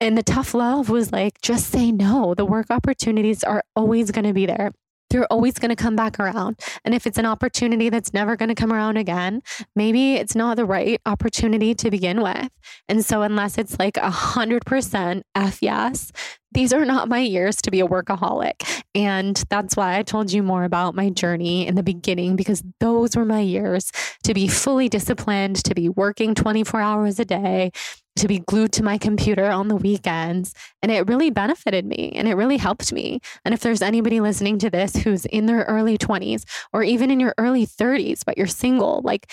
And 0.00 0.16
the 0.16 0.22
tough 0.22 0.52
love 0.52 0.90
was 0.90 1.10
like, 1.10 1.40
just 1.40 1.70
say 1.70 1.90
no. 1.90 2.34
The 2.34 2.44
work 2.44 2.66
opportunities 2.70 3.42
are 3.42 3.64
always 3.74 4.10
going 4.10 4.26
to 4.26 4.34
be 4.34 4.44
there 4.44 4.72
they're 5.10 5.30
always 5.32 5.54
going 5.54 5.70
to 5.70 5.76
come 5.76 5.96
back 5.96 6.18
around. 6.18 6.58
And 6.84 6.94
if 6.94 7.06
it's 7.06 7.18
an 7.18 7.26
opportunity 7.26 7.88
that's 7.88 8.12
never 8.12 8.36
going 8.36 8.48
to 8.48 8.54
come 8.54 8.72
around 8.72 8.96
again, 8.96 9.42
maybe 9.74 10.14
it's 10.14 10.34
not 10.34 10.56
the 10.56 10.64
right 10.64 11.00
opportunity 11.06 11.74
to 11.74 11.90
begin 11.90 12.22
with. 12.22 12.50
And 12.88 13.04
so, 13.04 13.22
unless 13.22 13.58
it's 13.58 13.78
like 13.78 13.96
a 13.96 14.10
hundred 14.10 14.64
percent 14.64 15.24
F 15.34 15.58
yes, 15.62 16.12
these 16.52 16.72
are 16.72 16.84
not 16.84 17.08
my 17.08 17.20
years 17.20 17.56
to 17.62 17.70
be 17.70 17.80
a 17.80 17.86
workaholic. 17.86 18.84
And 18.94 19.42
that's 19.50 19.76
why 19.76 19.98
I 19.98 20.02
told 20.02 20.32
you 20.32 20.42
more 20.42 20.64
about 20.64 20.94
my 20.94 21.10
journey 21.10 21.66
in 21.66 21.74
the 21.74 21.82
beginning, 21.82 22.36
because 22.36 22.62
those 22.80 23.16
were 23.16 23.24
my 23.24 23.40
years 23.40 23.90
to 24.24 24.32
be 24.32 24.48
fully 24.48 24.88
disciplined, 24.88 25.62
to 25.64 25.74
be 25.74 25.88
working 25.88 26.34
24 26.34 26.80
hours 26.80 27.20
a 27.20 27.24
day, 27.24 27.72
to 28.16 28.28
be 28.28 28.38
glued 28.38 28.72
to 28.72 28.82
my 28.82 28.96
computer 28.96 29.44
on 29.46 29.68
the 29.68 29.76
weekends. 29.76 30.54
And 30.82 30.90
it 30.90 31.06
really 31.06 31.30
benefited 31.30 31.84
me 31.84 32.12
and 32.14 32.26
it 32.26 32.34
really 32.34 32.56
helped 32.56 32.92
me. 32.92 33.20
And 33.44 33.52
if 33.52 33.60
there's 33.60 33.82
anybody 33.82 34.20
listening 34.20 34.58
to 34.60 34.70
this 34.70 34.96
who's 34.96 35.26
in 35.26 35.46
their 35.46 35.64
early 35.64 35.98
20s 35.98 36.44
or 36.72 36.82
even 36.82 37.10
in 37.10 37.20
your 37.20 37.34
early 37.38 37.66
30s, 37.66 38.22
but 38.24 38.38
you're 38.38 38.46
single, 38.46 39.02
like 39.04 39.30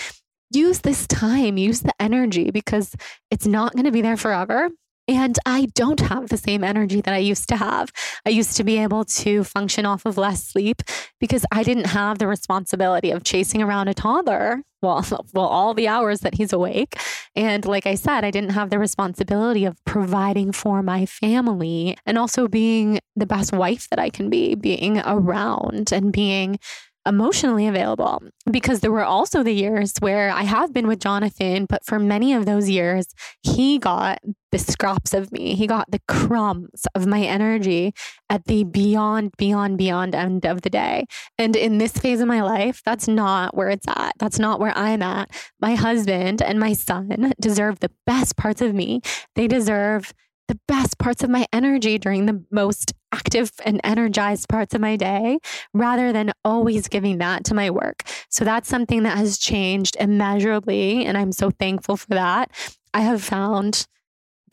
use 0.51 0.79
this 0.79 1.07
time, 1.07 1.57
use 1.57 1.81
the 1.81 1.93
energy 1.99 2.51
because 2.51 2.95
it's 3.31 3.47
not 3.47 3.73
going 3.73 3.85
to 3.85 3.91
be 3.91 4.01
there 4.01 4.17
forever. 4.17 4.69
And 5.07 5.37
I 5.45 5.67
don't 5.75 5.99
have 5.99 6.29
the 6.29 6.37
same 6.37 6.63
energy 6.63 7.01
that 7.01 7.13
I 7.13 7.17
used 7.17 7.49
to 7.49 7.57
have. 7.57 7.91
I 8.25 8.29
used 8.29 8.55
to 8.57 8.63
be 8.63 8.77
able 8.77 9.03
to 9.05 9.43
function 9.43 9.85
off 9.85 10.05
of 10.05 10.17
less 10.17 10.43
sleep 10.43 10.81
because 11.19 11.45
I 11.51 11.63
didn't 11.63 11.87
have 11.87 12.19
the 12.19 12.27
responsibility 12.27 13.11
of 13.11 13.23
chasing 13.23 13.61
around 13.61 13.89
a 13.89 13.93
toddler 13.93 14.63
well, 14.83 15.05
well, 15.33 15.45
all 15.45 15.73
the 15.73 15.87
hours 15.87 16.19
that 16.19 16.35
he's 16.35 16.51
awake. 16.51 16.97
And 17.37 17.65
like 17.65 17.87
I 17.87 17.95
said, 17.95 18.25
I 18.25 18.31
didn't 18.31 18.49
have 18.49 18.69
the 18.69 18.77
responsibility 18.77 19.63
of 19.63 19.77
providing 19.85 20.51
for 20.51 20.83
my 20.83 21.05
family 21.05 21.97
and 22.05 22.17
also 22.17 22.49
being 22.49 22.99
the 23.15 23.25
best 23.25 23.53
wife 23.53 23.87
that 23.89 23.99
I 23.99 24.09
can 24.09 24.29
be, 24.29 24.55
being 24.55 24.99
around 24.99 25.93
and 25.93 26.11
being 26.11 26.59
emotionally 27.05 27.67
available 27.67 28.21
because 28.49 28.79
there 28.79 28.91
were 28.91 29.03
also 29.03 29.43
the 29.43 29.53
years 29.53 29.93
where 29.99 30.29
I 30.29 30.43
have 30.43 30.73
been 30.73 30.87
with 30.87 30.99
Jonathan, 30.99 31.65
but 31.65 31.85
for 31.85 31.99
many 31.99 32.33
of 32.33 32.45
those 32.45 32.69
years, 32.69 33.07
he 33.41 33.77
got 33.77 34.19
the 34.51 34.59
scraps 34.59 35.13
of 35.13 35.31
me. 35.31 35.55
He 35.55 35.67
got 35.67 35.91
the 35.91 36.01
crumbs 36.07 36.85
of 36.95 37.05
my 37.07 37.21
energy 37.21 37.93
at 38.29 38.45
the 38.45 38.63
beyond, 38.63 39.31
beyond, 39.37 39.77
beyond 39.77 40.15
end 40.15 40.45
of 40.45 40.61
the 40.61 40.69
day. 40.69 41.05
And 41.37 41.55
in 41.55 41.77
this 41.77 41.93
phase 41.93 42.21
of 42.21 42.27
my 42.27 42.41
life, 42.41 42.81
that's 42.85 43.07
not 43.07 43.55
where 43.55 43.69
it's 43.69 43.87
at. 43.87 44.13
That's 44.19 44.39
not 44.39 44.59
where 44.59 44.77
I'm 44.77 45.01
at. 45.01 45.31
My 45.59 45.75
husband 45.75 46.41
and 46.41 46.59
my 46.59 46.73
son 46.73 47.33
deserve 47.39 47.79
the 47.79 47.91
best 48.05 48.37
parts 48.37 48.61
of 48.61 48.73
me. 48.73 49.01
They 49.35 49.47
deserve 49.47 50.13
the 50.53 50.59
best 50.67 50.99
parts 50.99 51.23
of 51.23 51.31
my 51.31 51.47
energy 51.51 51.97
during 51.97 52.27
the 52.27 52.43
most 52.51 52.93
active 53.11 53.51
and 53.65 53.81
energized 53.83 54.47
parts 54.47 54.75
of 54.75 54.81
my 54.81 54.95
day 54.95 55.39
rather 55.73 56.13
than 56.13 56.31
always 56.45 56.87
giving 56.87 57.17
that 57.17 57.43
to 57.43 57.55
my 57.55 57.71
work. 57.71 58.03
So 58.29 58.45
that's 58.45 58.69
something 58.69 59.01
that 59.01 59.17
has 59.17 59.39
changed 59.39 59.97
immeasurably. 59.99 61.05
And 61.05 61.17
I'm 61.17 61.31
so 61.31 61.49
thankful 61.49 61.97
for 61.97 62.09
that. 62.09 62.51
I 62.93 63.01
have 63.01 63.23
found 63.23 63.87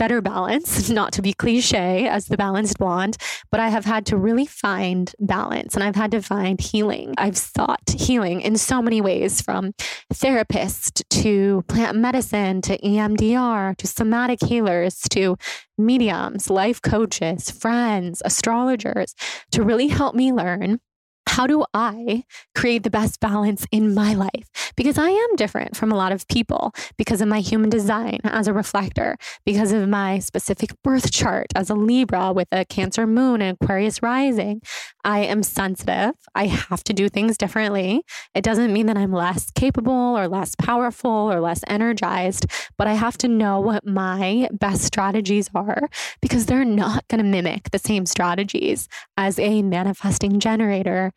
better 0.01 0.23
balance, 0.23 0.89
not 1.01 1.13
to 1.13 1.21
be 1.21 1.35
cliche 1.35 2.09
as 2.09 2.25
the 2.25 2.37
balanced 2.39 2.79
blonde, 2.79 3.19
but 3.51 3.61
I 3.61 3.69
have 3.69 3.85
had 3.85 4.07
to 4.07 4.17
really 4.17 4.47
find 4.47 5.13
balance 5.21 5.75
and 5.75 5.85
I've 5.85 5.95
had 5.95 6.11
to 6.13 6.23
find 6.23 6.59
healing. 6.59 7.15
I've 7.19 7.37
sought 7.37 7.83
healing 7.95 8.41
in 8.41 8.57
so 8.57 8.81
many 8.81 9.03
ways 9.03 9.43
from 9.43 9.75
therapist 10.11 11.05
to 11.11 11.63
plant 11.69 11.99
medicine 11.99 12.63
to 12.63 12.79
EMDR 12.79 13.77
to 13.77 13.87
somatic 13.87 14.43
healers 14.43 15.03
to 15.11 15.37
mediums, 15.77 16.49
life 16.49 16.81
coaches, 16.81 17.51
friends, 17.51 18.23
astrologers 18.25 19.15
to 19.53 19.63
really 19.63 19.89
help 19.89 20.15
me 20.15 20.33
learn 20.33 20.81
how 21.27 21.47
do 21.47 21.65
I 21.73 22.25
create 22.55 22.83
the 22.83 22.91
best 22.91 23.21
balance 23.21 23.67
in 23.71 23.95
my 23.95 24.15
life? 24.15 24.51
Because 24.77 24.99
I 24.99 25.09
am 25.09 25.37
different 25.37 25.77
from 25.77 25.93
a 25.93 25.97
lot 25.97 26.13
of 26.13 26.27
people 26.29 26.73
because 26.99 27.21
of 27.21 27.29
my 27.29 27.41
human 27.41 27.71
design 27.71 28.19
as 28.25 28.49
a 28.49 28.53
reflector, 28.53 29.17
because 29.47 29.73
of 29.73 29.89
my 29.89 30.19
specific 30.19 30.71
birth 30.83 31.13
chart 31.13 31.47
as 31.55 31.71
a 31.71 31.75
Libra 31.75 32.33
with 32.33 32.49
a 32.53 32.65
Cancer 32.65 33.07
moon 33.07 33.43
and 33.43 33.57
Aquarius 33.61 34.03
rising. 34.03 34.61
I 35.05 35.21
am 35.21 35.43
sensitive. 35.43 36.13
I 36.35 36.47
have 36.47 36.85
to 36.85 36.93
do 36.93 37.09
things 37.09 37.39
differently. 37.39 38.03
It 38.35 38.45
doesn't 38.45 38.73
mean 38.73 38.87
that 38.87 38.99
I'm 38.99 39.13
less 39.13 39.51
capable 39.53 39.93
or 40.19 40.29
less 40.29 40.55
powerful 40.57 41.11
or 41.11 41.41
less 41.41 41.63
energized, 41.67 42.47
but 42.77 42.87
I 42.87 42.95
have 42.95 43.17
to 43.19 43.29
know 43.29 43.61
what 43.61 43.87
my 43.87 44.49
best 44.53 44.83
strategies 44.83 45.49
are 45.55 45.89
because 46.21 46.47
they're 46.47 46.65
not 46.65 47.07
going 47.09 47.23
to 47.23 47.25
mimic 47.25 47.71
the 47.71 47.79
same 47.79 48.05
strategies 48.05 48.89
as 49.17 49.39
a 49.39 49.63
manifesting 49.63 50.41
generator 50.41 51.13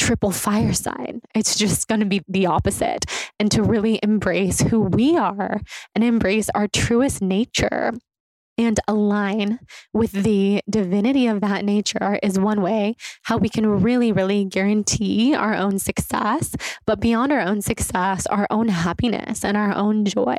triple 0.00 0.30
fire 0.30 0.72
sign. 0.72 1.20
It's 1.34 1.56
just 1.56 1.86
going 1.86 2.00
to 2.00 2.06
be 2.06 2.22
the 2.26 2.46
opposite. 2.46 3.04
And 3.38 3.50
to 3.52 3.62
really 3.62 4.00
embrace 4.02 4.60
who 4.60 4.80
we 4.80 5.16
are 5.16 5.60
and 5.94 6.02
embrace 6.02 6.48
our 6.54 6.66
truest 6.66 7.20
nature 7.20 7.92
and 8.56 8.80
align 8.88 9.60
with 9.92 10.12
the 10.12 10.62
divinity 10.68 11.26
of 11.26 11.40
that 11.40 11.64
nature 11.64 12.18
is 12.22 12.38
one 12.38 12.62
way 12.62 12.94
how 13.22 13.36
we 13.36 13.48
can 13.48 13.66
really, 13.66 14.10
really 14.10 14.44
guarantee 14.44 15.34
our 15.34 15.54
own 15.54 15.78
success, 15.78 16.54
but 16.86 17.00
beyond 17.00 17.30
our 17.32 17.40
own 17.40 17.60
success, 17.62 18.26
our 18.26 18.46
own 18.50 18.68
happiness 18.68 19.44
and 19.44 19.56
our 19.56 19.74
own 19.74 20.04
joy. 20.04 20.36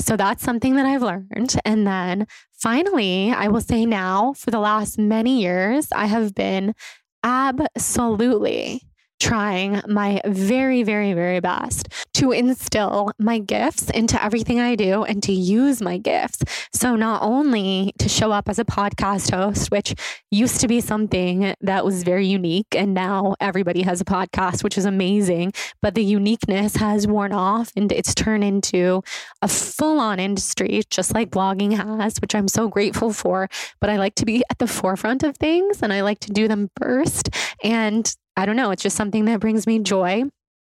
So 0.00 0.16
that's 0.16 0.42
something 0.42 0.76
that 0.76 0.86
I've 0.86 1.02
learned. 1.02 1.58
And 1.64 1.86
then 1.86 2.26
finally, 2.52 3.32
I 3.32 3.48
will 3.48 3.62
say 3.62 3.86
now, 3.86 4.32
for 4.34 4.50
the 4.50 4.60
last 4.60 4.98
many 4.98 5.40
years, 5.42 5.88
I 5.92 6.06
have 6.06 6.34
been 6.34 6.74
absolutely 7.22 8.82
trying 9.24 9.80
my 9.88 10.20
very, 10.26 10.82
very, 10.82 11.14
very 11.14 11.40
best 11.40 11.88
to 12.12 12.30
instill 12.30 13.10
my 13.18 13.38
gifts 13.38 13.88
into 13.88 14.22
everything 14.22 14.60
I 14.60 14.76
do 14.76 15.02
and 15.02 15.22
to 15.22 15.32
use 15.32 15.80
my 15.80 15.96
gifts. 15.96 16.42
So, 16.74 16.94
not 16.94 17.22
only 17.22 17.94
to 18.00 18.08
show 18.10 18.32
up 18.32 18.50
as 18.50 18.58
a 18.58 18.66
podcast 18.66 19.30
host, 19.34 19.70
which 19.70 19.94
used 20.30 20.60
to 20.60 20.68
be 20.68 20.82
something 20.82 21.54
that 21.62 21.86
was 21.86 22.02
very 22.02 22.26
unique, 22.26 22.66
and 22.76 22.92
now 22.92 23.34
everybody 23.40 23.80
has 23.80 24.02
a 24.02 24.04
podcast, 24.04 24.62
which 24.62 24.76
is 24.76 24.84
amazing, 24.84 25.54
but 25.80 25.94
the 25.94 26.04
uniqueness 26.04 26.76
has 26.76 27.06
worn 27.06 27.32
off 27.32 27.72
and 27.76 27.92
it's 27.92 28.14
turned 28.14 28.44
into 28.44 29.02
a 29.40 29.48
full 29.48 30.00
on 30.00 30.20
industry, 30.20 30.82
just 30.90 31.14
like 31.14 31.30
blogging 31.30 31.72
has, 31.74 32.18
which 32.20 32.34
I'm 32.34 32.48
so 32.48 32.68
grateful 32.68 33.10
for. 33.10 33.48
But 33.80 33.88
I 33.88 33.96
like 33.96 34.16
to 34.16 34.26
be 34.26 34.44
at 34.50 34.58
the 34.58 34.66
forefront 34.66 35.22
of 35.22 35.38
things 35.38 35.80
and 35.80 35.94
I 35.94 36.02
like 36.02 36.18
to 36.20 36.30
do 36.30 36.46
them 36.46 36.68
first. 36.78 37.30
And 37.62 38.14
I 38.36 38.46
don't 38.46 38.56
know, 38.56 38.70
it's 38.70 38.82
just 38.82 38.96
something 38.96 39.24
that 39.26 39.40
brings 39.40 39.66
me 39.66 39.78
joy. 39.78 40.24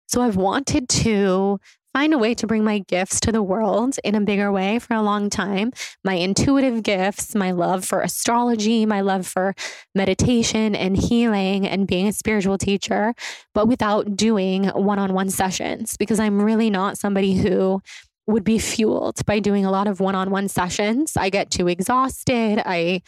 So 0.08 0.22
I've 0.22 0.36
wanted 0.36 0.90
to 0.90 1.60
find 1.94 2.14
a 2.14 2.18
way 2.18 2.34
to 2.34 2.48
bring 2.48 2.64
my 2.64 2.80
gifts 2.80 3.20
to 3.20 3.32
the 3.32 3.44
world 3.44 3.98
in 4.04 4.16
a 4.16 4.22
bigger 4.22 4.52
way 4.52 4.80
for 4.80 4.96
a 4.96 5.02
long 5.02 5.30
time. 5.30 5.72
My 6.04 6.16
intuitive 6.16 6.82
gifts, 6.82 7.36
my 7.36 7.52
love 7.52 7.86
for 7.86 8.02
astrology, 8.02 8.86
my 8.86 9.02
love 9.02 9.28
for 9.28 9.54
meditation 9.94 10.76
and 10.76 10.98
healing 10.98 11.68
and 11.68 11.88
being 11.88 12.08
a 12.08 12.14
spiritual 12.14 12.58
teacher, 12.58 13.14
but 13.54 13.68
without 13.68 14.18
doing 14.18 14.66
one 14.70 15.00
on 15.00 15.14
one 15.14 15.30
sessions 15.30 15.96
because 15.98 16.20
I'm 16.20 16.42
really 16.42 16.72
not 16.72 16.98
somebody 16.98 17.36
who 17.36 17.82
would 18.26 18.44
be 18.44 18.58
fueled 18.58 19.24
by 19.26 19.40
doing 19.40 19.66
a 19.66 19.72
lot 19.72 19.88
of 19.88 20.00
one 20.00 20.16
on 20.16 20.32
one 20.32 20.48
sessions. 20.48 21.16
I 21.18 21.30
get 21.30 21.52
too 21.52 21.68
exhausted. 21.68 22.62
I 22.66 23.02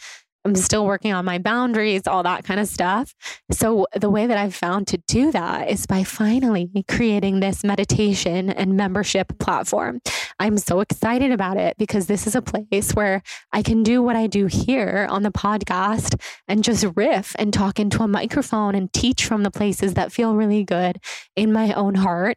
I'm 0.46 0.54
still 0.54 0.86
working 0.86 1.12
on 1.12 1.24
my 1.24 1.38
boundaries, 1.38 2.06
all 2.06 2.22
that 2.22 2.44
kind 2.44 2.60
of 2.60 2.68
stuff. 2.68 3.14
So, 3.50 3.88
the 3.94 4.08
way 4.08 4.28
that 4.28 4.38
I've 4.38 4.54
found 4.54 4.86
to 4.88 4.98
do 5.08 5.32
that 5.32 5.68
is 5.68 5.86
by 5.86 6.04
finally 6.04 6.70
creating 6.88 7.40
this 7.40 7.64
meditation 7.64 8.50
and 8.50 8.76
membership 8.76 9.36
platform. 9.40 10.00
I'm 10.38 10.56
so 10.58 10.78
excited 10.80 11.32
about 11.32 11.56
it 11.56 11.76
because 11.78 12.06
this 12.06 12.28
is 12.28 12.36
a 12.36 12.42
place 12.42 12.92
where 12.92 13.22
I 13.52 13.62
can 13.62 13.82
do 13.82 14.02
what 14.02 14.14
I 14.14 14.28
do 14.28 14.46
here 14.46 15.08
on 15.10 15.24
the 15.24 15.32
podcast 15.32 16.20
and 16.46 16.62
just 16.62 16.86
riff 16.94 17.34
and 17.38 17.52
talk 17.52 17.80
into 17.80 18.04
a 18.04 18.08
microphone 18.08 18.76
and 18.76 18.92
teach 18.92 19.24
from 19.24 19.42
the 19.42 19.50
places 19.50 19.94
that 19.94 20.12
feel 20.12 20.36
really 20.36 20.62
good 20.62 20.98
in 21.34 21.52
my 21.52 21.72
own 21.72 21.96
heart 21.96 22.36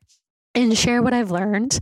and 0.55 0.75
share 0.75 1.03
what 1.03 1.13
I've 1.13 1.29
learned 1.29 1.77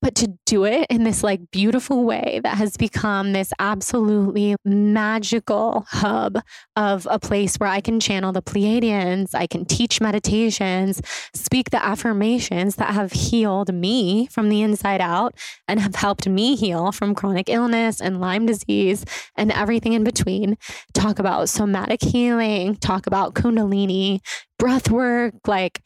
but 0.00 0.14
to 0.14 0.38
do 0.46 0.64
it 0.64 0.86
in 0.90 1.04
this 1.04 1.22
like 1.22 1.50
beautiful 1.50 2.04
way 2.04 2.40
that 2.44 2.56
has 2.56 2.76
become 2.76 3.32
this 3.32 3.52
absolutely 3.58 4.56
magical 4.64 5.84
hub 5.88 6.38
of 6.76 7.06
a 7.10 7.18
place 7.18 7.56
where 7.56 7.68
I 7.68 7.80
can 7.80 7.98
channel 7.98 8.32
the 8.32 8.42
Pleiadians, 8.42 9.34
I 9.34 9.46
can 9.46 9.64
teach 9.64 10.00
meditations, 10.00 11.02
speak 11.34 11.70
the 11.70 11.84
affirmations 11.84 12.76
that 12.76 12.94
have 12.94 13.12
healed 13.12 13.74
me 13.74 14.28
from 14.28 14.48
the 14.48 14.62
inside 14.62 15.00
out 15.00 15.34
and 15.66 15.80
have 15.80 15.96
helped 15.96 16.28
me 16.28 16.54
heal 16.54 16.92
from 16.92 17.14
chronic 17.14 17.48
illness 17.48 18.00
and 18.00 18.20
Lyme 18.20 18.46
disease 18.46 19.04
and 19.36 19.50
everything 19.52 19.94
in 19.94 20.04
between. 20.04 20.56
Talk 20.94 21.18
about 21.18 21.48
somatic 21.48 22.02
healing, 22.02 22.76
talk 22.76 23.06
about 23.06 23.34
Kundalini, 23.34 24.20
breath 24.58 24.90
work, 24.90 25.34
like 25.46 25.82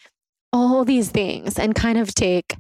all 0.53 0.85
these 0.85 1.11
things, 1.11 1.59
and 1.59 1.75
kind 1.75 1.99
of 1.99 2.15
take 2.15 2.57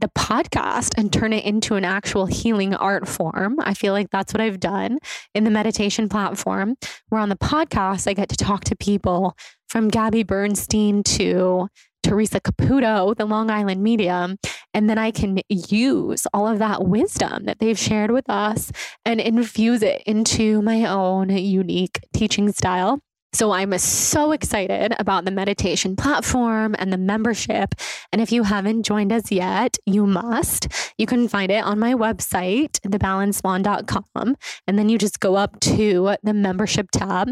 the 0.00 0.08
podcast 0.08 0.92
and 0.96 1.12
turn 1.12 1.32
it 1.32 1.44
into 1.44 1.74
an 1.74 1.84
actual 1.84 2.26
healing 2.26 2.74
art 2.74 3.08
form. 3.08 3.56
I 3.60 3.74
feel 3.74 3.92
like 3.92 4.10
that's 4.10 4.32
what 4.32 4.40
I've 4.40 4.60
done 4.60 4.98
in 5.34 5.44
the 5.44 5.50
meditation 5.50 6.08
platform. 6.08 6.76
Where 7.08 7.20
on 7.20 7.28
the 7.28 7.36
podcast, 7.36 8.08
I 8.08 8.14
get 8.14 8.28
to 8.30 8.36
talk 8.36 8.64
to 8.64 8.76
people 8.76 9.36
from 9.68 9.88
Gabby 9.88 10.22
Bernstein 10.22 11.02
to 11.04 11.68
Teresa 12.02 12.40
Caputo, 12.40 13.14
the 13.16 13.26
Long 13.26 13.50
Island 13.50 13.82
medium. 13.82 14.36
And 14.72 14.88
then 14.88 14.98
I 14.98 15.10
can 15.10 15.40
use 15.48 16.26
all 16.32 16.46
of 16.46 16.58
that 16.60 16.84
wisdom 16.84 17.44
that 17.44 17.58
they've 17.58 17.78
shared 17.78 18.10
with 18.10 18.28
us 18.30 18.70
and 19.04 19.20
infuse 19.20 19.82
it 19.82 20.02
into 20.06 20.62
my 20.62 20.84
own 20.86 21.30
unique 21.30 22.00
teaching 22.14 22.52
style. 22.52 23.00
So 23.34 23.52
I'm 23.52 23.76
so 23.78 24.32
excited 24.32 24.94
about 24.98 25.24
the 25.24 25.30
meditation 25.30 25.96
platform 25.96 26.74
and 26.78 26.92
the 26.92 26.96
membership. 26.96 27.74
And 28.10 28.22
if 28.22 28.32
you 28.32 28.42
haven't 28.42 28.84
joined 28.84 29.12
us 29.12 29.30
yet, 29.30 29.76
you 29.84 30.06
must. 30.06 30.68
You 30.96 31.06
can 31.06 31.28
find 31.28 31.50
it 31.52 31.62
on 31.62 31.78
my 31.78 31.94
website, 31.94 32.80
thebalancedblonde.com. 32.80 34.36
And 34.66 34.78
then 34.78 34.88
you 34.88 34.96
just 34.96 35.20
go 35.20 35.36
up 35.36 35.60
to 35.60 36.16
the 36.22 36.32
membership 36.32 36.90
tab. 36.90 37.30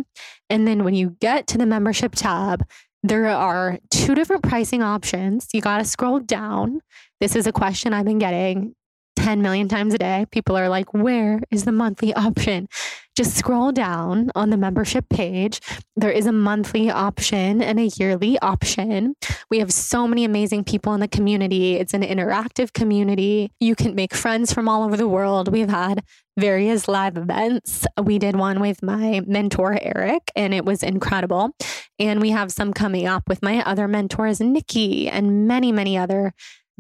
And 0.51 0.69
then 0.69 0.85
when 0.85 0.95
you 0.95 1.17
get 1.21 1.47
to 1.49 1.59
the 1.59 1.67
membership 1.67 2.15
tab, 2.15 2.63
there 3.03 3.27
are 3.29 3.79
two 3.91 4.15
different 4.15 4.43
pricing 4.43 4.83
options. 4.83 5.49
You 5.55 5.61
got 5.63 5.79
to 5.79 5.85
scroll 5.85 6.21
down. 6.21 6.81
This 7.21 7.35
is 7.37 7.47
a 7.47 7.53
question 7.53 7.95
I've 7.95 8.05
been 8.05 8.19
getting 8.19 8.75
10 9.17 9.43
million 9.43 9.69
times 9.69 9.95
a 9.95 9.99
day. 9.99 10.27
People 10.31 10.57
are 10.57 10.69
like, 10.69 10.93
where 10.93 11.41
is 11.51 11.65
the 11.65 11.73
monthly 11.73 12.13
option? 12.15 12.69
Just 13.17 13.35
scroll 13.35 13.73
down 13.73 14.31
on 14.35 14.51
the 14.51 14.59
membership 14.59 15.09
page. 15.09 15.61
There 15.97 16.11
is 16.11 16.27
a 16.27 16.33
monthly 16.33 16.91
option 16.91 17.63
and 17.63 17.81
a 17.81 17.87
yearly 17.97 18.39
option. 18.41 19.15
We 19.51 19.59
have 19.61 19.73
so 19.73 20.07
many 20.07 20.25
amazing 20.25 20.65
people 20.65 20.93
in 20.93 21.01
the 21.01 21.09
community. 21.09 21.77
It's 21.77 21.95
an 21.95 22.03
interactive 22.03 22.75
community. 22.75 23.51
You 23.59 23.75
can 23.75 23.95
make 23.95 24.15
friends 24.15 24.53
from 24.53 24.69
all 24.69 24.85
over 24.85 24.99
the 24.99 25.09
world. 25.09 25.51
We've 25.51 25.71
had 25.71 26.05
various 26.39 26.89
live 26.89 27.17
events. 27.17 27.87
We 28.03 28.19
did 28.19 28.37
one 28.37 28.61
with 28.61 28.83
my 28.83 29.23
mentor, 29.27 29.79
Eric, 29.81 30.31
and 30.37 30.53
it 30.53 30.67
was 30.67 30.83
incredible. 30.83 31.53
And 31.99 32.21
we 32.21 32.31
have 32.31 32.53
some 32.53 32.75
coming 32.75 33.07
up 33.07 33.29
with 33.29 33.43
my 33.43 33.63
other 33.65 33.89
mentors, 33.89 34.41
Nikki, 34.41 35.09
and 35.09 35.49
many, 35.49 35.73
many 35.73 35.97
other 35.97 36.35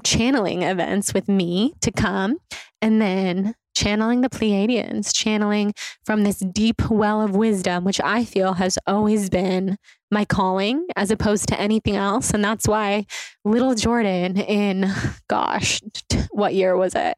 channeling 0.05 0.62
events 0.62 1.14
with 1.14 1.28
me 1.28 1.72
to 1.80 1.91
come. 1.91 2.37
And 2.82 3.01
then 3.01 3.55
channeling 3.77 4.22
the 4.22 4.31
Pleiadians, 4.31 5.14
channeling 5.14 5.72
from 6.05 6.24
this 6.24 6.39
deep 6.39 6.91
well 6.91 7.20
of 7.20 7.37
wisdom, 7.37 7.85
which 7.85 8.01
I 8.01 8.24
feel 8.24 8.55
has 8.55 8.79
always 8.87 9.31
been 9.31 9.77
my 10.11 10.24
calling 10.24 10.87
as 10.97 11.11
opposed 11.11 11.49
to 11.49 11.61
anything 11.61 11.95
else. 11.95 12.31
And 12.31 12.43
that's 12.43 12.66
why 12.66 13.05
little 13.45 13.74
Jordan 13.74 14.39
in, 14.39 14.91
gosh, 15.29 15.81
what 16.31 16.55
year 16.55 16.77
was 16.77 16.95
it? 16.95 17.16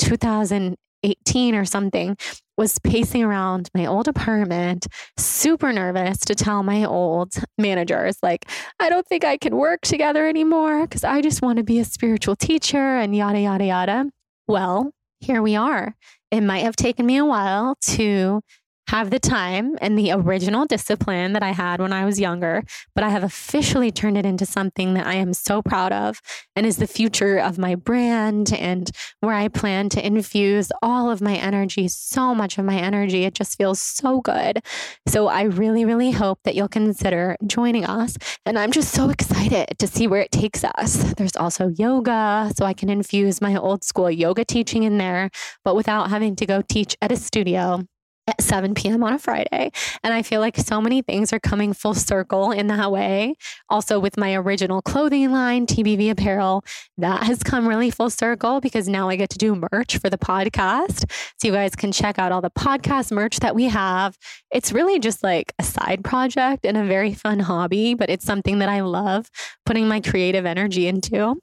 2018 0.00 1.54
or 1.54 1.64
something, 1.64 2.16
was 2.58 2.78
pacing 2.80 3.24
around 3.24 3.70
my 3.74 3.86
old 3.86 4.06
apartment, 4.06 4.86
super 5.16 5.72
nervous 5.72 6.18
to 6.18 6.34
tell 6.34 6.62
my 6.62 6.84
old 6.84 7.32
managers, 7.56 8.18
like, 8.22 8.44
I 8.78 8.90
don't 8.90 9.06
think 9.06 9.24
I 9.24 9.38
can 9.38 9.56
work 9.56 9.80
together 9.80 10.26
anymore 10.26 10.82
because 10.82 11.02
I 11.02 11.22
just 11.22 11.40
want 11.40 11.56
to 11.56 11.62
be 11.62 11.78
a 11.78 11.86
spiritual 11.86 12.36
teacher 12.36 12.76
and 12.98 13.16
yada, 13.16 13.40
yada, 13.40 13.64
yada. 13.64 14.10
Well, 14.46 14.92
here 15.20 15.42
we 15.42 15.56
are. 15.56 15.94
It 16.30 16.40
might 16.42 16.60
have 16.60 16.76
taken 16.76 17.06
me 17.06 17.16
a 17.16 17.24
while 17.24 17.76
to 17.82 18.42
have 18.90 19.10
the 19.10 19.20
time 19.20 19.76
and 19.80 19.96
the 19.96 20.10
original 20.10 20.66
discipline 20.66 21.32
that 21.32 21.44
I 21.44 21.52
had 21.52 21.80
when 21.80 21.92
I 21.92 22.04
was 22.04 22.18
younger, 22.18 22.64
but 22.96 23.04
I 23.04 23.10
have 23.10 23.22
officially 23.22 23.92
turned 23.92 24.18
it 24.18 24.26
into 24.26 24.44
something 24.44 24.94
that 24.94 25.06
I 25.06 25.14
am 25.14 25.32
so 25.32 25.62
proud 25.62 25.92
of 25.92 26.20
and 26.56 26.66
is 26.66 26.78
the 26.78 26.88
future 26.88 27.38
of 27.38 27.56
my 27.56 27.76
brand 27.76 28.52
and 28.52 28.90
where 29.20 29.36
I 29.36 29.46
plan 29.46 29.90
to 29.90 30.04
infuse 30.04 30.72
all 30.82 31.08
of 31.08 31.20
my 31.20 31.36
energy, 31.36 31.86
so 31.86 32.34
much 32.34 32.58
of 32.58 32.64
my 32.64 32.78
energy. 32.78 33.22
It 33.22 33.34
just 33.34 33.56
feels 33.56 33.78
so 33.78 34.20
good. 34.22 34.60
So 35.06 35.28
I 35.28 35.42
really, 35.42 35.84
really 35.84 36.10
hope 36.10 36.40
that 36.42 36.56
you'll 36.56 36.66
consider 36.66 37.36
joining 37.46 37.84
us. 37.84 38.16
And 38.44 38.58
I'm 38.58 38.72
just 38.72 38.92
so 38.92 39.08
excited 39.08 39.78
to 39.78 39.86
see 39.86 40.08
where 40.08 40.22
it 40.22 40.32
takes 40.32 40.64
us. 40.64 41.14
There's 41.14 41.36
also 41.36 41.68
yoga, 41.68 42.50
so 42.56 42.64
I 42.64 42.74
can 42.74 42.90
infuse 42.90 43.40
my 43.40 43.54
old 43.54 43.84
school 43.84 44.10
yoga 44.10 44.44
teaching 44.44 44.82
in 44.82 44.98
there, 44.98 45.30
but 45.64 45.76
without 45.76 46.10
having 46.10 46.34
to 46.34 46.44
go 46.44 46.60
teach 46.60 46.96
at 47.00 47.12
a 47.12 47.16
studio 47.16 47.84
at 48.30 48.42
7 48.42 48.74
p.m. 48.74 49.02
on 49.02 49.12
a 49.12 49.18
Friday. 49.18 49.70
And 50.02 50.14
I 50.14 50.22
feel 50.22 50.40
like 50.40 50.56
so 50.56 50.80
many 50.80 51.02
things 51.02 51.32
are 51.32 51.40
coming 51.40 51.72
full 51.72 51.94
circle 51.94 52.50
in 52.50 52.68
that 52.68 52.90
way. 52.90 53.34
Also, 53.68 53.98
with 53.98 54.16
my 54.16 54.34
original 54.34 54.82
clothing 54.82 55.30
line, 55.30 55.66
TBB 55.66 56.10
Apparel, 56.10 56.64
that 56.98 57.24
has 57.24 57.42
come 57.42 57.68
really 57.68 57.90
full 57.90 58.10
circle 58.10 58.60
because 58.60 58.88
now 58.88 59.08
I 59.08 59.16
get 59.16 59.30
to 59.30 59.38
do 59.38 59.60
merch 59.72 59.98
for 59.98 60.08
the 60.08 60.18
podcast. 60.18 61.10
So 61.38 61.48
you 61.48 61.52
guys 61.52 61.76
can 61.76 61.92
check 61.92 62.18
out 62.18 62.32
all 62.32 62.40
the 62.40 62.50
podcast 62.50 63.12
merch 63.12 63.40
that 63.40 63.54
we 63.54 63.64
have. 63.64 64.16
It's 64.50 64.72
really 64.72 64.98
just 64.98 65.22
like 65.22 65.52
a 65.58 65.62
side 65.62 66.02
project 66.04 66.64
and 66.64 66.76
a 66.76 66.86
very 66.86 67.14
fun 67.14 67.40
hobby, 67.40 67.94
but 67.94 68.10
it's 68.10 68.24
something 68.24 68.60
that 68.60 68.68
I 68.68 68.80
love 68.80 69.28
putting 69.66 69.88
my 69.88 70.00
creative 70.00 70.46
energy 70.46 70.86
into. 70.86 71.36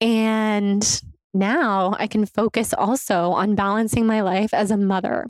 And 0.00 1.02
now 1.34 1.94
I 1.98 2.06
can 2.06 2.26
focus 2.26 2.74
also 2.74 3.30
on 3.30 3.54
balancing 3.54 4.06
my 4.06 4.20
life 4.20 4.52
as 4.52 4.70
a 4.70 4.76
mother 4.76 5.26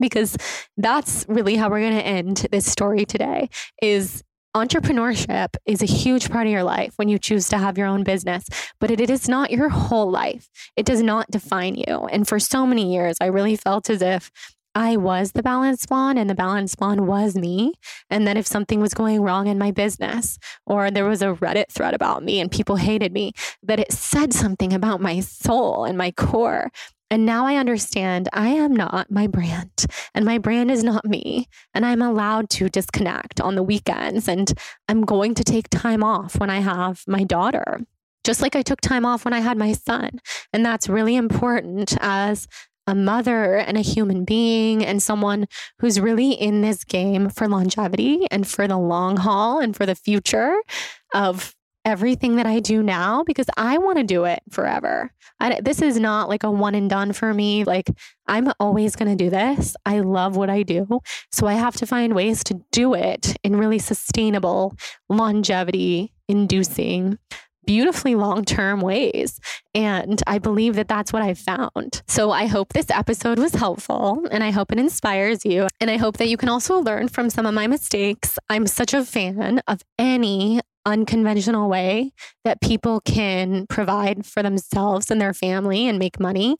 because 0.00 0.36
that's 0.76 1.24
really 1.28 1.56
how 1.56 1.68
we're 1.68 1.80
going 1.80 1.98
to 1.98 2.06
end 2.06 2.46
this 2.50 2.70
story 2.70 3.04
today 3.04 3.48
is 3.82 4.22
entrepreneurship 4.56 5.54
is 5.64 5.82
a 5.82 5.86
huge 5.86 6.28
part 6.30 6.46
of 6.46 6.52
your 6.52 6.64
life 6.64 6.94
when 6.96 7.08
you 7.08 7.18
choose 7.18 7.48
to 7.48 7.58
have 7.58 7.78
your 7.78 7.86
own 7.86 8.02
business, 8.02 8.48
but 8.80 8.90
it, 8.90 9.00
it 9.00 9.10
is 9.10 9.28
not 9.28 9.50
your 9.50 9.68
whole 9.68 10.10
life. 10.10 10.48
It 10.76 10.86
does 10.86 11.02
not 11.02 11.30
define 11.30 11.76
you. 11.76 12.08
And 12.10 12.26
for 12.26 12.40
so 12.40 12.66
many 12.66 12.92
years, 12.92 13.16
I 13.20 13.26
really 13.26 13.54
felt 13.54 13.88
as 13.88 14.02
if 14.02 14.30
I 14.74 14.96
was 14.96 15.32
the 15.32 15.42
balanced 15.42 15.88
blonde 15.88 16.18
and 16.18 16.30
the 16.30 16.34
balanced 16.34 16.78
blonde 16.78 17.06
was 17.06 17.34
me. 17.34 17.74
And 18.08 18.26
then 18.26 18.36
if 18.36 18.46
something 18.46 18.80
was 18.80 18.94
going 18.94 19.20
wrong 19.20 19.46
in 19.46 19.58
my 19.58 19.72
business 19.72 20.38
or 20.64 20.90
there 20.90 21.04
was 21.04 21.22
a 21.22 21.34
Reddit 21.34 21.70
thread 21.70 21.94
about 21.94 22.22
me 22.22 22.40
and 22.40 22.50
people 22.50 22.76
hated 22.76 23.12
me, 23.12 23.32
that 23.62 23.80
it 23.80 23.92
said 23.92 24.32
something 24.32 24.72
about 24.72 25.00
my 25.00 25.20
soul 25.20 25.84
and 25.84 25.98
my 25.98 26.12
core. 26.12 26.70
And 27.10 27.26
now 27.26 27.44
I 27.44 27.56
understand 27.56 28.28
I 28.32 28.48
am 28.48 28.72
not 28.72 29.10
my 29.10 29.26
brand 29.26 29.86
and 30.14 30.24
my 30.24 30.38
brand 30.38 30.70
is 30.70 30.84
not 30.84 31.04
me. 31.04 31.48
And 31.74 31.84
I'm 31.84 32.02
allowed 32.02 32.48
to 32.50 32.68
disconnect 32.68 33.40
on 33.40 33.56
the 33.56 33.62
weekends 33.62 34.28
and 34.28 34.52
I'm 34.88 35.02
going 35.02 35.34
to 35.34 35.44
take 35.44 35.68
time 35.70 36.04
off 36.04 36.38
when 36.38 36.50
I 36.50 36.60
have 36.60 37.02
my 37.08 37.24
daughter. 37.24 37.80
Just 38.22 38.42
like 38.42 38.54
I 38.54 38.62
took 38.62 38.80
time 38.80 39.04
off 39.04 39.24
when 39.24 39.34
I 39.34 39.40
had 39.40 39.58
my 39.58 39.72
son. 39.72 40.20
And 40.52 40.64
that's 40.64 40.88
really 40.88 41.16
important 41.16 41.96
as 42.00 42.46
a 42.86 42.94
mother 42.94 43.56
and 43.56 43.76
a 43.76 43.82
human 43.82 44.24
being 44.24 44.84
and 44.84 45.02
someone 45.02 45.46
who's 45.78 46.00
really 46.00 46.32
in 46.32 46.60
this 46.60 46.84
game 46.84 47.28
for 47.30 47.48
longevity 47.48 48.26
and 48.30 48.46
for 48.46 48.66
the 48.66 48.76
long 48.76 49.16
haul 49.16 49.60
and 49.60 49.76
for 49.76 49.86
the 49.86 49.94
future 49.94 50.56
of 51.14 51.54
everything 51.84 52.36
that 52.36 52.46
I 52.46 52.60
do 52.60 52.82
now 52.82 53.24
because 53.24 53.46
I 53.56 53.78
want 53.78 53.98
to 53.98 54.04
do 54.04 54.24
it 54.24 54.40
forever. 54.50 55.12
I, 55.38 55.60
this 55.60 55.80
is 55.80 55.98
not 55.98 56.28
like 56.28 56.42
a 56.42 56.50
one 56.50 56.74
and 56.74 56.90
done 56.90 57.12
for 57.12 57.32
me. 57.32 57.64
Like, 57.64 57.88
I'm 58.26 58.52
always 58.60 58.96
going 58.96 59.16
to 59.16 59.24
do 59.24 59.30
this. 59.30 59.74
I 59.86 60.00
love 60.00 60.36
what 60.36 60.50
I 60.50 60.62
do. 60.62 61.00
So 61.32 61.46
I 61.46 61.54
have 61.54 61.76
to 61.76 61.86
find 61.86 62.14
ways 62.14 62.44
to 62.44 62.60
do 62.72 62.94
it 62.94 63.36
in 63.42 63.56
really 63.56 63.78
sustainable, 63.78 64.74
longevity 65.08 66.12
inducing 66.28 67.18
beautifully 67.66 68.14
long 68.14 68.44
term 68.44 68.80
ways. 68.80 69.38
And 69.74 70.20
I 70.26 70.38
believe 70.38 70.74
that 70.74 70.88
that's 70.88 71.12
what 71.12 71.22
I 71.22 71.34
found. 71.34 72.02
So 72.08 72.30
I 72.30 72.46
hope 72.46 72.72
this 72.72 72.90
episode 72.90 73.38
was 73.38 73.54
helpful 73.54 74.26
and 74.30 74.42
I 74.42 74.50
hope 74.50 74.72
it 74.72 74.78
inspires 74.78 75.44
you. 75.44 75.68
And 75.80 75.90
I 75.90 75.96
hope 75.96 76.16
that 76.16 76.28
you 76.28 76.36
can 76.36 76.48
also 76.48 76.80
learn 76.80 77.08
from 77.08 77.30
some 77.30 77.46
of 77.46 77.54
my 77.54 77.66
mistakes. 77.66 78.38
I'm 78.48 78.66
such 78.66 78.92
a 78.92 79.04
fan 79.04 79.60
of 79.68 79.82
any 79.98 80.60
unconventional 80.86 81.68
way 81.68 82.12
that 82.44 82.60
people 82.60 83.00
can 83.00 83.66
provide 83.68 84.24
for 84.26 84.42
themselves 84.42 85.10
and 85.10 85.20
their 85.20 85.34
family 85.34 85.86
and 85.86 85.98
make 85.98 86.18
money 86.20 86.56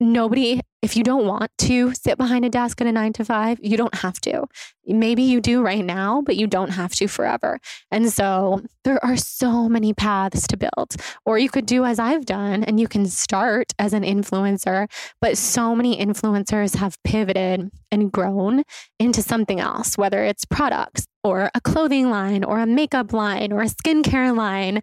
nobody, 0.00 0.60
if 0.82 0.96
you 0.96 1.02
don't 1.02 1.26
want 1.26 1.50
to 1.58 1.92
sit 1.94 2.18
behind 2.18 2.44
a 2.44 2.50
desk 2.50 2.80
at 2.80 2.86
a 2.86 2.92
nine 2.92 3.12
to 3.14 3.24
five, 3.24 3.58
you 3.62 3.76
don't 3.76 3.94
have 3.96 4.20
to. 4.20 4.46
Maybe 4.86 5.22
you 5.22 5.40
do 5.40 5.62
right 5.62 5.84
now, 5.84 6.22
but 6.22 6.36
you 6.36 6.46
don't 6.46 6.70
have 6.70 6.92
to 6.94 7.08
forever. 7.08 7.58
And 7.90 8.12
so 8.12 8.62
there 8.84 9.04
are 9.04 9.16
so 9.16 9.68
many 9.68 9.92
paths 9.94 10.46
to 10.48 10.56
build. 10.56 10.96
Or 11.24 11.38
you 11.38 11.48
could 11.48 11.66
do 11.66 11.84
as 11.84 11.98
I've 11.98 12.24
done 12.24 12.62
and 12.62 12.78
you 12.78 12.86
can 12.86 13.06
start 13.06 13.72
as 13.78 13.92
an 13.92 14.02
influencer, 14.02 14.88
but 15.20 15.36
so 15.38 15.74
many 15.74 15.96
influencers 15.96 16.76
have 16.76 17.02
pivoted 17.02 17.70
and 17.90 18.12
grown 18.12 18.62
into 19.00 19.22
something 19.22 19.58
else, 19.58 19.98
whether 19.98 20.22
it's 20.24 20.44
products 20.44 21.06
or 21.24 21.50
a 21.54 21.60
clothing 21.60 22.08
line 22.08 22.44
or 22.44 22.60
a 22.60 22.66
makeup 22.66 23.12
line 23.12 23.52
or 23.52 23.62
a 23.62 23.66
skincare 23.66 24.36
line 24.36 24.80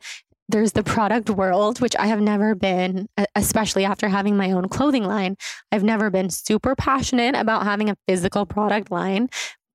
there's 0.50 0.74
the 0.74 0.84
product 0.84 1.30
world, 1.30 1.80
which 1.80 1.96
I 1.98 2.08
have 2.08 2.22
never 2.22 2.54
been, 2.56 3.08
especially 3.36 3.86
after 3.86 4.10
having 4.10 4.36
my 4.38 4.52
own 4.52 4.68
clothing 4.70 5.06
line. 5.06 5.38
I've 5.72 5.84
never 5.84 6.10
been 6.10 6.30
super 6.30 6.76
passionate 6.76 7.36
about 7.36 7.64
having 7.64 7.89
a 7.89 7.98
physical 8.08 8.46
product 8.46 8.91
line. 8.91 9.30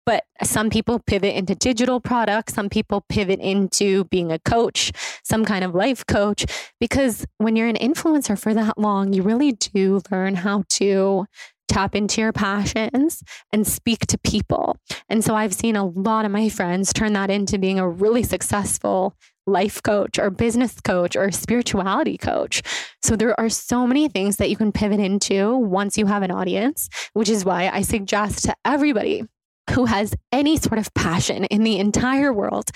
But 0.04 0.24
some 0.42 0.70
people 0.70 1.00
pivot 1.00 1.34
into 1.34 1.54
digital 1.54 2.00
products. 2.00 2.54
Some 2.54 2.70
people 2.70 3.04
pivot 3.10 3.40
into 3.40 4.04
being 4.04 4.32
a 4.32 4.38
coach, 4.38 4.90
some 5.22 5.44
kind 5.44 5.64
of 5.64 5.74
life 5.74 6.06
coach. 6.06 6.46
Because 6.80 7.26
when 7.36 7.56
you're 7.56 7.68
an 7.68 7.76
influencer 7.76 8.38
for 8.38 8.54
that 8.54 8.78
long, 8.78 9.12
you 9.12 9.22
really 9.22 9.52
do 9.52 10.00
learn 10.10 10.36
how 10.36 10.64
to 10.70 11.26
tap 11.68 11.94
into 11.94 12.22
your 12.22 12.32
passions 12.32 13.22
and 13.52 13.66
speak 13.66 14.06
to 14.06 14.16
people. 14.18 14.78
And 15.10 15.22
so 15.22 15.34
I've 15.34 15.52
seen 15.52 15.76
a 15.76 15.84
lot 15.84 16.24
of 16.24 16.30
my 16.30 16.48
friends 16.48 16.92
turn 16.94 17.12
that 17.12 17.30
into 17.30 17.58
being 17.58 17.78
a 17.78 17.86
really 17.86 18.22
successful 18.22 19.14
life 19.48 19.82
coach 19.82 20.18
or 20.18 20.30
business 20.30 20.80
coach 20.80 21.16
or 21.16 21.30
spirituality 21.30 22.18
coach. 22.18 22.62
So 23.02 23.16
there 23.16 23.38
are 23.38 23.48
so 23.48 23.86
many 23.86 24.08
things 24.08 24.36
that 24.36 24.50
you 24.50 24.56
can 24.56 24.72
pivot 24.72 25.00
into 25.00 25.56
once 25.56 25.98
you 25.98 26.06
have 26.06 26.22
an 26.22 26.30
audience, 26.30 26.88
which 27.14 27.28
is 27.28 27.44
why 27.44 27.68
I 27.68 27.82
suggest 27.82 28.44
to 28.44 28.54
everybody 28.64 29.24
who 29.70 29.84
has 29.84 30.14
any 30.32 30.56
sort 30.56 30.78
of 30.78 30.92
passion 30.94 31.44
in 31.44 31.62
the 31.62 31.78
entire 31.78 32.32
world 32.32 32.70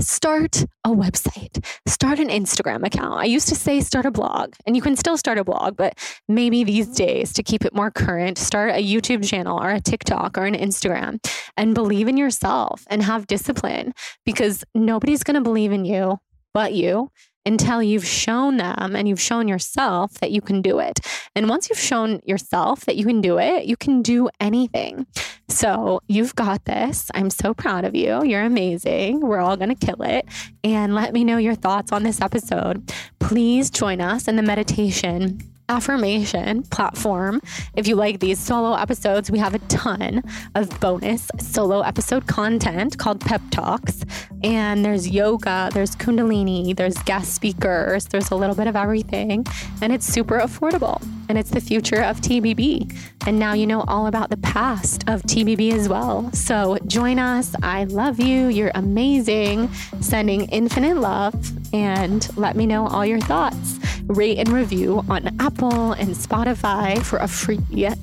start 0.00 0.64
a 0.84 0.90
website, 0.90 1.64
start 1.86 2.18
an 2.18 2.28
Instagram 2.28 2.84
account. 2.84 3.20
I 3.20 3.24
used 3.24 3.48
to 3.48 3.54
say 3.54 3.80
start 3.80 4.06
a 4.06 4.10
blog, 4.10 4.54
and 4.66 4.74
you 4.74 4.82
can 4.82 4.96
still 4.96 5.16
start 5.16 5.38
a 5.38 5.44
blog, 5.44 5.76
but 5.76 5.98
maybe 6.28 6.64
these 6.64 6.88
days 6.88 7.32
to 7.34 7.42
keep 7.42 7.64
it 7.64 7.74
more 7.74 7.90
current, 7.90 8.38
start 8.38 8.70
a 8.70 8.82
YouTube 8.82 9.28
channel 9.28 9.60
or 9.60 9.70
a 9.70 9.80
TikTok 9.80 10.38
or 10.38 10.44
an 10.44 10.54
Instagram 10.54 11.18
and 11.56 11.74
believe 11.74 12.08
in 12.08 12.16
yourself 12.16 12.84
and 12.88 13.02
have 13.02 13.26
discipline 13.26 13.92
because 14.24 14.64
nobody's 14.74 15.22
going 15.22 15.34
to 15.34 15.40
believe 15.40 15.72
in 15.72 15.84
you 15.84 16.18
but 16.54 16.74
you 16.74 17.10
until 17.44 17.82
you've 17.82 18.06
shown 18.06 18.56
them 18.56 18.94
and 18.94 19.08
you've 19.08 19.20
shown 19.20 19.48
yourself 19.48 20.14
that 20.14 20.30
you 20.30 20.40
can 20.40 20.62
do 20.62 20.78
it. 20.78 21.00
And 21.34 21.48
once 21.48 21.68
you've 21.68 21.78
shown 21.78 22.20
yourself 22.24 22.84
that 22.86 22.96
you 22.96 23.04
can 23.04 23.20
do 23.20 23.38
it, 23.38 23.64
you 23.64 23.76
can 23.76 24.02
do 24.02 24.28
anything. 24.40 25.06
So 25.48 26.00
you've 26.08 26.34
got 26.34 26.64
this. 26.64 27.10
I'm 27.14 27.30
so 27.30 27.52
proud 27.52 27.84
of 27.84 27.94
you. 27.94 28.24
You're 28.24 28.44
amazing. 28.44 29.20
We're 29.20 29.40
all 29.40 29.56
going 29.56 29.74
to 29.74 29.86
kill 29.86 30.02
it. 30.02 30.26
And 30.64 30.94
let 30.94 31.12
me 31.12 31.24
know 31.24 31.36
your 31.36 31.54
thoughts 31.54 31.92
on 31.92 32.02
this 32.02 32.20
episode. 32.20 32.92
Please 33.18 33.70
join 33.70 34.00
us 34.00 34.28
in 34.28 34.36
the 34.36 34.42
meditation 34.42 35.51
affirmation 35.68 36.62
platform. 36.64 37.40
If 37.74 37.86
you 37.86 37.96
like 37.96 38.20
these 38.20 38.38
solo 38.38 38.74
episodes, 38.74 39.30
we 39.30 39.38
have 39.38 39.54
a 39.54 39.58
ton 39.60 40.22
of 40.54 40.80
bonus 40.80 41.30
solo 41.38 41.80
episode 41.80 42.26
content 42.26 42.98
called 42.98 43.20
Pep 43.20 43.40
Talks. 43.50 44.04
And 44.42 44.84
there's 44.84 45.08
yoga, 45.08 45.70
there's 45.72 45.94
Kundalini, 45.96 46.76
there's 46.76 46.96
guest 47.04 47.34
speakers, 47.34 48.06
there's 48.06 48.30
a 48.30 48.34
little 48.34 48.56
bit 48.56 48.66
of 48.66 48.76
everything. 48.76 49.46
And 49.80 49.92
it's 49.92 50.06
super 50.06 50.38
affordable. 50.38 51.02
And 51.28 51.38
it's 51.38 51.50
the 51.50 51.60
future 51.60 52.02
of 52.02 52.20
TBB. 52.20 52.94
And 53.26 53.38
now 53.38 53.54
you 53.54 53.66
know 53.66 53.82
all 53.82 54.06
about 54.08 54.30
the 54.30 54.36
past 54.38 55.08
of 55.08 55.22
TBB 55.22 55.72
as 55.72 55.88
well. 55.88 56.30
So 56.32 56.76
join 56.86 57.18
us. 57.18 57.54
I 57.62 57.84
love 57.84 58.20
you. 58.20 58.48
You're 58.48 58.72
amazing. 58.74 59.72
Sending 60.00 60.42
infinite 60.46 60.96
love 60.96 61.34
and 61.72 62.28
let 62.36 62.56
me 62.56 62.66
know 62.66 62.86
all 62.88 63.06
your 63.06 63.20
thoughts. 63.20 63.78
Rate 64.06 64.38
and 64.38 64.48
review 64.48 65.04
on 65.08 65.28
Apple 65.40 65.92
and 65.92 66.10
Spotify 66.10 67.02
for 67.02 67.18
a 67.18 67.28
free 67.28 67.60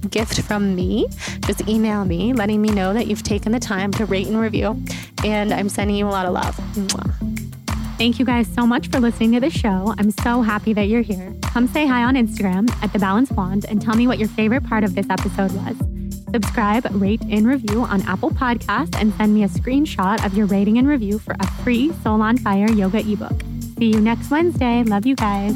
gift 0.09 0.41
from 0.41 0.75
me. 0.75 1.07
Just 1.45 1.67
email 1.67 2.05
me 2.05 2.33
letting 2.33 2.61
me 2.61 2.69
know 2.69 2.93
that 2.93 3.07
you've 3.07 3.23
taken 3.23 3.51
the 3.51 3.59
time 3.59 3.91
to 3.93 4.05
rate 4.05 4.27
and 4.27 4.39
review. 4.39 4.81
And 5.23 5.53
I'm 5.53 5.69
sending 5.69 5.95
you 5.95 6.05
a 6.05 6.09
lot 6.09 6.25
of 6.25 6.33
love. 6.33 6.55
Thank 7.97 8.17
you 8.17 8.25
guys 8.25 8.47
so 8.47 8.65
much 8.65 8.87
for 8.87 8.99
listening 8.99 9.33
to 9.33 9.41
the 9.41 9.49
show. 9.49 9.93
I'm 9.97 10.11
so 10.11 10.41
happy 10.41 10.71
that 10.73 10.83
you're 10.83 11.01
here. 11.01 11.35
Come 11.43 11.67
say 11.67 11.85
hi 11.85 12.03
on 12.03 12.15
Instagram 12.15 12.71
at 12.81 12.93
The 12.93 12.99
Balanced 12.99 13.35
Blonde 13.35 13.65
and 13.67 13.81
tell 13.81 13.95
me 13.95 14.07
what 14.07 14.19
your 14.19 14.29
favorite 14.29 14.63
part 14.63 14.85
of 14.85 14.95
this 14.95 15.09
episode 15.09 15.51
was. 15.51 15.75
Subscribe, 16.31 16.87
rate, 16.91 17.21
and 17.29 17.45
review 17.45 17.81
on 17.81 18.01
Apple 18.03 18.29
Podcasts 18.29 18.95
and 18.95 19.13
send 19.15 19.33
me 19.33 19.43
a 19.43 19.47
screenshot 19.47 20.23
of 20.25 20.33
your 20.33 20.45
rating 20.45 20.77
and 20.77 20.87
review 20.87 21.19
for 21.19 21.35
a 21.39 21.47
free 21.63 21.91
Soul 22.03 22.21
on 22.21 22.37
Fire 22.37 22.69
yoga 22.71 22.99
ebook. 22.99 23.41
See 23.77 23.87
you 23.87 23.99
next 23.99 24.29
Wednesday. 24.29 24.83
Love 24.83 25.05
you 25.05 25.15
guys. 25.15 25.55